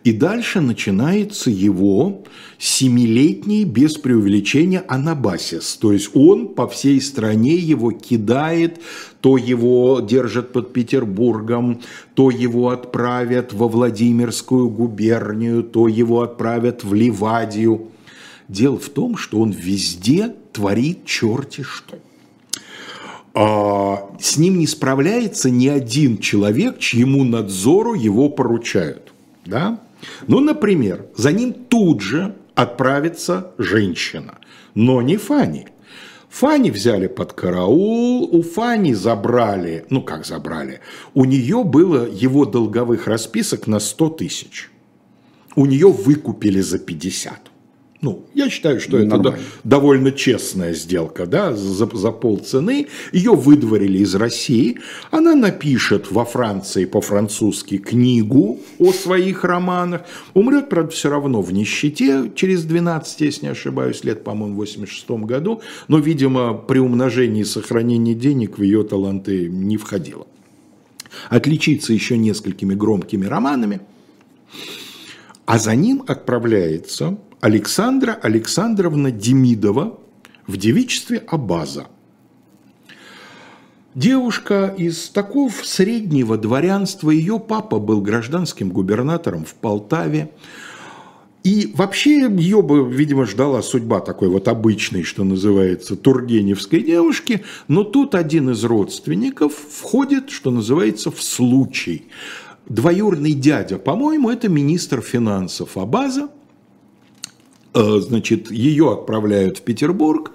И 0.04 0.14
дальше 0.14 0.62
начинается 0.62 1.52
его 1.52 2.24
семилетний, 2.58 3.66
без 3.66 3.97
преувеличения, 3.97 4.84
анабасис. 4.88 5.76
То 5.76 5.93
есть 5.93 6.10
он 6.16 6.47
по 6.56 6.68
всей 6.68 6.99
стране 7.02 7.56
его 7.56 7.91
кидает, 7.91 8.82
то 9.20 9.38
его 9.38 9.99
держат 9.99 10.54
под 10.54 10.74
Петербургом, 10.74 11.82
то 12.16 12.32
его 12.32 12.70
отправят 12.70 13.54
во 13.54 13.68
Владимирскую 13.68 14.70
губернию, 14.70 15.62
то 15.62 15.88
его 15.88 16.24
отправят 16.24 16.84
в 16.84 16.95
Ливадию. 16.95 17.89
Дело 18.47 18.80
в 18.80 18.89
том, 18.89 19.18
что 19.18 19.39
он 19.39 19.52
везде 19.52 20.34
творит 20.52 21.06
черти 21.06 21.62
что. 21.62 21.99
А 23.34 24.10
с 24.20 24.38
ним 24.38 24.58
не 24.58 24.66
справляется 24.68 25.52
ни 25.52 25.68
один 25.68 26.18
человек, 26.18 26.80
чьему 26.80 27.24
надзору 27.24 27.93
его 27.93 28.30
поручают. 28.30 29.14
Да? 29.45 29.80
Ну, 30.28 30.39
например, 30.39 31.06
за 31.16 31.32
ним 31.32 31.54
тут 31.54 32.02
же 32.02 32.36
отправится 32.56 33.52
женщина, 33.58 34.39
но 34.76 35.02
не 35.02 35.18
Фани. 35.18 35.68
Фани 36.30 36.72
взяли 36.72 37.08
под 37.08 37.34
караул, 37.34 38.24
у 38.32 38.41
Фани 38.41 38.93
забрали, 38.93 39.86
ну 39.89 40.02
как 40.02 40.26
забрали, 40.26 40.80
у 41.14 41.26
нее 41.26 41.64
было 41.64 42.08
его 42.10 42.45
долговых 42.45 43.08
расписок 43.08 43.68
на 43.68 43.80
100 43.80 44.10
тысяч. 44.10 44.72
У 45.56 45.66
нее 45.66 45.91
выкупили 45.91 46.62
за 46.62 46.80
50. 46.80 47.51
Ну, 48.02 48.26
я 48.34 48.49
считаю, 48.49 48.80
что 48.80 48.97
это 48.97 49.20
до, 49.20 49.38
довольно 49.64 50.12
честная 50.12 50.74
сделка, 50.74 51.28
да, 51.28 51.54
за, 51.54 51.86
за 51.86 52.12
полцены. 52.12 52.88
Ее 53.14 53.36
выдворили 53.36 53.99
из 53.99 54.16
России. 54.16 54.80
Она 55.12 55.36
напишет 55.36 56.10
во 56.10 56.26
Франции 56.26 56.86
по-французски 56.86 57.78
книгу 57.78 58.60
о 58.80 58.91
своих 58.91 59.43
романах. 59.43 60.02
Умрет, 60.34 60.68
правда, 60.70 60.89
все 60.89 61.12
равно 61.12 61.43
в 61.43 61.54
нищете 61.54 62.32
через 62.34 62.64
12, 62.64 63.22
если 63.22 63.45
не 63.45 63.52
ошибаюсь, 63.52 64.04
лет, 64.04 64.24
по-моему, 64.24 64.56
в 64.56 64.58
86 64.58 65.08
году. 65.12 65.62
Но, 65.88 65.99
видимо, 65.99 66.56
при 66.56 66.80
умножении 66.80 67.41
и 67.41 67.45
сохранении 67.45 68.16
денег 68.16 68.58
в 68.58 68.64
ее 68.64 68.84
таланты 68.84 69.47
не 69.47 69.78
входило. 69.78 70.26
Отличиться 71.30 71.93
еще 71.93 72.18
несколькими 72.18 72.74
громкими 72.74 73.28
романами. 73.28 73.82
А 75.45 75.60
за 75.60 75.76
ним 75.76 76.04
отправляется 76.08 77.20
Александра 77.42 78.20
Александровна 78.22 79.10
Демидова 79.10 80.00
в 80.46 80.58
девичестве 80.58 81.24
Абаза. 81.28 81.88
Девушка 83.96 84.74
из 84.78 85.10
такого 85.10 85.50
среднего 85.50 86.38
дворянства, 86.38 87.10
ее 87.10 87.39
папа 87.39 87.80
был 87.80 88.00
гражданским 88.02 88.70
губернатором 88.70 89.44
в 89.44 89.56
Полтаве. 89.56 90.32
И 91.44 91.74
вообще 91.76 92.30
ее 92.30 92.62
бы, 92.62 92.88
видимо, 92.88 93.26
ждала 93.26 93.64
судьба 93.64 94.02
такой 94.02 94.30
вот 94.30 94.48
обычной, 94.48 95.02
что 95.02 95.24
называется, 95.24 95.96
тургеневской 95.96 96.82
девушки, 96.84 97.44
но 97.68 97.84
тут 97.84 98.14
один 98.14 98.52
из 98.52 98.64
родственников 98.64 99.54
входит, 99.54 100.30
что 100.30 100.52
называется, 100.52 101.10
в 101.10 101.20
случай. 101.20 102.06
Двоюродный 102.70 103.34
дядя, 103.34 103.80
по-моему, 103.80 104.30
это 104.30 104.48
министр 104.48 105.02
финансов 105.02 105.76
Абаза, 105.76 106.30
значит, 107.74 108.51
ее 108.51 108.91
отправляют 108.91 109.59
в 109.59 109.61
Петербург. 109.61 110.32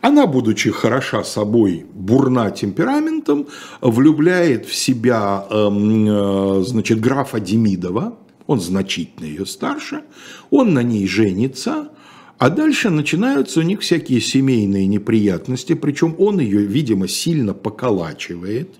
Она, 0.00 0.26
будучи 0.26 0.70
хороша 0.70 1.24
собой, 1.24 1.86
бурна 1.92 2.50
темпераментом, 2.50 3.46
влюбляет 3.80 4.66
в 4.66 4.74
себя, 4.74 5.46
эм, 5.50 6.06
э, 6.08 6.62
значит, 6.64 7.00
графа 7.00 7.38
Демидова, 7.38 8.16
он 8.46 8.60
значительно 8.60 9.26
ее 9.26 9.46
старше, 9.46 10.02
он 10.50 10.74
на 10.74 10.82
ней 10.82 11.06
женится, 11.06 11.90
а 12.40 12.48
дальше 12.48 12.88
начинаются 12.88 13.60
у 13.60 13.62
них 13.62 13.82
всякие 13.82 14.18
семейные 14.18 14.86
неприятности, 14.86 15.74
причем 15.74 16.14
он 16.16 16.40
ее, 16.40 16.62
видимо, 16.62 17.06
сильно 17.06 17.52
поколачивает. 17.52 18.76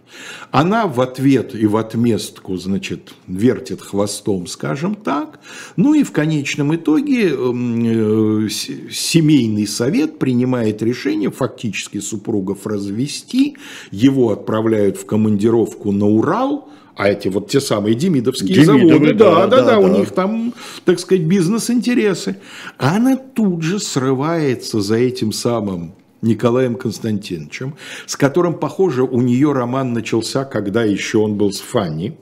Она 0.51 0.87
в 0.87 0.99
ответ 1.03 1.55
и 1.55 1.67
в 1.67 1.77
отместку, 1.77 2.57
значит, 2.57 3.13
вертит 3.27 3.83
хвостом, 3.83 4.47
скажем 4.47 4.95
так. 4.95 5.41
Ну 5.77 5.93
и 5.93 6.05
в 6.05 6.11
конечном 6.11 6.75
итоге 6.75 7.29
эм, 7.29 8.47
э, 8.47 8.49
семейный 8.49 9.67
совет 9.67 10.19
принимает 10.19 10.81
решение 10.81 11.31
фактически 11.31 12.01
супругов 12.01 12.67
развести, 12.67 13.59
его 13.91 14.31
отправляют 14.31 14.97
в 14.97 15.05
командировку 15.05 15.93
на 15.93 16.07
Урал– 16.07 16.71
а 16.97 17.09
эти 17.09 17.29
вот 17.29 17.49
те 17.49 17.61
самые 17.61 17.95
демидовские 17.95 18.55
Демидовы, 18.55 18.91
заводы, 18.91 19.15
да, 19.15 19.35
да, 19.35 19.47
да, 19.47 19.57
да, 19.57 19.71
да, 19.73 19.79
у 19.79 19.89
них 19.89 20.11
там, 20.11 20.55
так 20.85 20.99
сказать, 21.01 21.25
бизнес-интересы. 21.25 22.37
Она 22.79 23.17
тут 23.17 23.63
же 23.63 23.79
срывается 23.79 24.81
за 24.81 24.97
этим 24.97 25.33
самым 25.33 25.95
Николаем 26.23 26.75
Константиновичем, 26.75 27.77
с 28.07 28.17
которым, 28.17 28.55
похоже, 28.55 29.03
у 29.03 29.21
нее 29.21 29.53
роман 29.53 29.93
начался, 29.93 30.45
когда 30.45 30.85
еще 30.85 31.19
он 31.19 31.37
был 31.37 31.53
с 31.53 31.61
Фанни. 31.61 32.17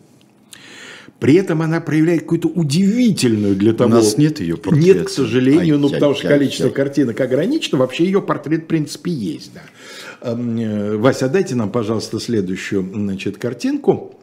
При 1.18 1.34
этом 1.34 1.62
она 1.62 1.80
проявляет 1.80 2.20
какую-то 2.22 2.46
удивительную 2.46 3.56
для 3.56 3.72
того... 3.72 3.90
У 3.90 3.94
нас 3.94 4.16
нет 4.18 4.38
ее 4.38 4.56
портрета. 4.56 4.86
Нет, 4.98 5.06
к 5.08 5.08
сожалению, 5.08 5.74
ай, 5.74 5.80
ну, 5.80 5.90
потому 5.90 6.12
ай, 6.12 6.18
что 6.18 6.28
ай, 6.28 6.34
количество 6.34 6.68
ай. 6.68 6.72
картинок 6.72 7.20
ограничено. 7.20 7.78
Вообще 7.78 8.04
ее 8.04 8.22
портрет, 8.22 8.64
в 8.64 8.66
принципе, 8.66 9.10
есть, 9.10 9.52
да. 9.52 9.62
Э, 10.20 10.96
Вася, 10.96 11.28
дайте 11.28 11.56
нам, 11.56 11.70
пожалуйста, 11.70 12.20
следующую 12.20 12.88
значит, 12.94 13.36
картинку. 13.36 14.17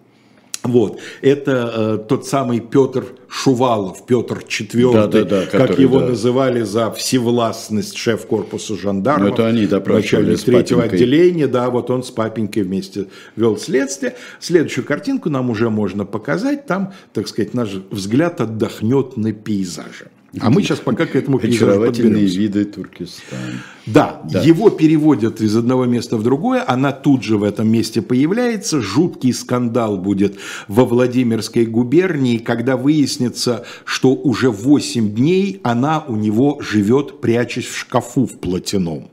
Вот. 0.66 1.00
Это 1.22 1.74
э, 1.76 2.06
тот 2.08 2.26
самый 2.26 2.60
Петр 2.60 3.06
Шувалов, 3.28 4.06
Петр 4.06 4.38
IV, 4.38 4.94
да, 4.94 5.08
да, 5.08 5.24
да, 5.24 5.42
как 5.46 5.62
который, 5.62 5.82
его 5.82 6.00
да. 6.00 6.08
называли 6.08 6.62
за 6.62 6.92
всевластность 6.92 7.98
шеф 7.98 8.26
корпуса 8.26 8.78
жандармов. 8.78 9.30
Но 9.30 9.34
это 9.34 9.48
они 9.48 9.66
Начальник 9.66 10.42
третьего 10.42 10.84
отделения, 10.84 11.48
да, 11.48 11.70
вот 11.70 11.90
он 11.90 12.04
с 12.04 12.12
папенькой 12.12 12.64
вместе 12.64 13.08
вел 13.36 13.58
следствие. 13.58 14.16
Следующую 14.40 14.86
картинку 14.86 15.30
нам 15.30 15.50
уже 15.50 15.70
можно 15.70 16.06
показать. 16.06 16.66
Там, 16.66 16.94
так 17.14 17.28
сказать, 17.28 17.54
наш 17.54 17.70
взгляд 17.92 18.42
отдохнет 18.42 19.18
на 19.18 19.34
пейзаже. 19.34 20.08
А 20.42 20.50
мы 20.50 20.62
сейчас 20.62 20.80
пока 20.80 21.06
к 21.06 21.16
этому 21.16 21.38
Очаровательные 21.38 22.26
виды 22.26 22.66
Туркестана. 22.66 23.64
Да, 23.86 24.22
да, 24.24 24.42
его 24.42 24.70
переводят 24.70 25.42
из 25.42 25.56
одного 25.56 25.86
места 25.86 26.18
в 26.18 26.24
другое, 26.24 26.64
она 26.66 26.92
тут 26.92 27.24
же 27.24 27.38
в 27.38 27.44
этом 27.44 27.68
месте 27.68 28.02
появляется. 28.02 28.82
Жуткий 28.82 29.34
скандал 29.34 29.98
будет 29.98 30.38
во 30.68 30.86
Владимирской 30.86 31.66
губернии, 31.66 32.38
когда 32.38 32.78
выяснится, 32.78 33.66
что 33.86 34.14
уже 34.14 34.50
8 34.50 35.14
дней 35.14 35.60
она 35.64 36.04
у 36.08 36.16
него 36.16 36.60
живет, 36.62 37.22
прячась 37.22 37.66
в 37.66 37.78
шкафу 37.78 38.26
в 38.26 38.40
платяном. 38.40 39.10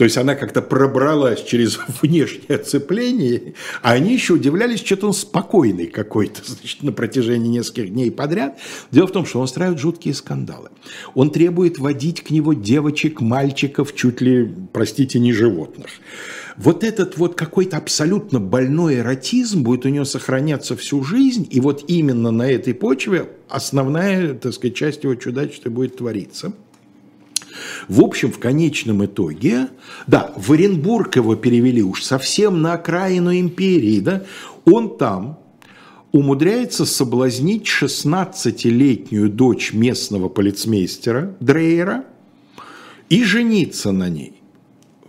То 0.00 0.04
есть 0.04 0.16
она 0.16 0.34
как-то 0.34 0.62
пробралась 0.62 1.44
через 1.44 1.78
внешнее 2.00 2.58
оцепление, 2.58 3.52
а 3.82 3.92
они 3.92 4.14
еще 4.14 4.32
удивлялись, 4.32 4.80
что-то 4.80 5.08
он 5.08 5.12
спокойный 5.12 5.88
какой-то 5.88 6.40
значит, 6.46 6.82
на 6.82 6.90
протяжении 6.90 7.48
нескольких 7.50 7.92
дней 7.92 8.10
подряд. 8.10 8.58
Дело 8.90 9.08
в 9.08 9.12
том, 9.12 9.26
что 9.26 9.40
он 9.40 9.44
устраивает 9.44 9.78
жуткие 9.78 10.14
скандалы. 10.14 10.70
Он 11.12 11.30
требует 11.30 11.78
водить 11.78 12.22
к 12.22 12.30
нему 12.30 12.54
девочек, 12.54 13.20
мальчиков, 13.20 13.94
чуть 13.94 14.22
ли, 14.22 14.50
простите, 14.72 15.18
не 15.18 15.34
животных. 15.34 15.88
Вот 16.56 16.82
этот 16.82 17.18
вот 17.18 17.34
какой-то 17.34 17.76
абсолютно 17.76 18.40
больной 18.40 19.00
эротизм 19.00 19.62
будет 19.62 19.84
у 19.84 19.90
него 19.90 20.06
сохраняться 20.06 20.76
всю 20.76 21.04
жизнь, 21.04 21.46
и 21.50 21.60
вот 21.60 21.84
именно 21.88 22.30
на 22.30 22.50
этой 22.50 22.72
почве 22.72 23.28
основная, 23.50 24.32
так 24.32 24.54
сказать, 24.54 24.74
часть 24.74 25.04
его 25.04 25.14
чудачества 25.14 25.68
будет 25.68 25.98
твориться– 25.98 26.54
в 27.88 28.00
общем, 28.02 28.32
в 28.32 28.38
конечном 28.38 29.04
итоге, 29.04 29.68
да, 30.06 30.32
в 30.36 30.52
Оренбург 30.52 31.16
его 31.16 31.36
перевели 31.36 31.82
уж 31.82 32.02
совсем 32.02 32.62
на 32.62 32.74
окраину 32.74 33.34
империи, 33.34 34.00
да, 34.00 34.24
он 34.64 34.96
там 34.96 35.38
умудряется 36.12 36.86
соблазнить 36.86 37.66
16-летнюю 37.66 39.30
дочь 39.30 39.72
местного 39.72 40.28
полицмейстера 40.28 41.36
Дрейера 41.40 42.04
и 43.08 43.24
жениться 43.24 43.92
на 43.92 44.08
ней. 44.08 44.34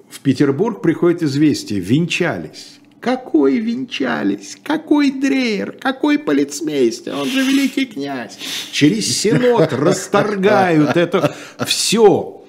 В 0.09 0.19
Петербург 0.19 0.81
приходит 0.81 1.23
известие, 1.23 1.79
венчались. 1.79 2.81
Какой 2.99 3.57
венчались? 3.57 4.57
Какой 4.63 5.09
дрейер? 5.09 5.71
Какой 5.71 6.19
полицмейстер? 6.19 7.15
Он 7.15 7.27
же 7.27 7.41
великий 7.41 7.85
князь. 7.85 8.37
Через 8.71 9.17
сенот 9.17 9.71
расторгают 9.73 10.95
это 10.95 11.35
все. 11.65 12.40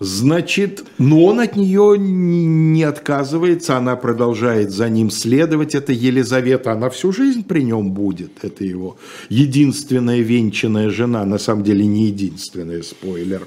Значит, 0.00 0.84
но 0.98 1.24
он 1.24 1.40
от 1.40 1.56
нее 1.56 1.96
не 1.98 2.82
отказывается, 2.82 3.76
она 3.76 3.96
продолжает 3.96 4.70
за 4.70 4.88
ним 4.88 5.10
следовать. 5.10 5.74
Это 5.74 5.92
Елизавета, 5.92 6.72
она 6.72 6.90
всю 6.90 7.12
жизнь 7.12 7.44
при 7.44 7.62
нем 7.62 7.92
будет. 7.92 8.32
Это 8.42 8.64
его 8.64 8.96
единственная 9.28 10.20
венчанная 10.20 10.90
жена, 10.90 11.24
на 11.24 11.38
самом 11.38 11.62
деле 11.62 11.86
не 11.86 12.06
единственная, 12.06 12.82
спойлер. 12.82 13.46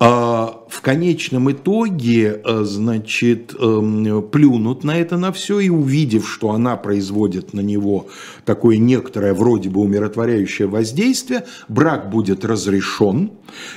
А, 0.00 0.60
в 0.65 0.65
конечном 0.86 1.50
итоге, 1.50 2.40
э, 2.44 2.62
значит, 2.62 3.52
эм, 3.58 4.22
плюнут 4.30 4.84
на 4.84 4.96
это 4.96 5.16
на 5.16 5.32
все 5.32 5.58
и 5.58 5.68
увидев, 5.68 6.28
что 6.28 6.52
она 6.52 6.76
производит 6.76 7.52
на 7.52 7.58
него 7.58 8.06
такое 8.44 8.76
некоторое 8.76 9.34
вроде 9.34 9.68
бы 9.68 9.80
умиротворяющее 9.80 10.68
воздействие, 10.68 11.44
брак 11.66 12.08
будет 12.08 12.44
разрешен, 12.44 13.32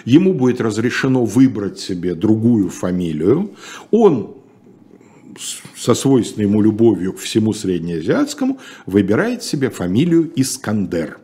ему 0.05 0.35
будет 0.35 0.61
разрешено 0.61 1.25
выбрать 1.25 1.79
себе 1.79 2.13
другую 2.13 2.69
фамилию, 2.69 3.55
он 3.89 4.35
со 5.75 5.95
свойственной 5.95 6.45
ему 6.45 6.61
любовью 6.61 7.13
к 7.13 7.17
всему 7.17 7.53
среднеазиатскому 7.53 8.59
выбирает 8.85 9.41
себе 9.41 9.71
фамилию 9.71 10.31
Искандер. 10.35 11.17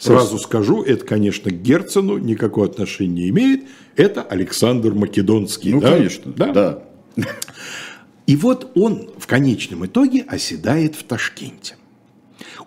Сразу 0.00 0.38
скажу, 0.38 0.82
это, 0.82 1.04
конечно, 1.04 1.50
к 1.50 1.62
Герцену 1.62 2.18
никакого 2.18 2.66
отношения 2.66 3.24
не 3.24 3.28
имеет. 3.28 3.64
Это 3.96 4.22
Александр 4.22 4.94
Македонский. 4.94 5.72
Ну, 5.72 5.80
да? 5.80 5.90
конечно, 5.90 6.32
да. 6.32 6.52
да. 6.52 6.82
И 8.26 8.36
вот 8.36 8.72
он 8.74 9.10
в 9.18 9.26
конечном 9.26 9.86
итоге 9.86 10.22
оседает 10.22 10.94
в 10.94 11.04
Ташкенте. 11.04 11.76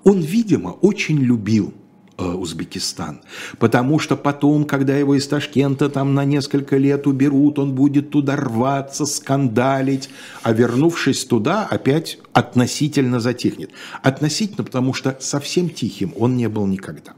Он, 0.03 0.21
видимо, 0.21 0.69
очень 0.69 1.17
любил 1.17 1.73
Э, 2.15 2.33
Узбекистан. 2.33 3.21
Потому 3.57 3.97
что 3.97 4.15
потом, 4.15 4.65
когда 4.65 4.95
его 4.95 5.15
из 5.15 5.27
Ташкента 5.27 5.89
там 5.89 6.13
на 6.13 6.25
несколько 6.25 6.77
лет 6.77 7.07
уберут, 7.07 7.57
он 7.57 7.73
будет 7.73 8.11
туда 8.11 8.35
рваться, 8.35 9.07
скандалить, 9.07 10.09
а 10.43 10.53
вернувшись 10.53 11.25
туда, 11.25 11.65
опять 11.65 12.19
относительно 12.31 13.19
затихнет. 13.19 13.71
Относительно, 14.03 14.63
потому 14.63 14.93
что 14.93 15.17
совсем 15.19 15.71
тихим 15.71 16.13
он 16.15 16.37
не 16.37 16.47
был 16.49 16.67
никогда. 16.67 17.13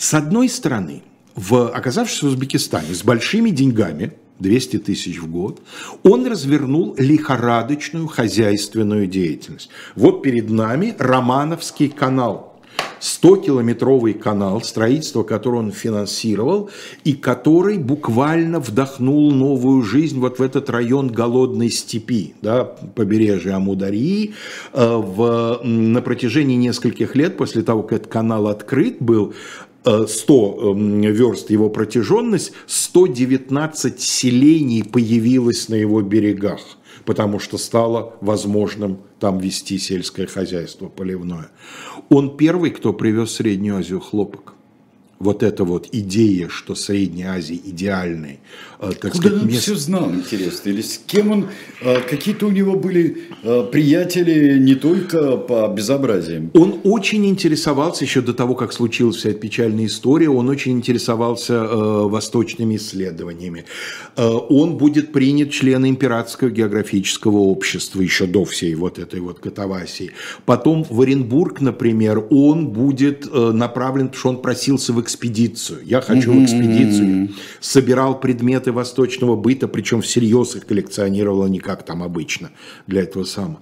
С 0.00 0.14
одной 0.14 0.48
стороны, 0.48 1.02
в, 1.36 1.68
оказавшись 1.68 2.22
в 2.22 2.26
Узбекистане 2.28 2.94
с 2.94 3.04
большими 3.04 3.50
деньгами, 3.50 4.14
200 4.38 4.78
тысяч 4.78 5.18
в 5.18 5.30
год, 5.30 5.60
он 6.02 6.26
развернул 6.26 6.94
лихорадочную 6.96 8.06
хозяйственную 8.06 9.06
деятельность. 9.06 9.68
Вот 9.96 10.22
перед 10.22 10.48
нами 10.48 10.96
Романовский 10.98 11.90
канал– 11.90 12.46
100-километровый 13.00 14.12
канал, 14.12 14.62
строительство 14.62 15.22
которого 15.22 15.60
он 15.60 15.72
финансировал, 15.72 16.70
и 17.04 17.14
который 17.14 17.78
буквально 17.78 18.60
вдохнул 18.60 19.32
новую 19.32 19.82
жизнь 19.82 20.18
вот 20.20 20.38
в 20.38 20.42
этот 20.42 20.68
район 20.70 21.08
голодной 21.08 21.70
степи, 21.70 22.34
да, 22.42 22.64
побережье 22.64 23.52
Амударии. 23.52 24.34
Э, 24.72 24.96
в, 24.96 25.60
на 25.64 26.02
протяжении 26.02 26.56
нескольких 26.56 27.16
лет 27.16 27.36
после 27.36 27.62
того, 27.62 27.82
как 27.82 28.00
этот 28.00 28.12
канал 28.12 28.48
открыт 28.48 28.96
был, 29.00 29.34
100 29.84 30.74
э, 30.76 31.10
верст 31.10 31.50
его 31.50 31.70
протяженность, 31.70 32.52
119 32.66 34.00
селений 34.00 34.84
появилось 34.84 35.68
на 35.68 35.74
его 35.74 36.02
берегах 36.02 36.60
потому 37.04 37.38
что 37.38 37.58
стало 37.58 38.14
возможным 38.20 39.00
там 39.18 39.38
вести 39.38 39.78
сельское 39.78 40.26
хозяйство 40.26 40.88
поливное. 40.88 41.50
Он 42.08 42.36
первый, 42.36 42.70
кто 42.70 42.92
привез 42.92 43.30
в 43.30 43.34
Среднюю 43.36 43.78
Азию 43.78 44.00
хлопок 44.00 44.54
вот 45.20 45.42
эта 45.42 45.64
вот 45.64 45.86
идея, 45.92 46.48
что 46.48 46.74
Средняя 46.74 47.34
Азия 47.34 47.54
идеальный, 47.56 48.40
э, 48.80 48.92
так 48.98 49.12
Куда 49.12 49.24
сказать, 49.24 49.42
он 49.42 49.48
мест... 49.48 49.62
все 49.62 49.74
знал, 49.76 50.10
интересно, 50.10 50.70
или 50.70 50.80
с 50.80 50.98
кем 51.06 51.30
он, 51.30 51.48
э, 51.82 52.00
какие-то 52.08 52.46
у 52.46 52.50
него 52.50 52.74
были 52.74 53.24
э, 53.42 53.68
приятели 53.70 54.58
не 54.58 54.74
только 54.74 55.36
по 55.36 55.68
безобразиям. 55.68 56.50
Он 56.54 56.80
очень 56.84 57.26
интересовался, 57.26 58.04
еще 58.04 58.22
до 58.22 58.32
того, 58.32 58.54
как 58.54 58.72
случилась 58.72 59.16
вся 59.16 59.28
эта 59.28 59.40
печальная 59.40 59.86
история, 59.86 60.30
он 60.30 60.48
очень 60.48 60.72
интересовался 60.72 61.60
восточными 61.60 62.76
исследованиями. 62.76 63.66
Он 64.16 64.78
будет 64.78 65.12
принят 65.12 65.50
членом 65.50 65.90
Императорского 65.90 66.48
географического 66.48 67.36
общества 67.36 68.00
еще 68.00 68.26
до 68.26 68.46
всей 68.46 68.74
вот 68.74 68.98
этой 68.98 69.20
вот 69.20 69.40
катавасии. 69.40 70.12
Потом 70.46 70.84
в 70.88 71.00
Оренбург, 71.00 71.60
например, 71.60 72.24
он 72.30 72.68
будет 72.68 73.30
направлен, 73.30 74.08
потому 74.08 74.18
что 74.18 74.28
он 74.30 74.42
просился 74.42 74.92
в 74.94 75.00
экспедицию. 75.10 75.80
Я 75.84 76.00
хочу 76.00 76.32
в 76.32 76.44
экспедицию. 76.44 77.30
Собирал 77.60 78.18
предметы 78.20 78.72
восточного 78.72 79.36
быта, 79.36 79.68
причем 79.68 80.02
всерьез 80.02 80.56
их 80.56 80.66
коллекционировал, 80.66 81.42
а 81.42 81.48
не 81.48 81.58
как 81.58 81.84
там 81.84 82.02
обычно 82.02 82.50
для 82.86 83.02
этого 83.02 83.24
самого 83.24 83.60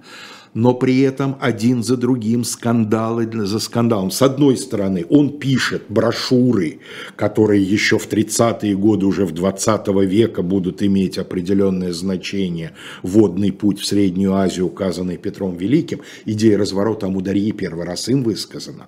но 0.53 0.73
при 0.73 1.01
этом 1.01 1.37
один 1.39 1.83
за 1.83 1.97
другим 1.97 2.43
скандалы 2.43 3.29
за 3.45 3.59
скандалом. 3.59 4.11
С 4.11 4.21
одной 4.21 4.57
стороны, 4.57 5.05
он 5.09 5.39
пишет 5.39 5.83
брошюры, 5.89 6.79
которые 7.15 7.63
еще 7.63 7.97
в 7.97 8.07
30-е 8.09 8.75
годы, 8.75 9.05
уже 9.05 9.25
в 9.25 9.31
20 9.31 9.87
века 10.05 10.41
будут 10.41 10.81
иметь 10.81 11.17
определенное 11.17 11.93
значение. 11.93 12.71
Водный 13.03 13.51
путь 13.51 13.79
в 13.79 13.85
Среднюю 13.85 14.33
Азию, 14.33 14.67
указанный 14.67 15.17
Петром 15.17 15.55
Великим. 15.55 16.01
Идея 16.25 16.57
разворота 16.57 17.07
Амударьи 17.07 17.51
первый 17.51 17.85
раз 17.85 18.09
им 18.09 18.23
высказана 18.23 18.87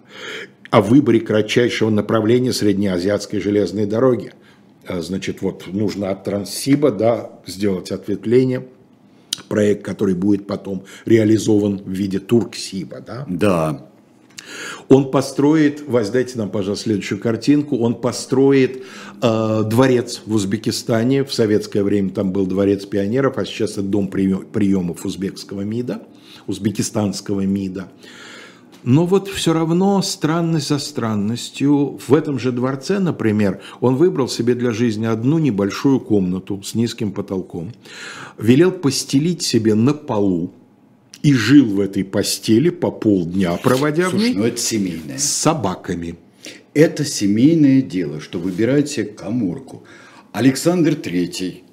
о 0.71 0.81
выборе 0.81 1.19
кратчайшего 1.19 1.89
направления 1.89 2.53
среднеазиатской 2.53 3.39
железной 3.39 3.85
дороги. 3.85 4.33
А, 4.87 5.01
значит, 5.01 5.41
вот 5.41 5.67
нужно 5.67 6.09
от 6.09 6.23
Транссиба 6.23 6.91
да, 6.91 7.29
сделать 7.45 7.91
ответвление, 7.91 8.65
проект, 9.47 9.83
который 9.83 10.15
будет 10.15 10.47
потом 10.47 10.85
реализован 11.05 11.77
в 11.77 11.89
виде 11.89 12.19
Турксиба. 12.19 13.01
Да? 13.05 13.25
да. 13.27 13.85
Он 14.87 15.11
построит, 15.11 15.83
воздайте 15.87 16.37
нам, 16.37 16.49
пожалуйста, 16.49 16.85
следующую 16.85 17.19
картинку, 17.19 17.77
он 17.77 17.95
построит 17.95 18.83
э, 19.21 19.63
дворец 19.65 20.21
в 20.25 20.33
Узбекистане, 20.33 21.23
в 21.23 21.33
советское 21.33 21.83
время 21.83 22.09
там 22.11 22.31
был 22.31 22.45
дворец 22.45 22.85
пионеров, 22.85 23.37
а 23.37 23.45
сейчас 23.45 23.73
это 23.73 23.83
дом 23.83 24.07
приемов 24.07 25.05
узбекского 25.05 25.61
МИДа, 25.61 26.01
узбекистанского 26.47 27.41
МИДа. 27.41 27.89
Но 28.83 29.05
вот 29.05 29.27
все 29.27 29.53
равно 29.53 30.01
странность 30.01 30.69
за 30.69 30.79
странностью. 30.79 31.99
В 32.07 32.13
этом 32.13 32.39
же 32.39 32.51
дворце, 32.51 32.99
например, 32.99 33.61
он 33.79 33.95
выбрал 33.95 34.27
себе 34.27 34.55
для 34.55 34.71
жизни 34.71 35.05
одну 35.05 35.37
небольшую 35.37 35.99
комнату 35.99 36.61
с 36.63 36.73
низким 36.73 37.11
потолком, 37.11 37.71
велел 38.37 38.71
постелить 38.71 39.41
себе 39.43 39.75
на 39.75 39.93
полу, 39.93 40.51
и 41.21 41.33
жил 41.33 41.67
в 41.67 41.79
этой 41.79 42.03
постели 42.03 42.69
по 42.69 42.89
полдня, 42.89 43.55
проводя 43.57 44.09
Слушай, 44.09 44.15
в 44.15 44.27
ней 44.29 44.33
ну 44.33 44.43
это 44.45 44.57
семейное. 44.57 45.17
с 45.19 45.23
собаками. 45.23 46.15
Это 46.73 47.05
семейное 47.05 47.81
дело, 47.81 48.21
что 48.21 48.39
выбирать 48.39 48.89
себе 48.89 49.05
коморку. 49.05 49.83
Александр 50.31 50.95
Третий 50.95 51.63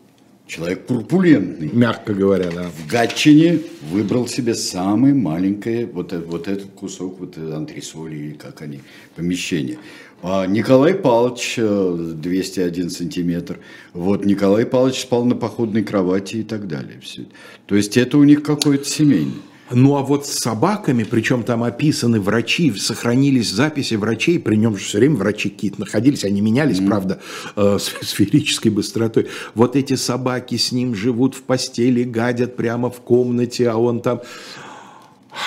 человек 0.48 0.86
курпулентный. 0.86 1.70
Мягко 1.72 2.14
говоря, 2.14 2.50
да. 2.50 2.70
В 2.70 2.90
Гатчине 2.90 3.60
выбрал 3.90 4.26
себе 4.26 4.54
самое 4.54 5.14
маленькое, 5.14 5.86
вот, 5.86 6.12
вот 6.12 6.48
этот 6.48 6.70
кусок, 6.70 7.20
вот 7.20 7.36
антресоли, 7.38 8.16
или 8.16 8.32
как 8.32 8.62
они, 8.62 8.80
помещение. 9.14 9.78
А 10.20 10.46
Николай 10.46 10.94
Павлович 10.94 11.56
201 11.58 12.86
э, 12.86 12.90
сантиметр. 12.90 13.60
Вот 13.92 14.24
Николай 14.24 14.66
Павлович 14.66 15.02
спал 15.02 15.24
на 15.24 15.36
походной 15.36 15.84
кровати 15.84 16.38
и 16.38 16.42
так 16.42 16.66
далее. 16.66 16.98
Все. 17.00 17.26
То 17.66 17.76
есть 17.76 17.96
это 17.96 18.18
у 18.18 18.24
них 18.24 18.42
какое-то 18.42 18.84
семейное. 18.84 19.34
Ну 19.70 19.96
а 19.96 20.02
вот 20.02 20.26
с 20.26 20.38
собаками, 20.38 21.04
причем 21.04 21.42
там 21.42 21.62
описаны 21.62 22.20
врачи, 22.20 22.72
сохранились 22.72 23.50
записи 23.50 23.94
врачей, 23.94 24.38
при 24.38 24.56
нем 24.56 24.76
же 24.78 24.84
все 24.84 24.98
время 24.98 25.16
врачи 25.16 25.50
какие-то 25.50 25.80
находились, 25.80 26.24
они 26.24 26.40
менялись, 26.40 26.80
mm. 26.80 26.86
правда, 26.86 27.20
э, 27.54 27.78
с 27.78 27.92
сферической 28.08 28.70
быстротой. 28.70 29.28
Вот 29.54 29.76
эти 29.76 29.94
собаки 29.94 30.56
с 30.56 30.72
ним 30.72 30.94
живут 30.94 31.34
в 31.34 31.42
постели, 31.42 32.04
гадят 32.04 32.56
прямо 32.56 32.90
в 32.90 33.00
комнате, 33.00 33.68
а 33.68 33.76
он 33.76 34.00
там... 34.00 34.22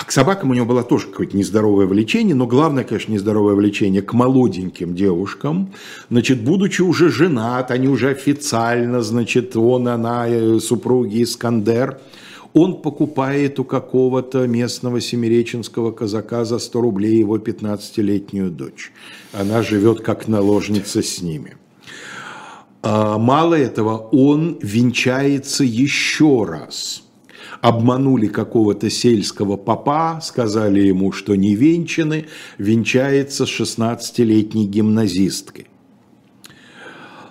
К 0.05 0.11
собакам 0.11 0.51
у 0.51 0.53
него 0.53 0.67
было 0.67 0.83
тоже 0.83 1.07
какое-то 1.07 1.35
нездоровое 1.35 1.87
влечение, 1.87 2.35
но 2.35 2.45
главное, 2.45 2.83
конечно, 2.83 3.11
нездоровое 3.11 3.55
влечение 3.55 4.01
к 4.01 4.13
молоденьким 4.13 4.95
девушкам. 4.95 5.73
Значит, 6.09 6.43
будучи 6.43 6.81
уже 6.81 7.09
женат, 7.09 7.71
они 7.71 7.87
уже 7.87 8.11
официально, 8.11 9.01
значит, 9.01 9.57
он, 9.57 9.87
она, 9.87 10.27
э, 10.29 10.59
супруги 10.59 11.23
Искандер– 11.23 11.99
он 12.53 12.81
покупает 12.81 13.59
у 13.59 13.63
какого-то 13.63 14.47
местного 14.47 14.99
семиреченского 15.01 15.91
казака 15.91 16.45
за 16.45 16.59
100 16.59 16.81
рублей 16.81 17.17
его 17.17 17.37
15-летнюю 17.37 18.51
дочь. 18.51 18.91
Она 19.33 19.63
живет 19.63 20.01
как 20.01 20.27
наложница 20.27 21.01
с 21.01 21.21
ними. 21.21 21.57
А 22.83 23.17
мало 23.17 23.55
этого, 23.55 23.97
он 24.11 24.57
венчается 24.61 25.63
еще 25.63 26.45
раз. 26.45 27.03
Обманули 27.61 28.27
какого-то 28.27 28.89
сельского 28.89 29.55
папа, 29.55 30.19
сказали 30.23 30.81
ему, 30.81 31.11
что 31.11 31.35
не 31.35 31.55
венчаны, 31.55 32.25
венчается 32.57 33.45
с 33.45 33.49
16-летней 33.49 34.65
гимназисткой. 34.65 35.67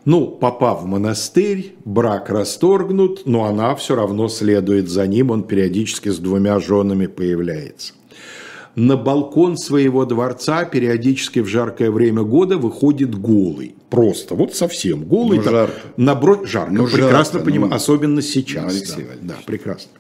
Ну, 0.05 0.27
попав 0.29 0.83
в 0.83 0.87
монастырь, 0.87 1.75
брак 1.85 2.31
расторгнут, 2.31 3.23
но 3.27 3.45
она 3.45 3.75
все 3.75 3.95
равно 3.95 4.29
следует 4.29 4.89
за 4.89 5.07
ним, 5.07 5.31
он 5.31 5.43
периодически 5.43 6.09
с 6.09 6.19
двумя 6.19 6.59
женами 6.59 7.07
появляется. 7.07 7.93
на 8.77 8.97
балкон 8.97 9.59
своего 9.59 10.07
дворца 10.07 10.65
периодически 10.65 11.41
в 11.41 11.47
жаркое 11.47 11.91
время 11.91 12.23
года 12.23 12.57
выходит 12.57 13.15
голый. 13.15 13.75
Просто, 13.91 14.35
вот 14.37 14.55
совсем 14.55 15.05
голый. 15.05 15.39
Ну, 15.39 15.43
там, 15.45 15.53
жарко. 15.53 15.75
набро- 15.99 16.47
жарко, 16.47 16.73
Ну, 16.73 16.87
прекрасно 16.87 17.41
жарко, 17.41 17.51
понимаю, 17.51 17.71
ну, 17.71 17.77
особенно 17.77 18.23
сейчас. 18.23 18.73
Алексей 18.73 19.03
да, 19.03 19.09
Валерьевич. 19.09 19.21
да, 19.29 19.35
прекрасно. 19.45 19.91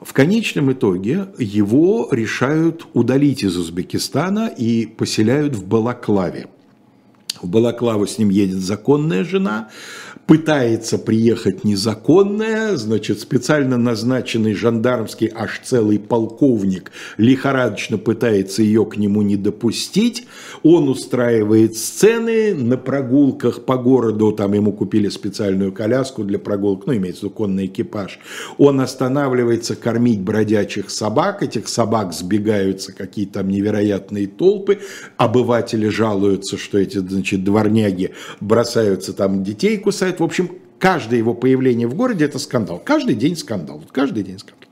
В 0.00 0.12
конечном 0.12 0.72
итоге 0.72 1.26
его 1.38 2.08
решают 2.12 2.86
удалить 2.94 3.42
из 3.42 3.56
Узбекистана 3.58 4.46
и 4.46 4.86
поселяют 4.86 5.56
в 5.56 5.66
Балаклаве. 5.66 6.46
В 7.42 7.48
Балаклаву 7.48 8.06
с 8.06 8.18
ним 8.18 8.30
едет 8.30 8.58
законная 8.58 9.24
жена, 9.24 9.68
пытается 10.26 10.98
приехать 10.98 11.62
незаконная, 11.64 12.76
значит, 12.76 13.20
специально 13.20 13.76
назначенный 13.76 14.54
жандармский 14.54 15.30
аж 15.32 15.60
целый 15.64 15.98
полковник 15.98 16.90
лихорадочно 17.16 17.96
пытается 17.96 18.62
ее 18.62 18.84
к 18.84 18.96
нему 18.96 19.22
не 19.22 19.36
допустить. 19.36 20.26
Он 20.62 20.88
устраивает 20.88 21.76
сцены 21.76 22.54
на 22.54 22.76
прогулках 22.76 23.64
по 23.64 23.76
городу, 23.76 24.32
там 24.32 24.52
ему 24.54 24.72
купили 24.72 25.08
специальную 25.08 25.72
коляску 25.72 26.24
для 26.24 26.38
прогулок, 26.38 26.86
ну, 26.86 26.96
имеется 26.96 27.20
в 27.20 27.24
виду 27.24 27.34
конный 27.34 27.66
экипаж. 27.66 28.18
Он 28.58 28.80
останавливается 28.80 29.76
кормить 29.76 30.20
бродячих 30.20 30.90
собак, 30.90 31.42
этих 31.42 31.68
собак 31.68 32.12
сбегаются 32.12 32.92
какие-то 32.92 33.34
там 33.34 33.48
невероятные 33.48 34.26
толпы, 34.26 34.78
обыватели 35.16 35.88
жалуются, 35.88 36.56
что 36.56 36.78
эти, 36.78 36.98
значит, 36.98 37.25
дворняги 37.34 38.12
бросаются 38.40 39.12
там 39.12 39.42
детей 39.42 39.76
кусают. 39.78 40.20
В 40.20 40.24
общем, 40.24 40.50
каждое 40.78 41.18
его 41.18 41.34
появление 41.34 41.88
в 41.88 41.94
городе– 41.94 42.24
это 42.26 42.38
скандал. 42.38 42.80
Каждый 42.84 43.16
день 43.16 43.36
скандал. 43.36 43.82
Каждый 43.90 44.22
день 44.22 44.38
скандал. 44.38 44.68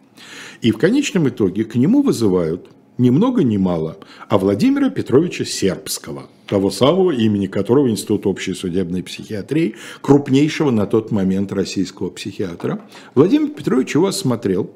И 0.62 0.70
в 0.70 0.78
конечном 0.78 1.28
итоге 1.28 1.64
к 1.64 1.74
нему 1.74 2.02
вызывают 2.02 2.68
ни 2.96 3.11
много 3.11 3.42
ни 3.42 3.57
мало, 3.57 3.98
а 4.28 4.38
Владимира 4.38 4.88
Петровича 4.88 5.44
Сербского, 5.44 6.28
того 6.46 6.70
самого 6.70 7.11
имени 7.11 7.46
которого 7.46 7.90
Институт 7.90 8.26
общей 8.26 8.55
судебной 8.55 9.02
психиатрии, 9.02 9.74
крупнейшего 10.00 10.70
на 10.70 10.86
тот 10.86 11.11
момент 11.11 11.52
российского 11.52 12.11
психиатра. 12.11 12.80
Владимир 13.14 13.48
Петрович 13.50 13.94
его 13.94 14.07
осмотрел, 14.07 14.70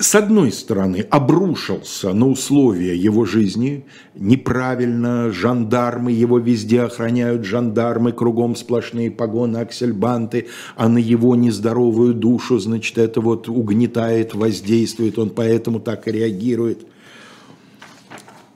с 0.00 0.14
одной 0.14 0.50
стороны, 0.50 1.06
обрушился 1.10 2.14
на 2.14 2.26
условия 2.26 2.96
его 2.96 3.26
жизни, 3.26 3.84
неправильно, 4.14 5.30
жандармы 5.30 6.10
его 6.10 6.38
везде 6.38 6.80
охраняют, 6.80 7.44
жандармы, 7.44 8.12
кругом 8.12 8.56
сплошные 8.56 9.10
погоны, 9.10 9.58
аксельбанты, 9.58 10.48
а 10.74 10.88
на 10.88 10.96
его 10.96 11.36
нездоровую 11.36 12.14
душу, 12.14 12.58
значит, 12.58 12.96
это 12.96 13.20
вот 13.20 13.50
угнетает, 13.50 14.34
воздействует, 14.34 15.18
он 15.18 15.28
поэтому 15.28 15.80
так 15.80 16.08
и 16.08 16.12
реагирует. 16.12 16.86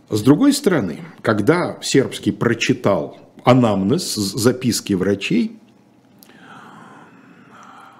С 0.08 0.22
другой 0.22 0.54
стороны, 0.54 1.00
когда 1.20 1.78
Сербский 1.82 2.32
прочитал 2.32 3.18
анамнез, 3.44 4.14
записки 4.14 4.94
врачей, 4.94 5.58
а, 7.50 7.94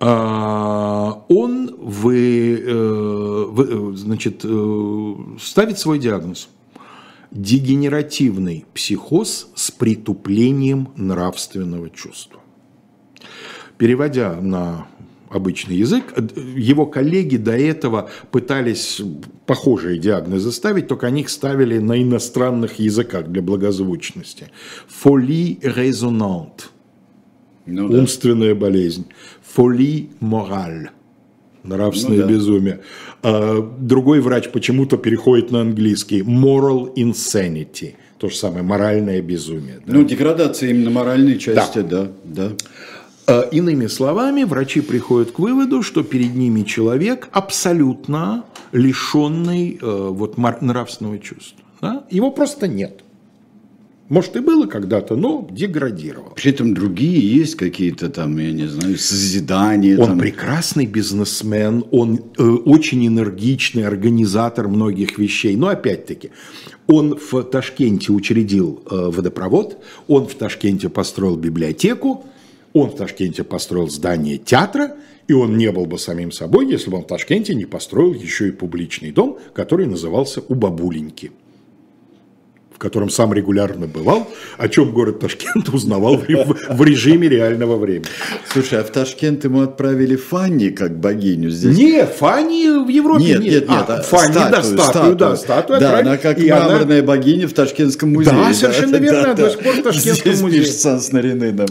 он 0.00 1.74
вы, 1.78 2.62
э, 2.64 3.46
э, 3.58 3.92
значит, 3.96 4.44
э, 4.44 5.14
ставит 5.40 5.78
свой 5.78 5.98
диагноз. 5.98 6.48
Дегенеративный 7.30 8.64
психоз 8.74 9.50
с 9.54 9.70
притуплением 9.70 10.88
нравственного 10.96 11.90
чувства. 11.90 12.40
Переводя 13.76 14.38
на 14.40 14.86
обычный 15.30 15.76
язык, 15.76 16.14
его 16.56 16.86
коллеги 16.86 17.36
до 17.36 17.56
этого 17.56 18.08
пытались 18.30 19.02
похожие 19.46 19.98
диагнозы 19.98 20.52
ставить, 20.52 20.88
только 20.88 21.06
они 21.06 21.22
их 21.22 21.28
ставили 21.28 21.78
на 21.78 22.00
иностранных 22.02 22.78
языках 22.78 23.28
для 23.28 23.42
благозвучности. 23.42 24.50
Folie 24.88 25.60
résonante– 25.60 26.70
Ну 27.68 27.88
да. 27.88 27.98
умственная 27.98 28.54
болезнь, 28.54 29.06
фоли 29.42 30.08
мораль, 30.20 30.90
нравственное 31.62 32.18
Ну 32.20 32.22
да. 32.24 32.28
безумие. 32.28 32.80
А, 33.22 33.60
другой 33.78 34.20
врач 34.20 34.48
почему-то 34.50 34.96
переходит 34.96 35.50
на 35.50 35.60
английский 35.60 36.20
moral 36.22 36.94
insanity, 36.96 37.94
то 38.18 38.28
же 38.28 38.36
самое 38.36 38.62
моральное 38.62 39.20
безумие. 39.22 39.80
да. 39.86 39.92
Ну, 39.92 40.04
деградация 40.04 40.70
именно 40.70 40.90
моральной 40.90 41.38
части, 41.38 41.80
да, 41.80 42.08
да. 42.24 42.52
А, 43.26 43.42
Иными 43.42 43.86
словами, 43.88 44.44
врачи 44.44 44.80
приходят 44.80 45.32
к 45.32 45.38
выводу, 45.38 45.82
что 45.82 46.02
перед 46.02 46.34
ними 46.34 46.62
человек 46.62 47.28
абсолютно 47.32 48.44
лишенный 48.72 49.78
э, 49.80 50.08
вот, 50.10 50.38
нравственного 50.38 51.18
чувства. 51.18 51.58
да. 51.82 52.04
Его 52.10 52.30
просто 52.30 52.66
нет. 52.68 53.00
Может 54.08 54.36
и 54.36 54.40
было 54.40 54.66
когда-то, 54.66 55.16
но 55.16 55.46
деградировал. 55.50 56.32
При 56.34 56.50
этом 56.50 56.72
другие 56.72 57.20
есть 57.20 57.56
какие-то 57.56 58.08
там, 58.08 58.38
я 58.38 58.52
не 58.52 58.66
знаю, 58.66 58.96
созидания. 58.96 59.98
Он 59.98 60.06
там. 60.06 60.18
прекрасный 60.18 60.86
бизнесмен, 60.86 61.84
он 61.90 62.20
э, 62.38 62.42
очень 62.42 63.06
энергичный 63.06 63.86
организатор 63.86 64.66
многих 64.68 65.18
вещей. 65.18 65.56
Но 65.56 65.68
опять-таки, 65.68 66.30
он 66.86 67.18
в 67.18 67.42
Ташкенте 67.42 68.12
учредил 68.12 68.82
э, 68.90 69.10
водопровод, 69.10 69.84
он 70.06 70.26
в 70.26 70.34
Ташкенте 70.34 70.88
построил 70.88 71.36
библиотеку, 71.36 72.24
он 72.72 72.90
в 72.90 72.96
Ташкенте 72.96 73.44
построил 73.44 73.90
здание 73.90 74.38
театра, 74.38 74.96
и 75.26 75.34
он 75.34 75.58
не 75.58 75.70
был 75.70 75.84
бы 75.84 75.98
самим 75.98 76.32
собой, 76.32 76.66
если 76.70 76.90
бы 76.90 76.96
он 76.96 77.04
в 77.04 77.08
Ташкенте 77.08 77.54
не 77.54 77.66
построил 77.66 78.14
еще 78.14 78.48
и 78.48 78.52
публичный 78.52 79.10
дом, 79.10 79.38
который 79.52 79.84
назывался 79.84 80.42
«У 80.48 80.54
бабуленьки» 80.54 81.30
в 82.78 82.80
котором 82.80 83.10
сам 83.10 83.34
регулярно 83.34 83.88
бывал, 83.88 84.30
о 84.56 84.68
чем 84.68 84.92
город 84.92 85.18
Ташкент 85.18 85.68
узнавал 85.70 86.16
в 86.16 86.28
ре- 86.28 86.46
в 86.70 86.80
режиме 86.84 87.28
реального 87.28 87.76
времени. 87.76 88.06
Слушай, 88.52 88.78
а 88.78 88.84
в 88.84 88.90
Ташкент 88.90 89.42
ему 89.42 89.62
отправили 89.62 90.14
Фанни 90.14 90.68
как 90.68 90.96
богиню 90.96 91.50
здесь? 91.50 91.76
Нет, 91.76 92.14
Фанни 92.16 92.84
в 92.84 92.88
Европе 92.88 93.24
Нет, 93.24 93.40
нет, 93.40 93.68
нет, 93.68 93.84
А, 93.88 93.96
а 93.96 94.02
Фанни, 94.02 94.32
да, 94.34 94.62
статую, 94.62 95.16
да, 95.16 95.34
статую. 95.36 95.80
Да, 95.80 95.98
она 95.98 96.16
как 96.18 96.38
И 96.38 96.48
она- 96.48 96.66
мраморная 96.68 97.02
богиня 97.02 97.48
в 97.48 97.52
Ташкентском 97.52 98.12
музее. 98.12 98.32
Да, 98.32 98.54
совершенно 98.54 98.94
верно, 98.96 99.34
до 99.34 99.50
сих 99.50 99.58
пор 99.58 99.72
в 99.74 99.82
Ташкентском 99.82 100.32
Здесь 100.32 100.40
музее. 100.42 100.60
пишется 100.60 101.00
с 101.00 101.10
Нариныном. 101.10 101.66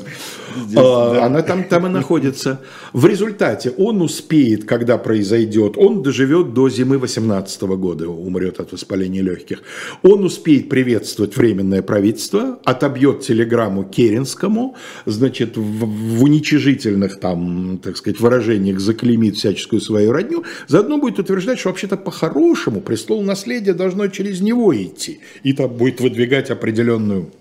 Здесь, 0.65 0.79
А, 0.79 1.13
да. 1.13 1.25
Она 1.25 1.41
там, 1.41 1.63
там 1.63 1.85
и 1.87 1.89
находится. 1.89 2.61
В 2.93 3.05
результате 3.05 3.71
он 3.77 4.01
успеет, 4.01 4.65
когда 4.65 4.97
произойдет, 4.97 5.77
он 5.77 6.03
доживет 6.03 6.53
до 6.53 6.69
зимы 6.69 6.97
18 6.97 7.61
года, 7.61 8.09
умрет 8.09 8.59
от 8.59 8.71
воспаления 8.71 9.21
легких. 9.21 9.61
Он 10.03 10.23
успеет 10.23 10.69
приветствовать 10.69 11.37
временное 11.37 11.81
правительство, 11.81 12.59
отобьет 12.63 13.21
телеграмму 13.21 13.83
Керенскому, 13.83 14.75
значит, 15.05 15.57
в, 15.57 15.61
в 15.61 16.23
уничижительных 16.23 17.19
там, 17.19 17.79
так 17.83 17.97
сказать, 17.97 18.19
выражениях 18.19 18.79
заклеймит 18.79 19.35
всяческую 19.35 19.81
свою 19.81 20.11
родню, 20.11 20.43
заодно 20.67 20.97
будет 20.97 21.19
утверждать, 21.19 21.59
что 21.59 21.69
вообще-то 21.69 21.97
по-хорошему 21.97 22.81
престол 22.81 23.21
наследия 23.21 23.73
должно 23.73 24.07
через 24.07 24.41
него 24.41 24.75
идти. 24.75 25.19
И 25.43 25.53
там 25.53 25.69
будет 25.69 26.01
выдвигать 26.01 26.49
определенную 26.49 27.31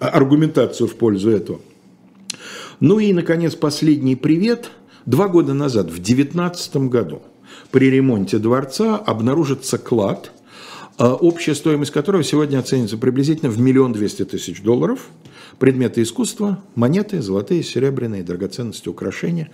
а, 0.00 0.08
аргументацию 0.08 0.88
в 0.88 0.94
пользу 0.94 1.30
этого. 1.30 1.60
Ну 2.80 2.98
и, 2.98 3.12
наконец, 3.12 3.54
последний 3.54 4.16
привет. 4.16 4.70
Два 5.06 5.28
года 5.28 5.54
назад, 5.54 5.86
в 5.86 5.96
2019 5.96 6.76
году, 6.88 7.22
при 7.70 7.90
ремонте 7.90 8.38
дворца 8.38 8.96
обнаружится 8.96 9.78
клад, 9.78 10.32
а, 10.96 11.14
общая 11.14 11.54
стоимость 11.54 11.92
которого 11.92 12.24
сегодня 12.24 12.58
оценится 12.58 12.96
приблизительно 12.96 13.50
в 13.50 13.58
миллион 13.58 13.92
двести 13.92 14.24
тысяч 14.24 14.62
долларов. 14.62 15.08
Предметы 15.58 16.02
искусства, 16.02 16.62
монеты, 16.74 17.20
золотые, 17.22 17.62
серебряные, 17.62 18.22
драгоценности, 18.22 18.88
украшения. 18.88 19.50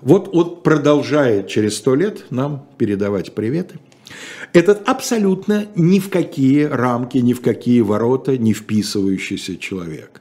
Вот 0.00 0.28
он 0.32 0.62
продолжает 0.62 1.48
через 1.48 1.76
сто 1.76 1.94
лет 1.94 2.26
нам 2.30 2.66
передавать 2.78 3.34
приветы. 3.34 3.78
Этот 4.52 4.88
абсолютно 4.88 5.66
ни 5.74 5.98
в 5.98 6.10
какие 6.10 6.64
рамки, 6.64 7.18
ни 7.18 7.32
в 7.32 7.40
какие 7.40 7.80
ворота 7.80 8.36
не 8.36 8.52
вписывающийся 8.52 9.56
человек. 9.56 10.20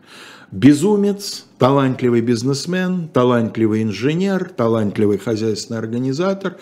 Безумец, 0.53 1.45
талантливый 1.57 2.21
бизнесмен, 2.21 3.09
талантливый 3.11 3.81
инженер, 3.81 4.51
талантливый 4.55 5.17
хозяйственный 5.17 5.79
организатор, 5.79 6.57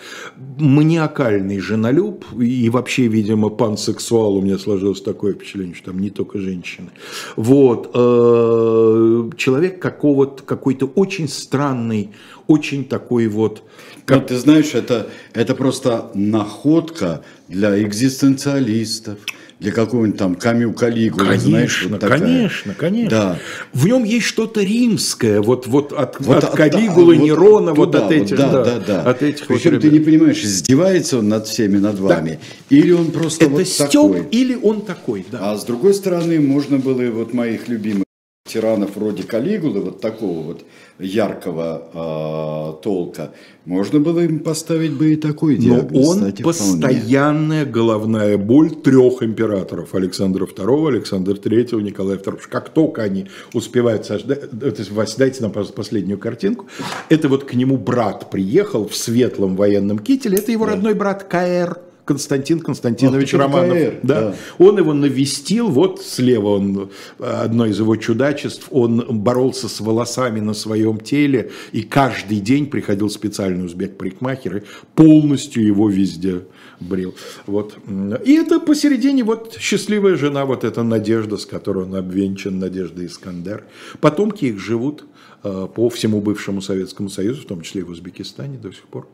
маниакальный 0.58 1.58
женолюб 1.60 2.24
и 2.40 2.70
вообще, 2.70 3.08
видимо, 3.08 3.50
пансексуал. 3.50 4.36
У 4.36 4.40
меня 4.40 4.56
сложилось 4.56 5.02
такое 5.02 5.34
впечатление, 5.34 5.74
что 5.74 5.90
там 5.90 5.98
не 5.98 6.08
только 6.08 6.38
женщины. 6.38 6.88
Вот. 7.36 7.90
э, 7.92 9.30
Человек 9.36 9.78
какого-то, 9.78 10.42
какой-то 10.42 10.86
очень 10.86 11.28
странный, 11.28 12.12
очень 12.46 12.86
такой 12.86 13.26
вот... 13.26 13.62
Ну, 14.08 14.20
ты 14.22 14.38
знаешь, 14.38 14.74
это, 14.74 15.10
это 15.34 15.54
просто 15.54 16.10
находка 16.14 17.22
для 17.48 17.82
экзистенциалистов, 17.82 19.18
для 19.62 19.72
какого-нибудь 19.72 20.18
там 20.18 20.34
Камю 20.34 20.72
Калигулы, 20.72 21.24
Конечно, 21.26 21.48
знаешь, 21.48 21.86
вот 21.88 22.00
такая. 22.00 22.18
конечно, 22.18 22.74
конечно. 22.74 23.10
Да. 23.10 23.38
В 23.72 23.86
нем 23.86 24.04
есть 24.04 24.26
что-то 24.26 24.60
римское, 24.62 25.40
вот, 25.40 25.66
вот 25.66 25.92
от, 25.92 26.20
Вот 26.20 26.44
от 26.44 26.50
Калигулы, 26.54 27.14
вот 27.16 27.24
Нерона, 27.24 27.72
вот 27.74 27.92
туда 27.92 28.06
от 28.06 28.12
этих, 28.12 28.36
да, 28.36 28.48
да, 28.50 28.64
да, 28.64 28.78
да. 28.86 29.02
от 29.10 29.22
этих 29.22 29.48
вот 29.48 29.58
Причем 29.58 29.80
ты 29.80 29.88
ребят. 29.88 29.92
не 29.92 30.00
понимаешь, 30.00 30.42
издевается 30.42 31.18
он 31.18 31.28
над 31.28 31.46
всеми, 31.46 31.78
над 31.78 31.98
вами, 31.98 32.40
или 32.70 32.90
он 32.92 33.12
просто 33.12 33.44
Это 33.44 33.54
вот 33.54 33.66
Степ 33.68 33.88
такой. 33.90 34.26
или 34.30 34.58
он 34.60 34.82
такой, 34.82 35.24
да. 35.30 35.52
А 35.52 35.56
с 35.56 35.64
другой 35.64 35.94
стороны, 35.94 36.40
можно 36.40 36.78
было 36.78 37.00
и 37.02 37.08
вот 37.08 37.32
моих 37.32 37.68
любимых 37.68 38.04
тиранов 38.48 38.96
вроде 38.96 39.22
Калигулы, 39.22 39.80
вот 39.80 40.00
такого 40.00 40.42
вот 40.42 40.64
яркого 41.02 41.88
а, 41.94 42.72
толка, 42.82 43.32
можно 43.64 44.00
было 44.00 44.20
им 44.20 44.40
поставить 44.40 44.92
бы 44.92 45.12
и 45.12 45.16
такой 45.16 45.56
Но 45.56 45.62
диагноз. 45.62 46.08
он 46.08 46.16
кстати, 46.18 46.42
вполне. 46.42 46.82
постоянная 46.82 47.64
головная 47.64 48.36
боль 48.38 48.70
трех 48.70 49.22
императоров. 49.22 49.94
Александра 49.94 50.46
II, 50.46 50.88
Александра 50.88 51.34
III, 51.34 51.80
Николая 51.82 52.18
II. 52.18 52.40
Как 52.48 52.70
только 52.70 53.02
они 53.02 53.28
успевают 53.52 54.04
сождать, 54.06 54.40
это, 54.60 54.82
Вась, 54.92 55.14
дайте 55.16 55.42
нам 55.42 55.52
пожалуйста, 55.52 55.76
последнюю 55.76 56.18
картинку. 56.18 56.66
Это 57.08 57.28
вот 57.28 57.44
к 57.44 57.54
нему 57.54 57.76
брат 57.76 58.30
приехал 58.30 58.88
в 58.88 58.96
светлом 58.96 59.56
военном 59.56 59.98
кителе. 59.98 60.38
Это 60.38 60.50
его 60.52 60.66
родной 60.66 60.94
брат 60.94 61.24
К.Р. 61.24 61.78
Константин 62.04 62.60
Константинович 62.60 63.34
Ах, 63.34 63.40
Романов. 63.40 63.78
КР, 63.78 64.00
да. 64.02 64.20
да. 64.20 64.34
Он 64.58 64.78
его 64.78 64.92
навестил, 64.92 65.68
вот 65.68 66.02
слева 66.02 66.48
он, 66.48 66.90
одно 67.18 67.66
из 67.66 67.78
его 67.78 67.96
чудачеств, 67.96 68.66
он 68.70 69.20
боролся 69.20 69.68
с 69.68 69.80
волосами 69.80 70.40
на 70.40 70.54
своем 70.54 70.98
теле, 70.98 71.50
и 71.70 71.82
каждый 71.82 72.40
день 72.40 72.66
приходил 72.66 73.08
специальный 73.08 73.64
узбек-парикмахер 73.64 74.58
и 74.58 74.62
полностью 74.94 75.64
его 75.64 75.88
везде 75.88 76.42
брил. 76.80 77.14
Вот. 77.46 77.76
И 78.24 78.32
это 78.32 78.58
посередине 78.58 79.22
вот 79.22 79.56
счастливая 79.58 80.16
жена, 80.16 80.44
вот 80.44 80.64
эта 80.64 80.82
Надежда, 80.82 81.36
с 81.36 81.46
которой 81.46 81.84
он 81.84 81.94
обвенчан, 81.94 82.58
Надежда 82.58 83.06
Искандер. 83.06 83.64
Потомки 84.00 84.46
их 84.46 84.58
живут 84.58 85.04
э, 85.44 85.68
по 85.72 85.88
всему 85.88 86.20
бывшему 86.20 86.60
Советскому 86.60 87.08
Союзу, 87.08 87.42
в 87.42 87.46
том 87.46 87.60
числе 87.60 87.82
и 87.82 87.84
в 87.84 87.90
Узбекистане 87.90 88.58
до 88.58 88.72
сих 88.72 88.82
пор. 88.82 89.06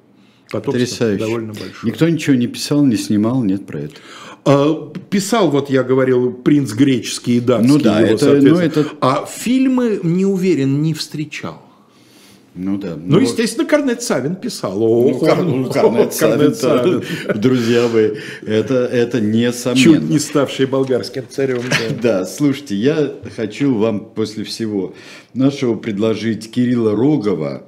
Потрясающе. 0.51 1.19
довольно 1.25 1.53
большое. 1.53 1.75
Никто 1.83 2.09
ничего 2.09 2.37
не 2.37 2.47
писал, 2.47 2.85
не 2.85 2.97
снимал, 2.97 3.43
нет 3.43 3.67
про 3.67 3.81
это. 3.81 3.95
А, 4.45 4.93
Писал, 5.11 5.51
вот 5.51 5.69
я 5.69 5.83
говорил, 5.83 6.33
принц 6.33 6.73
греческий 6.73 7.37
и 7.37 7.41
датский. 7.41 7.69
Ну 7.75 7.79
да, 7.79 8.01
его, 8.01 8.15
это- 8.15 8.41
ну 8.41 8.57
это- 8.57 8.87
А 9.01 9.27
фильмы, 9.27 10.01
не 10.03 10.25
уверен, 10.25 10.81
не 10.83 10.95
встречал. 10.95 11.63
Ну 12.55 12.77
да. 12.77 12.97
Ну, 13.01 13.21
естественно, 13.21 13.69
Корнет 13.69 14.03
Савин 14.03 14.35
писал. 14.35 14.83
О, 14.83 15.11
Ну, 15.11 15.19
Кар- 15.21 15.43
ну, 15.45 15.71
Корнет 15.73 16.13
Савин, 16.15 17.03
друзья 17.41 17.87
вы, 17.87 18.19
это, 18.45 18.75
это 18.87 19.21
несомненно. 19.21 20.01
Чуть 20.01 20.11
не 20.11 20.19
ставший 20.19 20.67
болгарским 20.67 21.25
царем. 21.29 21.61
да. 21.71 21.95
Да, 22.03 22.25
слушайте, 22.27 22.75
я 22.75 23.13
хочу 23.37 23.75
вам 23.77 24.01
после 24.01 24.43
всего 24.43 24.95
нашего 25.35 25.77
предложить 25.77 26.51
Кирилла 26.51 26.97
Рогова. 26.97 27.65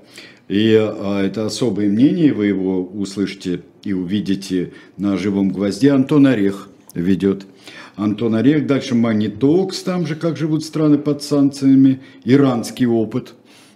И 0.50 0.74
а, 0.76 1.22
это 1.22 1.46
особое 1.46 1.88
мнение, 1.88 2.32
вы 2.32 2.46
его 2.46 2.84
услышите 2.84 3.62
и 3.84 3.92
увидите 3.92 4.72
на 4.96 5.16
живом 5.16 5.50
гвозде. 5.50 5.92
Антон 5.92 6.26
Орех 6.26 6.68
ведет. 6.92 7.46
Антон 7.94 8.34
Орех, 8.34 8.66
дальше 8.66 8.96
Манитокс, 8.96 9.80
там 9.84 10.08
же 10.08 10.16
как 10.16 10.36
живут 10.36 10.64
страны 10.64 10.98
под 10.98 11.22
санкциями, 11.22 12.00
иранский 12.24 12.86
опыт, 12.86 13.34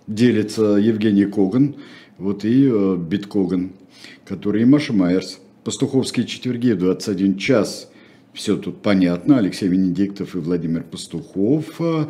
делится 0.09 0.65
Евгений 0.75 1.27
Коган, 1.27 1.77
вот 2.19 2.45
и 2.45 2.69
э, 2.69 2.97
Бит 2.97 3.29
Коган, 3.29 3.71
который 4.27 4.63
и 4.63 4.65
Маша 4.65 4.93
Майерс. 4.93 5.39
Пастуховские 5.63 6.27
четверги 6.27 6.73
в 6.73 6.79
21 6.79 7.39
час. 7.39 7.89
Все 8.33 8.57
тут 8.57 8.83
понятно. 8.83 9.39
Алексей 9.39 9.69
Венедиктов 9.69 10.35
и 10.35 10.39
Владимир 10.39 10.83
Пастухов. 10.83 11.81
а, 11.81 12.09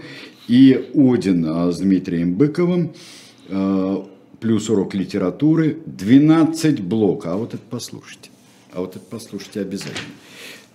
И 0.48 0.88
Один 0.94 1.44
а, 1.46 1.70
с 1.70 1.80
Дмитрием 1.80 2.34
Быковым. 2.34 2.94
Плюс 4.44 4.68
урок 4.68 4.94
литературы. 4.94 5.78
12 5.86 6.82
блок. 6.82 7.24
А 7.24 7.34
вот 7.36 7.54
это 7.54 7.62
послушайте. 7.70 8.28
А 8.74 8.80
вот 8.80 8.94
это 8.94 9.04
послушайте 9.08 9.62
обязательно. 9.62 10.04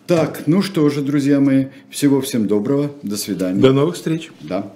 Так, 0.07 0.47
ну 0.47 0.63
что 0.63 0.89
же, 0.89 1.03
друзья 1.03 1.39
мои, 1.39 1.67
всего 1.91 2.19
всем 2.19 2.47
доброго. 2.47 2.91
До 3.03 3.15
свидания. 3.15 3.61
До 3.61 3.71
новых 3.71 3.93
встреч. 3.93 4.31
Да. 4.41 4.73